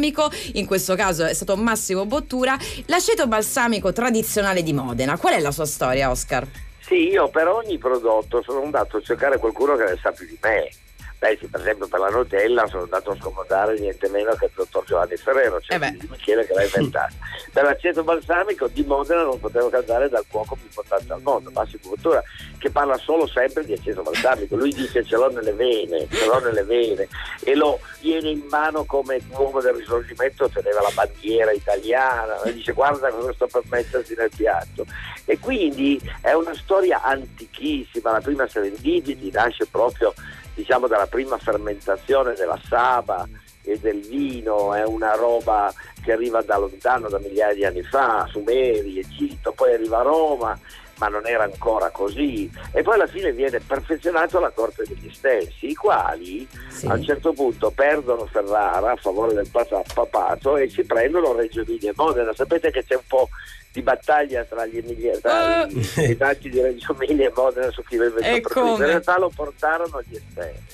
in 0.52 0.66
questo 0.66 0.94
caso 0.94 1.24
è 1.24 1.34
stato 1.34 1.56
Massimo 1.56 2.06
Bottura, 2.06 2.56
l'aceto 2.86 3.26
balsamico 3.26 3.92
tradizionale 3.92 4.62
di 4.62 4.72
Modena. 4.72 5.18
Qual 5.18 5.34
è 5.34 5.40
la 5.40 5.50
sua 5.50 5.66
storia, 5.66 6.10
Oscar? 6.10 6.46
Sì, 6.80 7.08
io 7.08 7.28
per 7.28 7.48
ogni 7.48 7.76
prodotto 7.76 8.42
sono 8.42 8.62
andato 8.62 8.96
a 8.96 9.02
cercare 9.02 9.38
qualcuno 9.38 9.76
che 9.76 9.84
ne 9.84 9.98
sa 10.00 10.10
più 10.10 10.26
di 10.26 10.38
me. 10.40 10.70
Beh, 11.18 11.36
sì, 11.40 11.48
per 11.48 11.60
esempio 11.60 11.88
per 11.88 11.98
la 11.98 12.10
Nutella 12.10 12.66
sono 12.68 12.84
andato 12.84 13.10
a 13.10 13.16
scomodare 13.16 13.76
niente 13.76 14.08
meno 14.08 14.34
che 14.36 14.44
il 14.44 14.52
dottor 14.54 14.84
Giovanni 14.84 15.16
Ferrero, 15.16 15.60
cioè 15.60 15.76
di 15.90 16.06
Michele 16.08 16.46
che 16.46 16.54
l'ha 16.54 16.62
inventato. 16.62 17.14
per 17.52 17.64
l'aceto 17.64 18.04
balsamico 18.04 18.68
di 18.68 18.84
Modena 18.84 19.22
non 19.22 19.40
potevo 19.40 19.68
cantare 19.68 20.08
dal 20.08 20.24
cuoco 20.28 20.54
più 20.54 20.66
importante 20.66 21.12
al 21.12 21.20
mondo, 21.20 21.50
Massimo 21.50 21.88
Cultura, 21.88 22.22
che 22.58 22.70
parla 22.70 22.96
solo 22.98 23.26
sempre 23.26 23.64
di 23.64 23.72
aceto 23.72 24.02
balsamico. 24.02 24.54
Lui 24.54 24.72
dice 24.72 25.04
ce 25.04 25.16
l'ho 25.16 25.28
nelle 25.28 25.52
vene, 25.52 26.06
ce 26.08 26.24
l'ho 26.24 26.38
nelle 26.38 26.62
vene 26.62 27.08
e 27.42 27.54
lo 27.56 27.80
viene 28.00 28.28
in 28.30 28.44
mano 28.48 28.84
come 28.84 29.20
uomo 29.30 29.60
del 29.60 29.74
risorgimento, 29.74 30.48
teneva 30.48 30.82
la 30.82 30.92
bandiera 30.94 31.50
italiana, 31.50 32.40
e 32.42 32.52
dice 32.52 32.72
guarda 32.72 33.10
cosa 33.10 33.32
sto 33.32 33.48
per 33.48 33.62
mettersi 33.68 34.14
nel 34.16 34.30
piatto. 34.34 34.86
E 35.24 35.36
quindi 35.40 36.00
è 36.20 36.32
una 36.32 36.54
storia 36.54 37.02
antichissima, 37.02 38.12
la 38.12 38.20
prima 38.20 38.46
Serendipity 38.46 39.32
nasce 39.32 39.66
proprio 39.66 40.14
diciamo 40.58 40.88
dalla 40.88 41.06
prima 41.06 41.38
fermentazione 41.38 42.34
della 42.34 42.58
saba 42.68 43.28
e 43.62 43.78
del 43.78 44.00
vino, 44.00 44.74
è 44.74 44.84
una 44.84 45.14
roba 45.14 45.72
che 46.02 46.10
arriva 46.10 46.42
da 46.42 46.58
lontano, 46.58 47.08
da 47.08 47.20
migliaia 47.20 47.54
di 47.54 47.64
anni 47.64 47.82
fa, 47.84 48.26
Sumeri, 48.28 48.98
Egitto, 48.98 49.52
poi 49.52 49.74
arriva 49.74 50.00
a 50.00 50.02
Roma, 50.02 50.58
ma 50.98 51.08
non 51.08 51.26
era 51.26 51.44
ancora 51.44 51.90
così. 51.90 52.50
E 52.72 52.82
poi 52.82 52.94
alla 52.94 53.06
fine 53.06 53.32
viene 53.32 53.60
perfezionato 53.60 54.38
alla 54.38 54.50
corte 54.50 54.84
degli 54.86 55.10
stessi, 55.12 55.70
i 55.70 55.74
quali 55.74 56.46
a 56.86 56.94
un 56.94 57.02
certo 57.02 57.32
punto 57.32 57.70
perdono 57.70 58.26
Ferrara 58.26 58.92
a 58.92 58.96
favore 58.96 59.34
del 59.34 59.48
papato 59.50 60.56
e 60.56 60.68
si 60.68 60.84
prendono 60.84 61.32
Reggio 61.32 61.62
Emilia 61.62 61.90
e 61.90 61.94
Modena. 61.96 62.34
Sapete 62.34 62.70
che 62.70 62.84
c'è 62.84 62.94
un 62.94 63.06
po' 63.06 63.28
di 63.72 63.82
battaglia 63.82 64.44
tra 64.44 64.66
gli 64.66 64.78
Emilia, 64.78 65.18
tra 65.18 65.66
i 65.66 65.76
i 65.76 66.04
abitanti 66.04 66.48
di 66.50 66.60
Reggio 66.60 66.96
Emilia 66.98 67.28
e 67.28 67.32
Modena 67.34 67.70
su 67.70 67.82
chi 67.84 67.96
primo. 67.96 68.40
come? 68.48 68.70
In 68.70 68.90
realtà 68.90 69.18
lo 69.18 69.30
portarono 69.34 70.02
gli 70.06 70.16
esterni. 70.16 70.66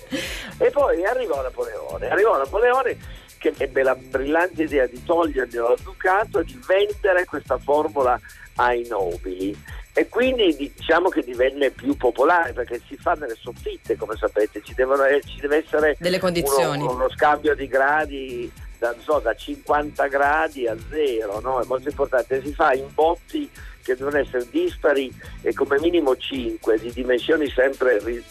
E 0.58 0.70
poi 0.70 1.04
arrivò 1.04 1.42
Napoleone, 1.42 2.08
arrivò 2.08 2.36
Napoleone 2.36 3.22
che 3.38 3.52
ebbe 3.58 3.82
la 3.82 3.94
brillante 3.94 4.62
idea 4.62 4.86
di 4.86 5.02
toglierglielo 5.04 5.66
al 5.66 5.78
ducato 5.82 6.38
e 6.38 6.44
di 6.44 6.58
vendere 6.66 7.26
questa 7.26 7.58
formula 7.58 8.18
ai 8.56 8.86
nobili 8.88 9.54
e 9.96 10.08
quindi 10.08 10.72
diciamo 10.74 11.08
che 11.08 11.22
divenne 11.22 11.70
più 11.70 11.96
popolare 11.96 12.52
perché 12.52 12.80
si 12.88 12.96
fa 12.96 13.12
nelle 13.12 13.36
soffitte 13.40 13.96
come 13.96 14.16
sapete 14.16 14.60
ci, 14.62 14.74
devono, 14.74 15.04
ci 15.24 15.40
deve 15.40 15.64
essere 15.64 15.96
Delle 16.00 16.18
condizioni. 16.18 16.82
uno, 16.82 16.94
uno 16.94 17.10
scambio 17.10 17.54
di 17.54 17.68
gradi 17.68 18.50
da, 18.78 18.92
so, 18.98 19.20
da 19.20 19.34
50 19.34 20.06
gradi 20.08 20.66
a 20.66 20.76
zero 20.90 21.38
no? 21.38 21.60
è 21.60 21.64
molto 21.66 21.88
importante 21.88 22.42
si 22.44 22.52
fa 22.52 22.72
in 22.72 22.88
botti 22.92 23.48
che 23.82 23.94
devono 23.94 24.18
essere 24.18 24.46
dispari 24.50 25.12
e 25.42 25.54
come 25.54 25.78
minimo 25.78 26.16
5 26.16 26.78
di 26.80 26.92
dimensioni 26.92 27.48
sempre 27.48 28.02
ri- 28.02 28.24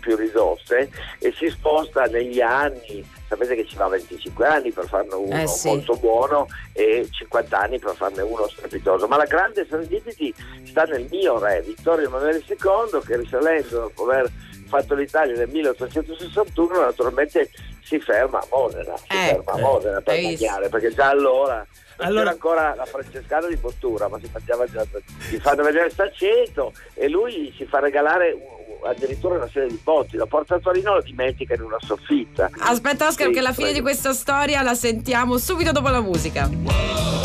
più 0.00 0.16
ridotte 0.16 0.90
e 1.18 1.34
si 1.36 1.50
sposta 1.50 2.04
negli 2.04 2.40
anni 2.40 3.06
sapete 3.30 3.54
che 3.54 3.64
ci 3.64 3.76
va 3.76 3.86
25 3.86 4.44
anni 4.44 4.72
per 4.72 4.88
farne 4.88 5.14
uno 5.14 5.40
Eh 5.40 5.46
sì. 5.46 5.68
molto 5.68 5.94
buono 5.94 6.48
e 6.72 7.06
50 7.08 7.58
anni 7.58 7.78
per 7.78 7.94
farne 7.94 8.22
uno 8.22 8.48
strepitoso 8.48 9.06
ma 9.06 9.16
la 9.16 9.24
grande 9.24 9.64
serendipity 9.68 10.34
sta 10.64 10.82
nel 10.82 11.06
mio 11.08 11.38
re 11.38 11.62
Vittorio 11.64 12.08
Emanuele 12.08 12.42
II 12.48 13.00
che 13.06 13.16
risalendo 13.16 13.78
dopo 13.82 14.02
aver 14.10 14.28
fatto 14.66 14.94
l'Italia 14.94 15.36
nel 15.36 15.48
1861 15.48 16.80
naturalmente 16.80 17.50
si 17.82 17.98
ferma 18.00 18.38
a 18.38 18.46
Modena 18.50 18.96
si 18.96 19.04
Ecco. 19.08 19.42
ferma 19.42 19.52
a 19.52 19.58
Modena 19.58 20.00
per 20.00 20.22
mangiare 20.22 20.68
perché 20.68 20.94
già 20.94 21.08
allora 21.08 21.66
Allora- 21.98 22.18
c'era 22.20 22.30
ancora 22.30 22.74
la 22.74 22.84
francescana 22.86 23.46
di 23.48 23.56
Bottura 23.56 24.08
ma 24.08 24.18
si 24.18 24.28
mangiava 24.32 24.66
già 24.66 24.84
gli 25.30 25.36
fanno 25.38 25.62
vedere 25.62 25.86
il 25.86 25.92
staceto 25.92 26.72
e 26.94 27.08
lui 27.08 27.52
si 27.56 27.64
fa 27.66 27.78
regalare 27.80 28.36
addirittura 28.82 29.34
una 29.34 29.48
serie 29.48 29.68
di 29.68 29.78
botti 29.82 30.16
la 30.16 30.24
porta 30.24 30.54
a 30.54 30.58
Torino 30.58 30.94
lo 30.94 31.02
dimentica 31.02 31.52
in 31.54 31.60
una 31.60 31.76
soffitta 31.80 32.48
Aspetta 32.60 33.08
Oscar 33.08 33.26
Sì, 33.26 33.32
che 33.34 33.40
la 33.42 33.52
fine 33.52 33.64
prego. 33.70 33.76
di 33.78 33.80
questa 33.82 34.12
storia 34.14 34.62
la 34.62 34.74
sentiamo 34.74 35.36
subito 35.36 35.72
dopo 35.72 35.88
la 35.90 36.00
musica. 36.00 36.48
I'm 36.50 37.19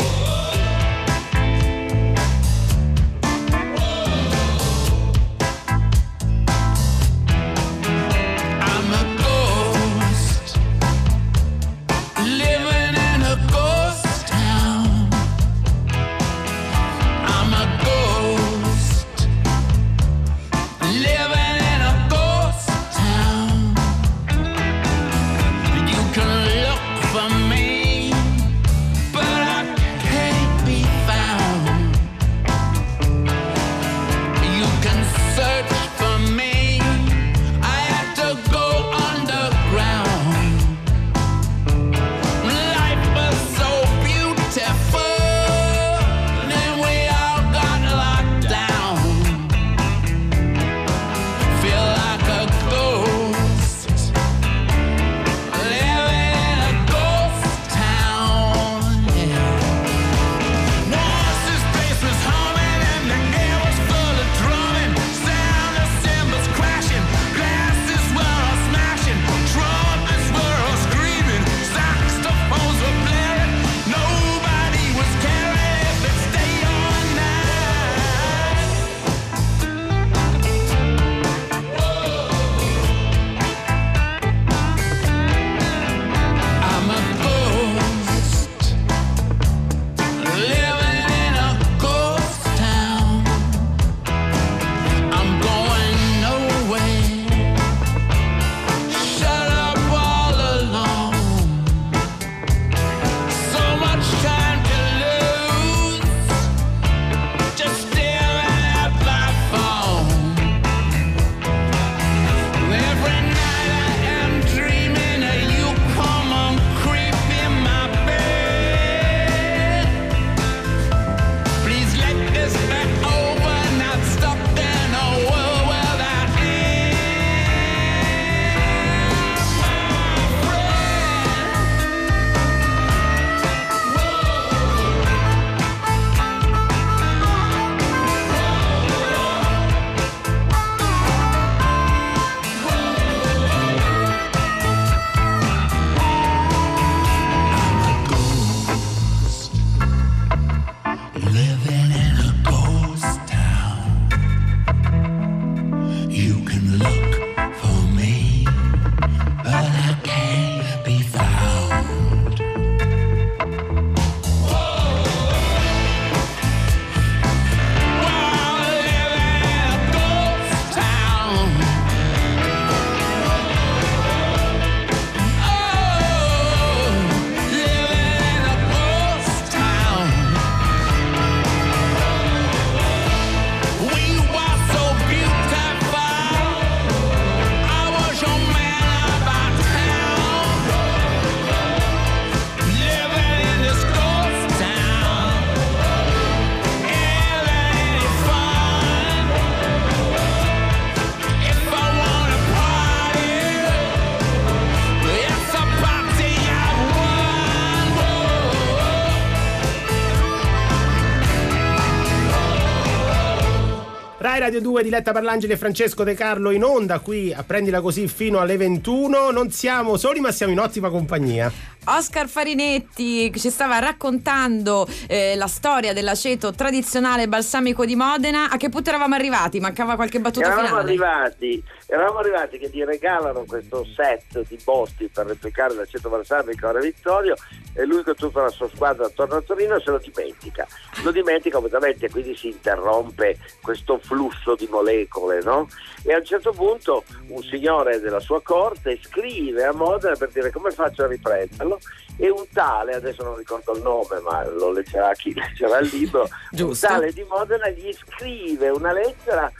Radio 214.46 214.60
2 214.60 214.84
Diletta 214.84 215.10
Parlangeli 215.10 215.54
e 215.54 215.56
Francesco 215.56 216.04
De 216.04 216.14
Carlo 216.14 216.52
in 216.52 216.62
onda 216.62 217.00
qui 217.00 217.32
a 217.32 217.42
prendila 217.42 217.80
così 217.80 218.06
fino 218.06 218.38
alle 218.38 218.56
21. 218.56 219.32
Non 219.32 219.50
siamo 219.50 219.96
soli 219.96 220.20
ma 220.20 220.30
siamo 220.30 220.52
in 220.52 220.60
ottima 220.60 220.88
compagnia. 220.88 221.50
Oscar 221.88 222.26
Farinetti 222.28 223.32
ci 223.38 223.48
stava 223.50 223.78
raccontando 223.78 224.88
eh, 225.06 225.36
la 225.36 225.46
storia 225.46 225.92
dell'aceto 225.92 226.52
tradizionale 226.52 227.28
balsamico 227.28 227.84
di 227.84 227.94
Modena. 227.94 228.50
A 228.50 228.56
che 228.56 228.68
punto 228.68 228.88
eravamo 228.88 229.14
arrivati? 229.14 229.60
Mancava 229.60 229.94
qualche 229.94 230.18
battuta 230.18 230.46
Eravamo 230.46 230.66
finale. 230.66 230.88
arrivati, 230.88 231.62
eravamo 231.86 232.18
arrivati 232.18 232.58
che 232.58 232.70
gli 232.70 232.82
regalano 232.82 233.44
questo 233.46 233.86
set 233.94 234.46
di 234.48 234.58
botti 234.64 235.08
per 235.12 235.26
replicare 235.26 235.74
l'aceto 235.74 236.08
balsamico 236.08 236.66
a 236.66 236.72
Vittorio 236.80 237.36
e 237.72 237.84
lui 237.84 238.02
con 238.02 238.14
tutta 238.16 238.42
la 238.42 238.48
sua 238.48 238.68
squadra 238.74 239.06
attorno 239.06 239.36
a 239.36 239.40
Torino 239.42 239.78
se 239.78 239.90
lo 239.90 239.98
dimentica. 239.98 240.66
Lo 241.04 241.12
dimentica 241.12 241.58
completamente, 241.58 242.10
quindi 242.10 242.34
si 242.36 242.48
interrompe 242.48 243.38
questo 243.62 244.00
flusso 244.02 244.56
di 244.56 244.66
molecole, 244.68 245.40
no? 245.42 245.68
E 246.02 246.12
a 246.12 246.18
un 246.18 246.24
certo 246.24 246.50
punto 246.52 247.04
un 247.28 247.42
signore 247.42 248.00
della 248.00 248.20
sua 248.20 248.42
corte 248.42 248.98
scrive 249.02 249.64
a 249.64 249.72
Modena 249.72 250.16
per 250.16 250.30
dire 250.30 250.50
come 250.50 250.70
faccio 250.70 251.04
a 251.04 251.06
riprenderlo 251.06 251.75
e 252.16 252.30
un 252.30 252.46
tale, 252.52 252.94
adesso 252.94 253.22
non 253.22 253.36
ricordo 253.36 253.74
il 253.74 253.82
nome 253.82 254.20
ma 254.20 254.44
lo 254.48 254.72
leggerà 254.72 255.12
chi 255.12 255.32
leggerà 255.34 255.78
il 255.78 255.88
libro, 255.92 256.28
un 256.58 256.78
tale 256.78 257.12
di 257.12 257.24
Modena 257.28 257.68
gli 257.68 257.92
scrive 257.92 258.68
una 258.70 258.92
lettera 258.92 259.50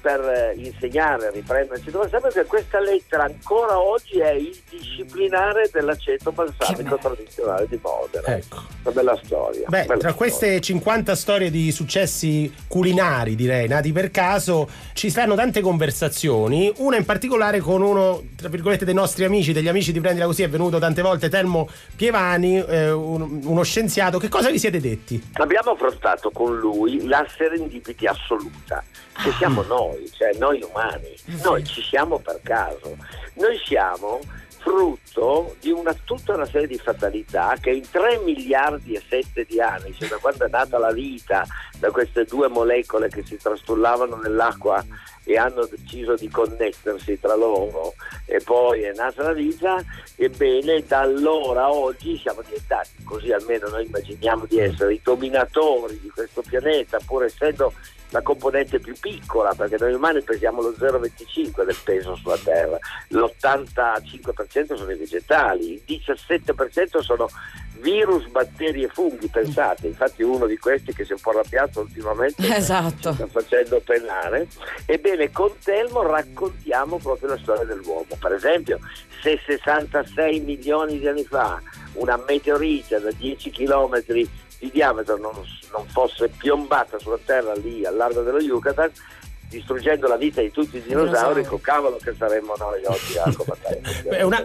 per 0.00 0.20
eh, 0.20 0.54
insegnare 0.56 1.26
a 1.26 1.30
riprenderci 1.30 1.90
dove 1.90 2.08
sempre 2.08 2.30
che 2.32 2.44
questa 2.44 2.80
lettera 2.80 3.24
ancora 3.24 3.78
oggi 3.78 4.18
è 4.18 4.30
il 4.30 4.56
disciplinare 4.68 5.68
dell'aceto 5.72 6.32
balsamico 6.32 6.96
tradizionale 6.96 7.66
di 7.68 7.78
Modena. 7.82 8.36
Ecco. 8.36 8.62
Una 8.82 8.94
bella 8.94 9.20
storia. 9.22 9.66
Beh, 9.68 9.84
bella 9.84 10.00
tra 10.00 10.14
queste 10.14 10.60
50 10.60 11.14
storie 11.14 11.50
di 11.50 11.70
successi 11.70 12.52
culinari, 12.66 13.34
direi, 13.34 13.68
nati 13.68 13.92
per 13.92 14.10
caso, 14.10 14.68
ci 14.94 15.10
saranno 15.10 15.34
tante 15.34 15.60
conversazioni. 15.60 16.72
Una 16.76 16.96
in 16.96 17.04
particolare 17.04 17.60
con 17.60 17.82
uno, 17.82 18.22
tra 18.36 18.48
virgolette, 18.48 18.84
dei 18.84 18.94
nostri 18.94 19.24
amici, 19.24 19.52
degli 19.52 19.68
amici 19.68 19.92
di 19.92 20.00
Prendila 20.00 20.26
Così, 20.26 20.42
è 20.42 20.48
venuto 20.48 20.78
tante 20.78 21.02
volte 21.02 21.28
Telmo 21.28 21.68
Pievani, 21.94 22.58
eh, 22.58 22.90
un- 22.90 23.40
uno 23.44 23.62
scienziato. 23.62 24.18
Che 24.18 24.28
cosa 24.28 24.50
vi 24.50 24.58
siete 24.58 24.80
detti? 24.80 25.22
Abbiamo 25.34 25.72
affrontato 25.72 26.30
con 26.30 26.56
lui 26.58 27.06
la 27.06 27.26
serendipity 27.36 28.06
assoluta. 28.06 28.82
Che 29.22 29.32
siamo 29.32 29.62
noi, 29.62 30.10
cioè 30.12 30.32
noi 30.38 30.62
umani. 30.62 31.14
Noi 31.42 31.64
ci 31.64 31.82
siamo 31.82 32.18
per 32.18 32.40
caso. 32.42 32.96
Noi 33.34 33.58
siamo 33.64 34.20
frutto 34.60 35.56
di 35.60 35.70
una, 35.70 35.94
tutta 36.04 36.34
una 36.34 36.44
serie 36.44 36.66
di 36.66 36.78
fatalità 36.78 37.56
che 37.60 37.70
in 37.70 37.88
3 37.90 38.20
miliardi 38.24 38.94
e 38.94 39.02
7 39.06 39.46
di 39.48 39.60
anni, 39.60 39.94
cioè 39.98 40.08
da 40.08 40.16
quando 40.18 40.44
è 40.44 40.48
nata 40.50 40.78
la 40.78 40.92
vita, 40.92 41.46
da 41.78 41.90
queste 41.90 42.24
due 42.24 42.48
molecole 42.48 43.08
che 43.08 43.24
si 43.24 43.36
trastullavano 43.36 44.16
nell'acqua 44.16 44.84
e 45.24 45.36
hanno 45.36 45.64
deciso 45.64 46.14
di 46.14 46.28
connettersi 46.28 47.18
tra 47.18 47.34
loro 47.34 47.94
e 48.26 48.40
poi 48.44 48.82
è 48.82 48.92
nata 48.92 49.22
la 49.22 49.32
vita, 49.32 49.82
ebbene 50.16 50.84
da 50.86 51.00
allora 51.00 51.64
a 51.64 51.72
oggi 51.72 52.18
siamo 52.18 52.42
diventati, 52.42 53.02
così 53.04 53.32
almeno 53.32 53.68
noi 53.68 53.86
immaginiamo 53.86 54.44
di 54.46 54.58
essere 54.58 54.94
i 54.94 55.00
dominatori 55.02 55.98
di 56.00 56.10
questo 56.10 56.42
pianeta, 56.46 56.98
pur 57.04 57.24
essendo 57.24 57.72
la 58.10 58.22
componente 58.22 58.78
più 58.80 58.94
piccola, 58.98 59.54
perché 59.54 59.76
noi 59.78 59.94
umani 59.94 60.22
pesiamo 60.22 60.60
lo 60.62 60.74
0,25 60.78 61.64
del 61.64 61.76
peso 61.82 62.14
sulla 62.16 62.38
Terra, 62.42 62.78
l'85% 63.08 64.76
sono 64.76 64.90
i 64.90 64.96
vegetali, 64.96 65.72
il 65.72 66.02
17% 66.04 67.00
sono 67.00 67.28
virus, 67.80 68.26
batteri 68.26 68.82
e 68.82 68.88
funghi, 68.88 69.28
pensate, 69.28 69.86
infatti 69.86 70.22
uno 70.22 70.46
di 70.46 70.58
questi 70.58 70.92
che 70.92 71.04
si 71.04 71.12
è 71.12 71.14
un 71.14 71.20
po' 71.20 71.30
arrabbiato 71.30 71.80
ultimamente 71.80 72.42
Esatto. 72.54 73.12
sta 73.12 73.26
facendo 73.26 73.80
penare. 73.80 74.48
Ebbene, 74.86 75.30
con 75.30 75.52
Telmo 75.62 76.02
raccontiamo 76.02 76.98
proprio 76.98 77.30
la 77.30 77.38
storia 77.38 77.64
dell'uomo. 77.64 78.06
Per 78.18 78.32
esempio, 78.32 78.78
se 79.22 79.40
66 79.46 80.40
milioni 80.40 80.98
di 80.98 81.08
anni 81.08 81.24
fa 81.24 81.60
una 81.94 82.22
meteorite 82.26 83.00
da 83.00 83.10
10 83.12 83.50
km 83.50 84.02
di 84.60 84.70
diametro 84.70 85.16
non, 85.16 85.32
non 85.72 85.86
fosse 85.88 86.28
piombata 86.28 86.98
sulla 87.00 87.18
Terra 87.24 87.54
lì 87.54 87.84
al 87.84 87.96
largo 87.96 88.22
dello 88.22 88.38
Yucatan, 88.40 88.92
distruggendo 89.48 90.06
la 90.06 90.16
vita 90.16 90.40
di 90.40 90.52
tutti 90.52 90.76
i 90.76 90.82
dinosauri, 90.82 91.08
Dinosauri. 91.10 91.44
con 91.44 91.60
cavolo 91.60 91.96
che 91.96 92.14
saremmo 92.16 92.54
noi 92.56 92.84
oggi 92.84 93.18
a 93.18 93.32
combattere. 93.34 93.80
È, 94.08 94.22
una- 94.22 94.44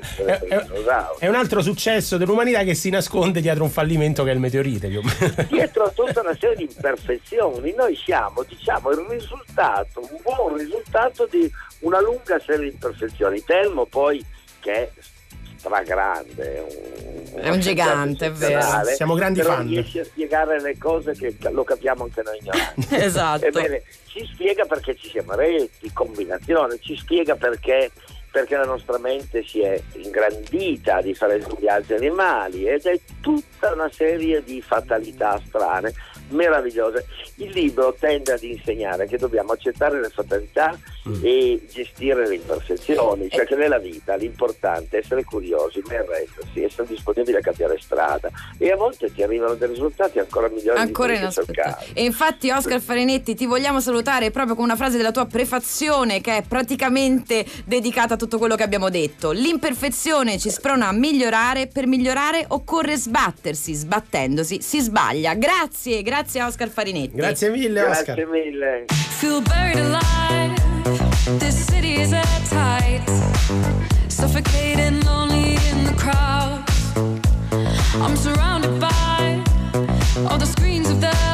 è- 1.19 1.27
un 1.27 1.35
altro 1.35 1.61
successo 1.61 2.17
dell'umanità 2.17 2.63
che 2.63 2.73
si 2.73 2.89
nasconde 2.89 3.39
dietro 3.41 3.63
un 3.65 3.69
fallimento 3.69 4.23
che 4.23 4.31
è 4.31 4.33
il 4.33 4.39
meteorite. 4.39 4.87
dietro 5.49 5.83
a 5.83 5.89
tutta 5.89 6.21
una 6.21 6.35
serie 6.39 6.55
di 6.55 6.63
imperfezioni 6.63 7.73
noi 7.75 7.95
siamo 7.95 8.41
diciamo 8.43 8.89
il 8.91 9.05
risultato 9.09 9.99
un 9.99 10.17
buon 10.23 10.57
risultato 10.57 11.27
di 11.29 11.51
una 11.81 11.99
lunga 12.01 12.39
serie 12.39 12.67
di 12.69 12.73
imperfezioni 12.73 13.43
Telmo 13.43 13.85
poi 13.85 14.23
che 14.59 14.71
è 14.73 14.91
stragrande 15.65 16.65
un, 17.33 17.41
È 17.41 17.49
un 17.49 17.59
gigante, 17.59 18.27
è 18.27 18.31
vero. 18.31 18.61
Siamo 18.95 19.15
grandi 19.15 19.39
però 19.41 19.55
fan. 19.55 19.67
riesce 19.67 20.01
a 20.01 20.05
spiegare 20.05 20.61
le 20.61 20.77
cose 20.77 21.13
che 21.13 21.35
lo 21.49 21.63
capiamo 21.63 22.03
anche 22.03 22.21
noi 22.23 22.37
ignoranti 22.39 22.95
Esatto. 22.95 23.45
Ebbene, 23.45 23.83
ci 24.07 24.25
spiega 24.31 24.65
perché 24.65 24.95
ci 24.95 25.09
siamo 25.09 25.33
reti, 25.33 25.91
combinazione, 25.91 26.77
ci 26.79 26.95
spiega 26.95 27.35
perché, 27.35 27.91
perché 28.31 28.55
la 28.55 28.65
nostra 28.65 28.97
mente 28.99 29.43
si 29.43 29.61
è 29.61 29.81
ingrandita 29.93 30.97
a 30.97 31.01
differenza 31.01 31.49
di 31.57 31.67
altri 31.67 31.95
animali 31.95 32.67
ed 32.67 32.85
è 32.85 32.99
tutta 33.21 33.73
una 33.73 33.89
serie 33.91 34.43
di 34.43 34.61
fatalità 34.61 35.41
strane, 35.47 35.93
meravigliose. 36.29 37.05
Il 37.37 37.51
libro 37.51 37.93
tende 37.99 38.33
ad 38.33 38.43
insegnare 38.43 39.07
che 39.07 39.17
dobbiamo 39.17 39.53
accettare 39.53 39.99
le 39.99 40.09
fatalità 40.09 40.77
e 41.21 41.65
gestire 41.71 42.27
le 42.27 42.35
imperfezioni, 42.35 43.29
cioè 43.29 43.45
che 43.45 43.55
nella 43.55 43.77
vita 43.77 44.15
l'importante 44.15 44.97
è 44.97 44.99
essere 45.01 45.23
curiosi, 45.23 45.81
non 45.85 45.99
arrendersi, 45.99 46.63
essere 46.63 46.87
disponibili 46.87 47.37
a 47.37 47.41
cambiare 47.41 47.77
strada 47.79 48.29
e 48.57 48.71
a 48.71 48.75
volte 48.75 49.13
ti 49.13 49.21
arrivano 49.21 49.53
dei 49.53 49.67
risultati 49.67 50.19
ancora 50.19 50.47
migliori 50.49 50.79
Ancora 50.79 51.13
di 51.13 51.19
quelli 51.19 51.51
che. 51.51 51.75
E 51.93 52.03
infatti, 52.03 52.49
Oscar 52.49 52.79
Farinetti, 52.79 53.35
ti 53.35 53.45
vogliamo 53.45 53.79
salutare 53.79 54.31
proprio 54.31 54.55
con 54.55 54.63
una 54.63 54.75
frase 54.75 54.97
della 54.97 55.11
tua 55.11 55.25
prefazione 55.25 56.21
che 56.21 56.37
è 56.37 56.43
praticamente 56.47 57.45
dedicata 57.65 58.15
a 58.15 58.17
tutto 58.17 58.37
quello 58.37 58.55
che 58.55 58.63
abbiamo 58.63 58.89
detto. 58.89 59.31
L'imperfezione 59.31 60.39
ci 60.39 60.49
sprona 60.49 60.87
a 60.87 60.91
migliorare, 60.91 61.67
per 61.67 61.85
migliorare 61.87 62.45
occorre 62.49 62.97
sbattersi, 62.97 63.73
sbattendosi 63.73 64.61
si 64.61 64.79
sbaglia. 64.79 65.33
Grazie, 65.35 66.01
grazie 66.01 66.39
a 66.39 66.47
Oscar 66.47 66.69
Farinetti. 66.69 67.15
Grazie 67.15 67.49
mille, 67.49 67.83
Oscar. 67.83 68.15
Grazie 68.15 68.25
mille. 68.25 68.85
This 70.85 71.65
city 71.65 71.95
is 71.95 72.13
at 72.13 72.45
tight. 72.45 73.03
Suffocating, 74.07 75.01
lonely 75.01 75.55
in 75.71 75.83
the 75.83 75.95
crowd. 75.97 76.63
I'm 77.95 78.15
surrounded 78.15 78.79
by 78.79 79.43
all 80.29 80.37
the 80.37 80.45
screens 80.45 80.91
of 80.91 81.01
their 81.01 81.24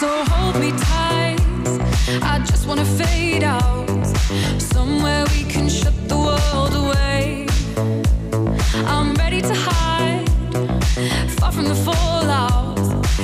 So 0.00 0.08
hold 0.30 0.58
me 0.58 0.70
tight. 0.70 1.36
I 2.22 2.38
just 2.38 2.66
wanna 2.66 2.86
fade 2.86 3.44
out. 3.44 3.86
Somewhere 4.58 5.26
we 5.34 5.44
can 5.44 5.68
shut 5.68 5.92
the 6.08 6.16
world 6.16 6.74
away. 6.74 7.46
I'm 8.94 9.12
ready 9.16 9.42
to 9.42 9.54
hide, 9.54 10.26
far 11.38 11.52
from 11.52 11.66
the 11.68 11.74
fallout. 11.74 12.80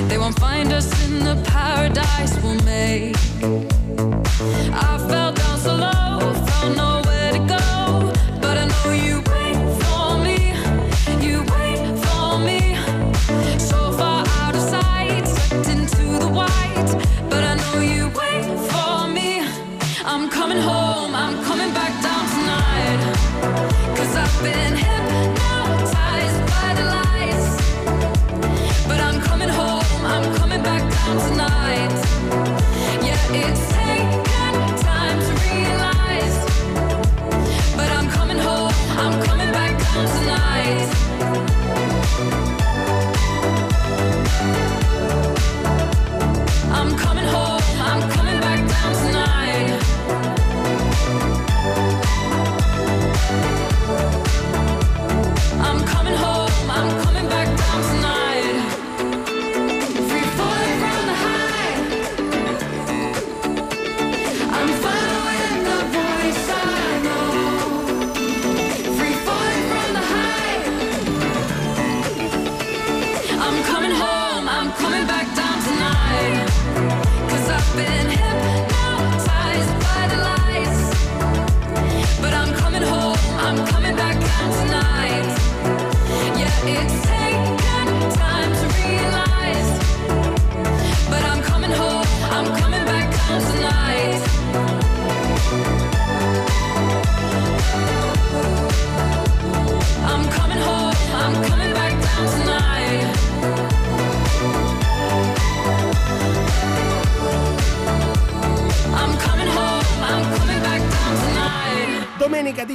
They 0.07 0.19
won't 0.19 0.37
find 0.37 0.71
us 0.71 0.87
in 1.05 1.23
the 1.23 1.35
paradise 1.45 2.33
we'll 2.43 2.61
make. 2.63 3.15
I 4.71 4.99
fell 5.09 5.31
down 5.33 5.57
so 5.57 5.73
low, 5.75 6.06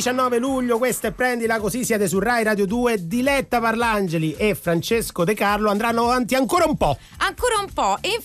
19 0.03 0.38
luglio, 0.38 0.78
questa 0.78 1.07
è 1.07 1.11
Prendila 1.12 1.61
così 1.61 1.84
siete 1.84 2.09
su 2.09 2.18
Rai 2.18 2.42
Radio 2.42 2.66
2. 2.66 3.07
Diletta 3.07 3.61
Parlangeli 3.61 4.34
e 4.34 4.57
Francesco 4.57 5.22
De 5.22 5.32
Carlo 5.32 5.70
andranno 5.70 6.03
avanti 6.03 6.34
ancora 6.34 6.64
un 6.64 6.76
po'. 6.76 6.98
Ancora 7.18 7.61
un 7.61 7.72
po', 7.72 7.98
e 8.00 8.18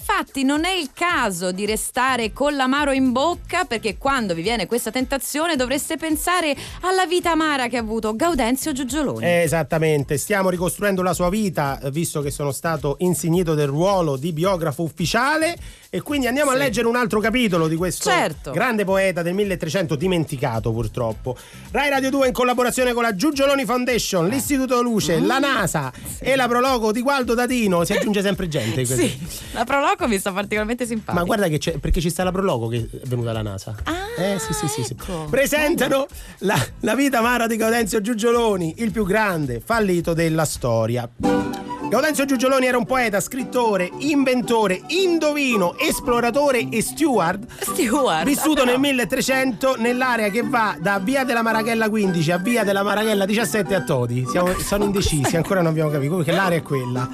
non 0.43 0.65
è 0.65 0.71
il 0.71 0.89
caso 0.93 1.51
di 1.51 1.65
restare 1.65 2.33
con 2.33 2.55
l'amaro 2.55 2.91
in 2.91 3.11
bocca 3.11 3.65
perché 3.65 3.97
quando 3.97 4.33
vi 4.33 4.41
viene 4.41 4.65
questa 4.65 4.89
tentazione 4.89 5.55
dovreste 5.55 5.95
pensare 5.97 6.55
alla 6.81 7.05
vita 7.05 7.31
amara 7.31 7.67
che 7.67 7.77
ha 7.77 7.81
avuto 7.81 8.15
Gaudenzio 8.15 8.71
Giugioloni. 8.71 9.23
Esattamente, 9.25 10.17
stiamo 10.17 10.49
ricostruendo 10.49 11.01
la 11.03 11.13
sua 11.13 11.29
vita, 11.29 11.79
eh, 11.79 11.91
visto 11.91 12.21
che 12.21 12.31
sono 12.31 12.51
stato 12.51 12.95
insignito 12.99 13.53
del 13.53 13.67
ruolo 13.67 14.15
di 14.17 14.33
biografo 14.33 14.81
ufficiale. 14.83 15.55
E 15.89 16.01
quindi 16.01 16.27
andiamo 16.27 16.51
a 16.51 16.53
Sì. 16.53 16.59
leggere 16.59 16.87
un 16.87 16.95
altro 16.97 17.19
capitolo 17.21 17.67
di 17.67 17.75
questo 17.75 18.09
Certo. 18.09 18.51
grande 18.51 18.83
poeta 18.83 19.21
del 19.21 19.33
1300, 19.33 19.95
dimenticato 19.95 20.71
purtroppo. 20.73 21.37
Rai 21.71 21.89
Radio 21.89 22.09
2 22.09 22.27
in 22.27 22.33
collaborazione 22.33 22.91
con 22.93 23.03
la 23.03 23.15
Giugioloni 23.15 23.63
Foundation, 23.65 24.27
l'Istituto 24.27 24.81
Luce, 24.81 25.19
Mm. 25.19 25.25
la 25.25 25.39
NASA 25.39 25.91
e 26.19 26.35
la 26.35 26.47
Prologo 26.47 26.91
di 26.91 27.01
Gualdo 27.01 27.33
Dadino. 27.35 27.85
Si 27.85 27.93
aggiunge 27.93 28.21
sempre 28.21 28.47
gente. 28.49 28.83
Sì, 28.83 29.17
la 29.53 29.63
Proloco 29.63 30.06
mi 30.07 30.17
sta 30.19 30.31
particolarmente 30.31 30.85
simpatica. 30.85 31.13
Ma 31.13 31.23
guarda 31.23 31.47
che 31.47 31.57
c'è, 31.57 31.77
perché 31.77 32.01
ci 32.01 32.09
sta 32.09 32.23
la 32.23 32.31
Prologo 32.31 32.67
che 32.67 32.87
è 32.91 33.07
venuta 33.07 33.31
la 33.31 33.41
NASA. 33.41 33.75
eh 34.17 34.39
sì 34.39 34.53
sì 34.53 34.67
sì, 34.67 34.83
sì. 34.83 34.95
Presentano 35.29 36.07
la, 36.39 36.57
la 36.81 36.95
vita 36.95 37.19
amara 37.19 37.47
di 37.47 37.55
Gaudenzio 37.55 38.01
Giugioloni, 38.01 38.75
il 38.77 38.91
più 38.91 39.05
grande 39.05 39.61
fallito 39.63 40.13
della 40.13 40.45
storia. 40.45 41.09
Gaudenzio 41.89 42.25
Giugioloni 42.25 42.65
era 42.65 42.77
un 42.77 42.85
poeta, 42.85 43.21
scrittore, 43.21 43.89
inventore, 43.99 44.81
indovino, 44.87 45.77
esploratore 45.77 46.67
e 46.69 46.81
steward. 46.81 47.47
Steward. 47.61 48.25
Vissuto 48.25 48.65
nel 48.65 48.75
però. 48.75 48.79
1300 48.79 49.75
nell'area 49.77 50.27
che 50.29 50.43
va 50.43 50.75
da 50.79 50.99
via 50.99 51.23
della 51.23 51.41
Marachella 51.41 51.87
15 51.87 52.31
a 52.31 52.37
via 52.39 52.65
della 52.65 52.83
Marachella 52.83 53.25
17 53.25 53.73
a 53.73 53.81
Todi. 53.83 54.25
Siamo, 54.29 54.53
sono 54.59 54.83
indecisi, 54.83 55.37
ancora 55.37 55.61
non 55.61 55.71
abbiamo 55.71 55.89
capito 55.89 56.17
perché 56.17 56.31
l'area 56.31 56.57
è 56.57 56.61
quella. 56.61 57.09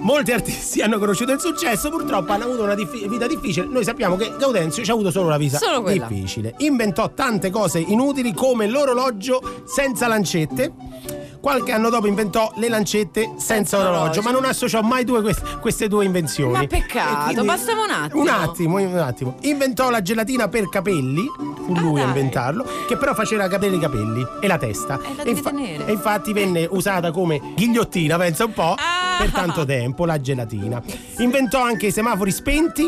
Molti 0.00 0.32
artisti 0.32 0.80
hanno 0.80 0.98
conosciuto 0.98 1.30
il 1.30 1.40
successo, 1.40 1.88
purtroppo 1.88 2.32
hanno 2.32 2.44
avuto 2.44 2.64
una 2.64 2.74
dif- 2.74 3.06
vita 3.06 3.28
difficile. 3.28 3.66
Noi 3.66 3.84
sappiamo 3.84 4.16
che 4.16 4.34
Gaudenzio 4.36 4.82
ci 4.82 4.90
ha 4.90 4.94
avuto 4.94 5.12
solo 5.12 5.26
una 5.26 5.36
vita 5.36 5.58
Solo 5.58 5.88
difficile. 5.88 6.54
Inventò 6.58 7.12
tante 7.12 7.50
cose 7.50 7.78
inutili 7.78 8.34
come 8.34 8.66
l'orologio 8.66 9.62
senza 9.66 10.08
lancette. 10.08 11.28
Qualche 11.40 11.72
anno 11.72 11.88
dopo 11.88 12.06
inventò 12.06 12.52
le 12.56 12.68
lancette 12.68 13.32
senza, 13.38 13.78
orologio, 13.78 14.20
ma 14.20 14.30
non 14.30 14.44
associò 14.44 14.82
mai 14.82 15.04
due 15.04 15.22
queste, 15.22 15.42
queste 15.60 15.88
due 15.88 16.04
invenzioni. 16.04 16.52
Ma 16.52 16.66
peccato, 16.66 17.42
bastava 17.44 17.82
un 17.82 17.90
attimo. 17.90 18.20
Un 18.22 18.28
attimo, 18.28 18.76
un 18.76 18.98
attimo. 18.98 19.36
Inventò 19.42 19.88
la 19.88 20.02
gelatina 20.02 20.48
per 20.48 20.68
capelli, 20.68 21.22
fu 21.64 21.72
Ah, 21.74 21.80
lui 21.80 22.00
a 22.00 22.04
inventarlo, 22.04 22.66
che 22.86 22.96
però 22.98 23.14
faceva 23.14 23.48
capire 23.48 23.74
i 23.76 23.78
capelli 23.78 24.24
e 24.40 24.46
la 24.46 24.58
testa. 24.58 25.00
E 25.02 25.14
la 25.16 25.22
E 25.22 25.40
tenere. 25.40 25.86
e 25.86 25.92
infatti 25.92 26.32
venne 26.34 26.66
usata 26.70 27.10
come 27.10 27.40
ghigliottina, 27.54 28.18
pensa 28.18 28.44
un 28.44 28.52
po', 28.52 28.74
Ah. 28.76 29.16
per 29.18 29.30
tanto 29.30 29.64
tempo, 29.64 30.04
la 30.04 30.20
gelatina. 30.20 30.82
Inventò 31.18 31.62
anche 31.62 31.86
i 31.86 31.90
semafori 31.92 32.32
spenti, 32.32 32.82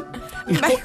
il, 0.49 0.61
co- 0.61 0.81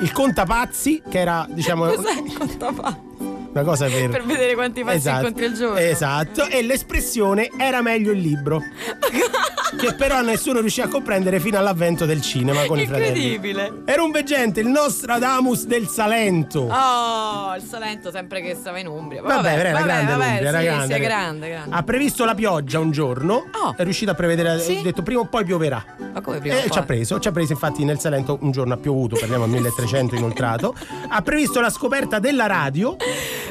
il 0.00 0.12
contapazzi, 0.12 1.02
che 1.08 1.18
era, 1.18 1.44
diciamo, 1.50 1.86
Cos'è 1.86 2.12
il 2.24 2.38
contapazzi? 2.38 3.32
Una 3.54 3.62
cosa 3.62 3.86
per... 3.86 4.08
Per 4.10 4.24
vedere 4.24 4.54
quanti 4.54 4.82
pazzi 4.82 4.96
Esatto, 4.96 5.16
incontri 5.18 5.44
al 5.44 5.52
giorno. 5.52 5.78
Esatto, 5.78 6.46
e 6.48 6.62
l'espressione 6.62 7.50
era 7.56 7.82
meglio 7.82 8.10
il 8.10 8.18
libro. 8.18 8.60
che 9.76 9.94
però 9.94 10.20
nessuno 10.22 10.60
riuscì 10.60 10.80
a 10.80 10.88
comprendere 10.88 11.40
fino 11.40 11.58
all'avvento 11.58 12.04
del 12.04 12.20
cinema 12.20 12.64
con 12.66 12.78
i 12.78 12.86
fratelli. 12.86 13.34
Incredibile. 13.34 13.82
Era 13.84 14.02
un 14.02 14.10
veggente, 14.10 14.60
il 14.60 14.68
Nostradamus 14.68 15.66
del 15.66 15.88
Salento. 15.88 16.60
Oh, 16.70 17.54
il 17.56 17.62
Salento 17.62 18.10
sempre 18.10 18.40
che 18.40 18.54
stava 18.54 18.78
in 18.78 18.86
Umbria. 18.86 19.22
Vabbè, 19.22 19.58
era 19.58 19.72
vabbè, 19.72 19.84
grande 19.84 20.12
vabbè, 20.12 20.24
l'Umbria, 20.26 20.48
era 20.48 20.58
sì, 20.58 20.64
grande, 20.64 20.94
sì, 20.94 21.00
grande, 21.00 21.48
grande. 21.48 21.76
Ha 21.76 21.82
previsto 21.82 22.24
la 22.24 22.34
pioggia 22.34 22.78
un 22.78 22.90
giorno, 22.90 23.44
è 23.76 23.82
riuscito 23.82 24.10
a 24.10 24.14
prevedere, 24.14 24.60
Sì? 24.60 24.78
ha 24.78 24.82
detto 24.82 25.02
prima 25.02 25.20
o 25.20 25.26
poi 25.26 25.44
pioverà. 25.44 25.84
Ma 26.12 26.20
come 26.20 26.38
prima 26.38 26.62
E 26.62 26.70
ci 26.70 26.78
ha 26.78 26.82
preso, 26.82 27.18
ci 27.18 27.28
ha 27.28 27.32
preso 27.32 27.52
infatti 27.52 27.84
nel 27.84 27.98
Salento 27.98 28.38
un 28.42 28.50
giorno 28.50 28.74
ha 28.74 28.78
piovuto, 28.78 29.16
parliamo 29.16 29.44
a 29.44 29.48
1300 29.48 30.14
inoltrato. 30.14 30.74
Ha 31.08 31.22
previsto 31.22 31.60
la 31.60 31.70
scoperta 31.70 32.18
della 32.18 32.46
radio 32.46 32.96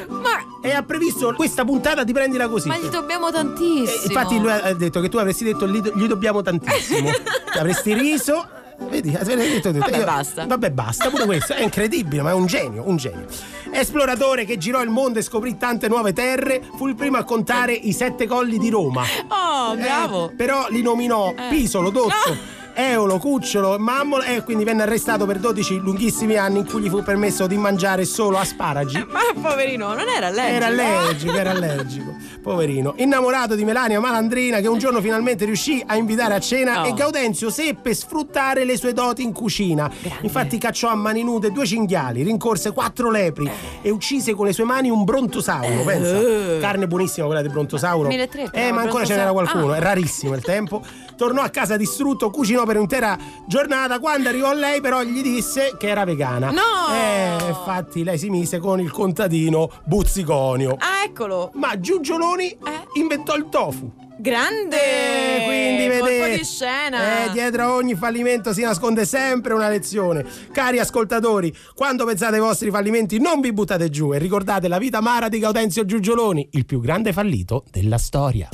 e 0.62 0.72
ha 0.72 0.82
previsto 0.82 1.32
questa 1.34 1.64
puntata 1.64 2.04
di 2.04 2.12
Prendila 2.12 2.48
così. 2.48 2.68
Ma 2.68 2.78
gli 2.78 2.88
dobbiamo 2.88 3.30
tantissimo. 3.30 4.02
E 4.02 4.06
infatti 4.06 4.38
lui 4.38 4.50
ha 4.50 4.72
detto 4.72 5.00
che 5.00 5.08
tu 5.08 5.18
avresti 5.18 5.44
detto 5.44 5.68
gli, 5.68 5.80
dobbiamo 6.06 6.40
tantissimo. 6.42 7.10
Ti 7.52 7.58
avresti 7.58 7.92
riso. 7.92 8.62
Vedi, 8.88 9.14
avrei 9.14 9.50
detto, 9.52 9.70
detto. 9.70 9.84
Vabbè, 9.84 9.98
Io- 9.98 10.04
basta. 10.04 10.46
Vabbè, 10.46 10.70
basta, 10.70 11.08
pure 11.10 11.26
questo. 11.26 11.52
È 11.52 11.62
incredibile, 11.62 12.22
ma 12.22 12.30
è 12.30 12.34
un 12.34 12.46
genio, 12.46 12.82
un 12.88 12.96
genio. 12.96 13.26
Esploratore 13.70 14.44
che 14.44 14.56
girò 14.58 14.82
il 14.82 14.90
mondo 14.90 15.18
e 15.18 15.22
scoprì 15.22 15.56
tante 15.56 15.86
nuove 15.88 16.12
terre, 16.12 16.60
fu 16.76 16.88
il 16.88 16.94
primo 16.94 17.16
a 17.18 17.24
contare 17.24 17.72
i 17.72 17.92
sette 17.92 18.26
colli 18.26 18.58
di 18.58 18.70
Roma. 18.70 19.04
Oh, 19.28 19.76
bravo. 19.76 20.30
Eh, 20.30 20.34
però 20.34 20.66
li 20.70 20.82
nominò 20.82 21.32
Eh. 21.36 21.48
Pisolo, 21.50 21.90
Dozzo. 21.90 22.36
Eolo, 22.76 23.18
Cucciolo, 23.18 23.78
Mammolo 23.78 24.22
e 24.22 24.42
quindi 24.42 24.64
venne 24.64 24.82
arrestato 24.82 25.26
per 25.26 25.38
12 25.38 25.78
lunghissimi 25.78 26.36
anni 26.36 26.58
in 26.58 26.66
cui 26.66 26.82
gli 26.82 26.88
fu 26.88 27.02
permesso 27.02 27.46
di 27.46 27.56
mangiare 27.56 28.04
solo 28.04 28.36
asparagi. 28.38 29.06
Ma 29.10 29.20
poverino, 29.40 29.94
non 29.94 30.08
era 30.08 30.26
allergico. 30.26 30.54
Era 30.56 30.66
allergico, 30.66 31.32
era 31.36 31.50
allergico. 31.50 32.16
Poverino. 32.42 32.94
Innamorato 32.98 33.54
di 33.54 33.64
Melania 33.64 34.00
Malandrina 34.00 34.60
che 34.60 34.68
un 34.68 34.78
giorno 34.78 35.00
finalmente 35.00 35.44
riuscì 35.44 35.82
a 35.86 35.96
invitare 35.96 36.34
a 36.34 36.40
cena 36.40 36.82
Oh. 36.82 36.86
e 36.86 36.92
Gaudenzio 36.94 37.50
seppe 37.50 37.94
sfruttare 37.94 38.64
le 38.64 38.76
sue 38.76 38.92
doti 38.92 39.22
in 39.22 39.32
cucina. 39.32 39.90
Infatti 40.22 40.58
cacciò 40.58 40.88
a 40.88 40.94
mani 40.94 41.22
nude 41.22 41.52
due 41.52 41.64
cinghiali, 41.66 42.22
rincorse 42.22 42.72
quattro 42.72 43.10
lepri 43.10 43.48
e 43.82 43.90
uccise 43.90 44.34
con 44.34 44.46
le 44.46 44.52
sue 44.52 44.64
mani 44.64 44.90
un 44.90 45.04
brontosauro, 45.04 45.82
pensa. 45.84 46.18
Eh. 46.18 46.58
Carne 46.60 46.86
buonissima 46.88 47.26
quella 47.26 47.42
di 47.42 47.48
brontosauro. 47.48 48.08
1300, 48.08 48.56
Eh, 48.56 48.72
ma 48.72 48.80
ancora 48.82 49.04
ce 49.04 49.14
n'era 49.14 49.30
qualcuno, 49.32 49.72
Ah. 49.72 49.76
è 49.76 49.80
rarissimo 49.80 50.34
il 50.34 50.42
tempo. 50.42 50.82
Tornò 51.16 51.42
a 51.42 51.48
casa 51.48 51.76
distrutto, 51.76 52.30
cucinò 52.30 52.64
per 52.64 52.76
un'intera 52.76 53.16
giornata. 53.46 53.98
Quando 53.98 54.28
arrivò 54.28 54.52
lei, 54.52 54.80
però, 54.80 55.02
gli 55.02 55.22
disse 55.22 55.76
che 55.78 55.88
era 55.88 56.04
vegana. 56.04 56.50
No! 56.50 56.60
Eh, 56.94 57.48
infatti 57.48 58.04
lei 58.04 58.18
si 58.18 58.30
mise 58.30 58.58
con 58.58 58.80
il 58.80 58.90
contadino 58.90 59.70
Buzziconio. 59.84 60.76
Ah, 60.78 61.04
eccolo. 61.04 61.50
Ma 61.54 61.78
Giugioloni 61.78 62.56
inventò 62.94 63.34
il 63.36 63.48
tofu. 63.48 64.02
Grande! 64.16 64.76
Eh, 64.76 65.44
quindi 65.44 65.88
vedete, 65.88 66.38
di 66.38 66.44
scena. 66.44 67.24
eh, 67.24 67.30
dietro 67.32 67.62
a 67.62 67.74
ogni 67.74 67.96
fallimento 67.96 68.52
si 68.52 68.62
nasconde 68.62 69.04
sempre 69.04 69.54
una 69.54 69.68
lezione. 69.68 70.24
Cari 70.52 70.78
ascoltatori, 70.78 71.54
quando 71.74 72.04
pensate 72.04 72.34
ai 72.34 72.40
vostri 72.40 72.70
fallimenti 72.70 73.18
non 73.18 73.40
vi 73.40 73.52
buttate 73.52 73.90
giù 73.90 74.14
e 74.14 74.18
ricordate 74.18 74.68
la 74.68 74.78
vita 74.78 74.98
amara 74.98 75.28
di 75.28 75.40
Gaudenzio 75.40 75.84
Giugioloni, 75.84 76.48
il 76.52 76.64
più 76.64 76.80
grande 76.80 77.12
fallito 77.12 77.64
della 77.70 77.98
storia. 77.98 78.48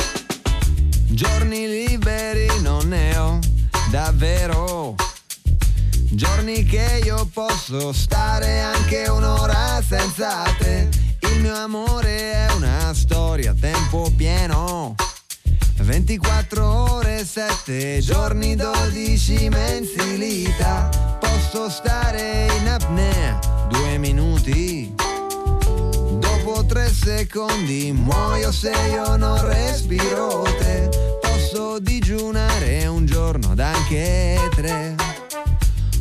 Giorni 1.13 1.67
liberi 1.67 2.47
non 2.61 2.89
ne 2.89 3.17
ho 3.17 3.39
davvero. 3.91 4.95
Giorni 6.11 6.65
che 6.65 7.01
io 7.05 7.29
posso 7.33 7.93
stare 7.93 8.61
anche 8.61 9.09
un'ora 9.09 9.83
senza 9.87 10.43
te. 10.59 10.89
Il 11.21 11.41
mio 11.41 11.55
amore 11.55 12.33
è 12.33 12.53
una 12.55 12.95
storia 12.95 13.51
a 13.51 13.55
tempo 13.59 14.13
pieno. 14.17 14.95
24 15.79 16.93
ore, 16.93 17.25
7 17.25 17.99
giorni, 18.01 18.55
12 18.55 19.49
mensilità. 19.49 21.19
Posso 21.19 21.69
stare 21.69 22.47
in 22.61 22.69
apnea 22.69 23.67
due 23.69 23.99
minuti. 23.99 25.10
Tre 26.71 26.89
secondi 26.89 27.91
muoio 27.93 28.53
se 28.53 28.71
io 28.93 29.17
non 29.17 29.45
respiro 29.45 30.43
te. 30.61 30.89
Posso 31.21 31.81
digiunare 31.81 32.87
un 32.87 33.07
giorno 33.07 33.55
ed 33.55 33.59
anche 33.59 34.39
tre. 34.55 34.95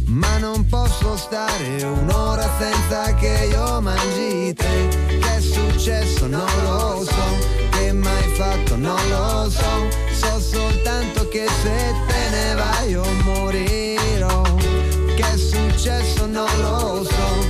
Ma 0.06 0.38
non 0.38 0.68
posso 0.68 1.18
stare 1.18 1.82
un'ora 1.82 2.48
senza 2.60 3.16
che 3.16 3.48
io 3.50 3.82
mangi 3.82 4.54
te. 4.54 4.88
Che 5.08 5.38
è 5.38 5.42
successo 5.42 6.28
non 6.28 6.46
lo 6.62 7.04
so. 7.04 7.68
Che 7.72 7.92
mai 7.92 8.32
fatto 8.36 8.76
non 8.76 9.02
lo 9.10 9.50
so. 9.50 9.90
So 10.12 10.40
soltanto 10.40 11.28
che 11.30 11.48
se 11.64 11.94
te 12.08 12.30
ne 12.30 12.54
vai 12.54 12.90
io 12.92 13.04
morirò. 13.24 14.44
Che 15.16 15.34
è 15.34 15.36
successo 15.36 16.28
non 16.28 16.48
lo 16.62 17.04
so. 17.06 17.49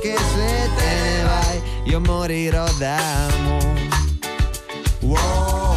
Che 0.00 0.16
se 0.16 0.70
te 0.76 0.94
ne 1.02 1.22
vai 1.24 1.62
io 1.84 2.00
morirò 2.00 2.66
d'amore. 2.78 3.88
Wow, 5.00 5.76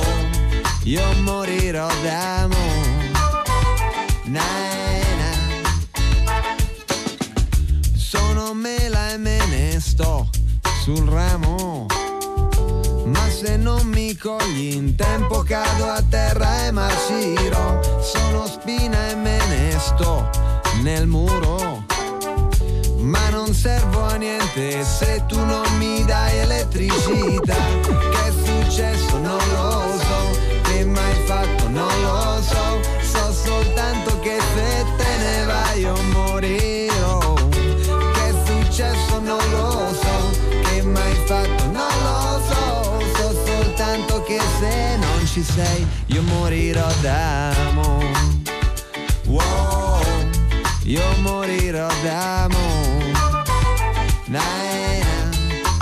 io 0.84 1.14
morirò 1.22 1.88
d'amore. 2.04 3.10
Na. 4.26 4.62
Sono 7.96 8.54
mela 8.54 9.12
e 9.12 9.18
me 9.18 9.38
ne 9.48 9.80
sto 9.80 10.30
sul 10.84 11.08
ramo. 11.08 11.86
Ma 13.06 13.30
se 13.30 13.56
non 13.56 13.88
mi 13.88 14.16
cogli 14.18 14.74
in 14.74 14.96
tempo 14.96 15.44
cado 15.44 15.86
a 15.86 16.04
terra 16.10 16.66
e 16.66 16.72
marcirò. 16.72 17.80
Sono 18.02 18.46
spina 18.46 19.10
e 19.10 19.16
me 19.16 19.38
ne 19.48 19.80
sto 19.80 20.30
nel 20.82 21.08
muro. 21.08 21.86
Ma 22.98 23.30
non 23.52 23.60
servo 23.60 24.06
a 24.06 24.16
niente 24.16 24.82
se 24.86 25.24
tu 25.28 25.38
non 25.38 25.66
mi 25.78 26.06
dai 26.06 26.38
elettricità. 26.38 27.58
Che 27.84 28.28
è 28.28 28.32
successo 28.46 29.18
non 29.18 29.42
lo 29.52 30.00
so, 30.00 30.40
che 30.64 30.86
mai 30.86 31.16
fatto 31.26 31.68
non 31.68 31.92
lo 32.02 32.42
so. 32.42 32.80
So 33.02 33.34
soltanto 33.34 34.18
che 34.22 34.38
se 34.56 34.86
te 34.96 35.18
ne 35.18 35.46
vai 35.46 35.80
io 35.82 36.02
morirò. 36.14 37.34
Che 38.14 38.24
è 38.30 38.34
successo 38.46 39.20
non 39.20 39.44
lo 39.50 39.94
so, 40.02 40.16
che 40.64 40.82
mai 40.84 41.16
fatto 41.26 41.66
non 41.66 41.94
lo 42.04 42.42
so. 42.50 43.00
So 43.16 43.46
soltanto 43.46 44.24
che 44.24 44.40
se 44.60 44.96
non 44.96 45.26
ci 45.26 45.44
sei 45.44 45.86
io 46.06 46.22
morirò 46.22 46.88
d'amore. 47.02 48.12
Wow, 49.26 50.00
io 50.84 51.04
morirò 51.20 51.88
d'amore. 52.02 52.41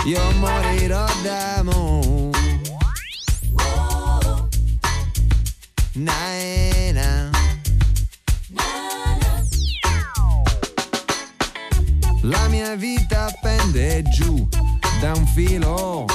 Io 0.06 0.20
morirò 0.40 1.06
d'amore. 1.22 2.30
Na, 5.92 6.12
na. 6.92 7.30
La 12.22 12.48
mia 12.48 12.74
vita 12.74 13.32
pende 13.40 14.02
giù 14.10 14.48
da 15.00 15.12
un 15.14 15.26
filo 15.26 16.06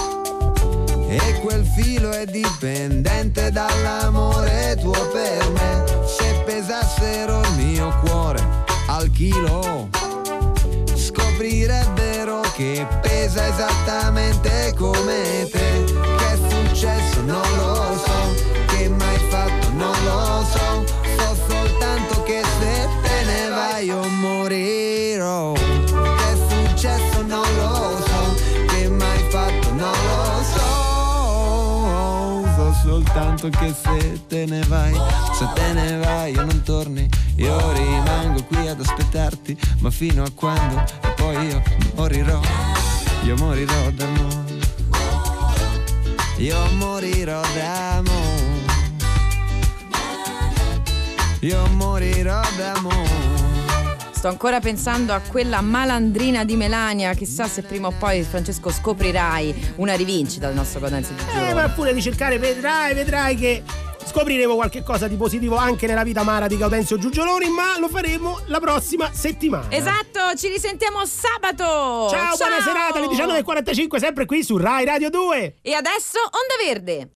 e 1.07 1.39
quel 1.41 1.65
filo 1.65 2.11
è 2.11 2.25
dipendente 2.25 3.49
dall'amore 3.49 4.77
tuo 4.81 5.07
per 5.09 5.51
me. 5.51 5.83
Se 6.05 6.43
pesassero 6.45 7.39
il 7.39 7.51
mio 7.53 7.97
cuore 8.03 8.43
al 8.87 9.09
chilo, 9.11 9.89
scoprirebbero 10.95 12.05
che 12.56 12.88
pesa 13.02 13.48
esattamente 13.48 14.73
come 14.77 15.48
te. 15.52 15.84
Che 16.18 16.32
è 16.32 16.38
successo 16.49 17.22
non 17.22 17.41
lo 17.57 17.98
so, 17.98 18.34
che 18.68 18.88
mai 18.88 19.18
fatto 19.30 19.69
non 19.72 19.95
lo 20.06 20.45
so. 20.49 20.86
So 21.18 21.36
soltanto 21.49 22.23
che 22.23 22.41
se 22.60 22.88
te 23.03 23.23
ne 23.26 23.49
vai 23.49 23.86
io 23.86 24.07
morirò. 24.07 25.52
Che 25.52 26.32
è 26.32 26.36
successo 26.48 27.22
non 27.23 27.45
lo 27.57 28.02
so, 28.06 28.36
che 28.68 28.88
mai 28.88 29.26
fatto 29.30 29.69
non 29.72 29.91
lo 29.91 30.44
so. 30.53 30.73
So 32.56 32.73
soltanto 32.88 33.49
che 33.49 33.73
se 33.84 34.22
te 34.27 34.45
ne 34.45 34.64
vai, 34.68 34.94
se 35.34 35.45
te 35.53 35.73
ne 35.73 35.98
vai 35.98 36.32
io 36.32 36.45
non 36.45 36.61
torni. 36.64 37.10
Io 37.36 37.73
rimango 37.73 38.44
qui 38.45 38.65
ad 38.69 38.80
aspettarti, 38.80 39.57
ma 39.80 39.90
fino 39.91 40.23
a 40.23 40.32
quando? 40.34 41.05
Poi 41.26 41.47
io 41.47 41.64
morirò, 41.95 42.39
io 43.23 43.35
morirò 43.38 43.89
d'amore. 43.89 44.60
Io 46.38 46.69
morirò 46.73 47.41
d'amore. 47.56 48.64
Io 51.39 51.65
morirò 51.69 52.41
d'amore. 52.56 53.97
Sto 54.11 54.27
ancora 54.27 54.60
pensando 54.60 55.14
a 55.14 55.19
quella 55.19 55.61
malandrina 55.61 56.45
di 56.45 56.56
Melania. 56.56 57.11
Chissà 57.15 57.47
se 57.47 57.64
prima 57.64 57.88
o 57.88 57.93
poi, 57.97 58.22
Francesco, 58.22 58.69
scoprirai 58.69 59.73
una 59.77 59.95
rivincita 59.95 60.45
del 60.45 60.56
nostro 60.56 60.80
Codenza 60.80 61.11
di 61.11 61.23
Eh, 61.39 61.56
ma 61.56 61.68
pure 61.69 61.91
di 61.95 62.03
cercare, 62.03 62.38
vedrai, 62.38 62.93
vedrai 62.93 63.35
che 63.35 63.64
scopriremo 64.06 64.56
qualche 64.56 64.84
cosa 64.84 65.07
di 65.07 65.15
positivo 65.15 65.56
anche 65.56 65.88
nella 65.88 66.03
vita 66.03 66.22
amara 66.22 66.48
di 66.48 66.57
Gaudenzio 66.57 66.98
Giugioloni, 66.98 67.49
ma 67.49 67.77
lo 67.80 67.90
faremo 67.90 68.40
la 68.45 68.60
prossima 68.60 69.11
settimana. 69.14 69.68
Esatto, 69.69 70.36
ci 70.36 70.48
risentiamo 70.48 71.06
sabato. 71.06 72.10
Ciao, 72.10 72.36
buona 72.38 72.61
serata 72.61 72.99
alle 72.99 73.07
19.45 73.07 73.98
sempre 73.98 74.26
qui 74.26 74.44
su 74.44 74.57
Rai 74.57 74.86
Radio 74.86 75.10
2. 75.10 75.57
E 75.61 75.73
adesso 75.73 76.19
Onda 76.19 76.64
Verde. 76.64 77.10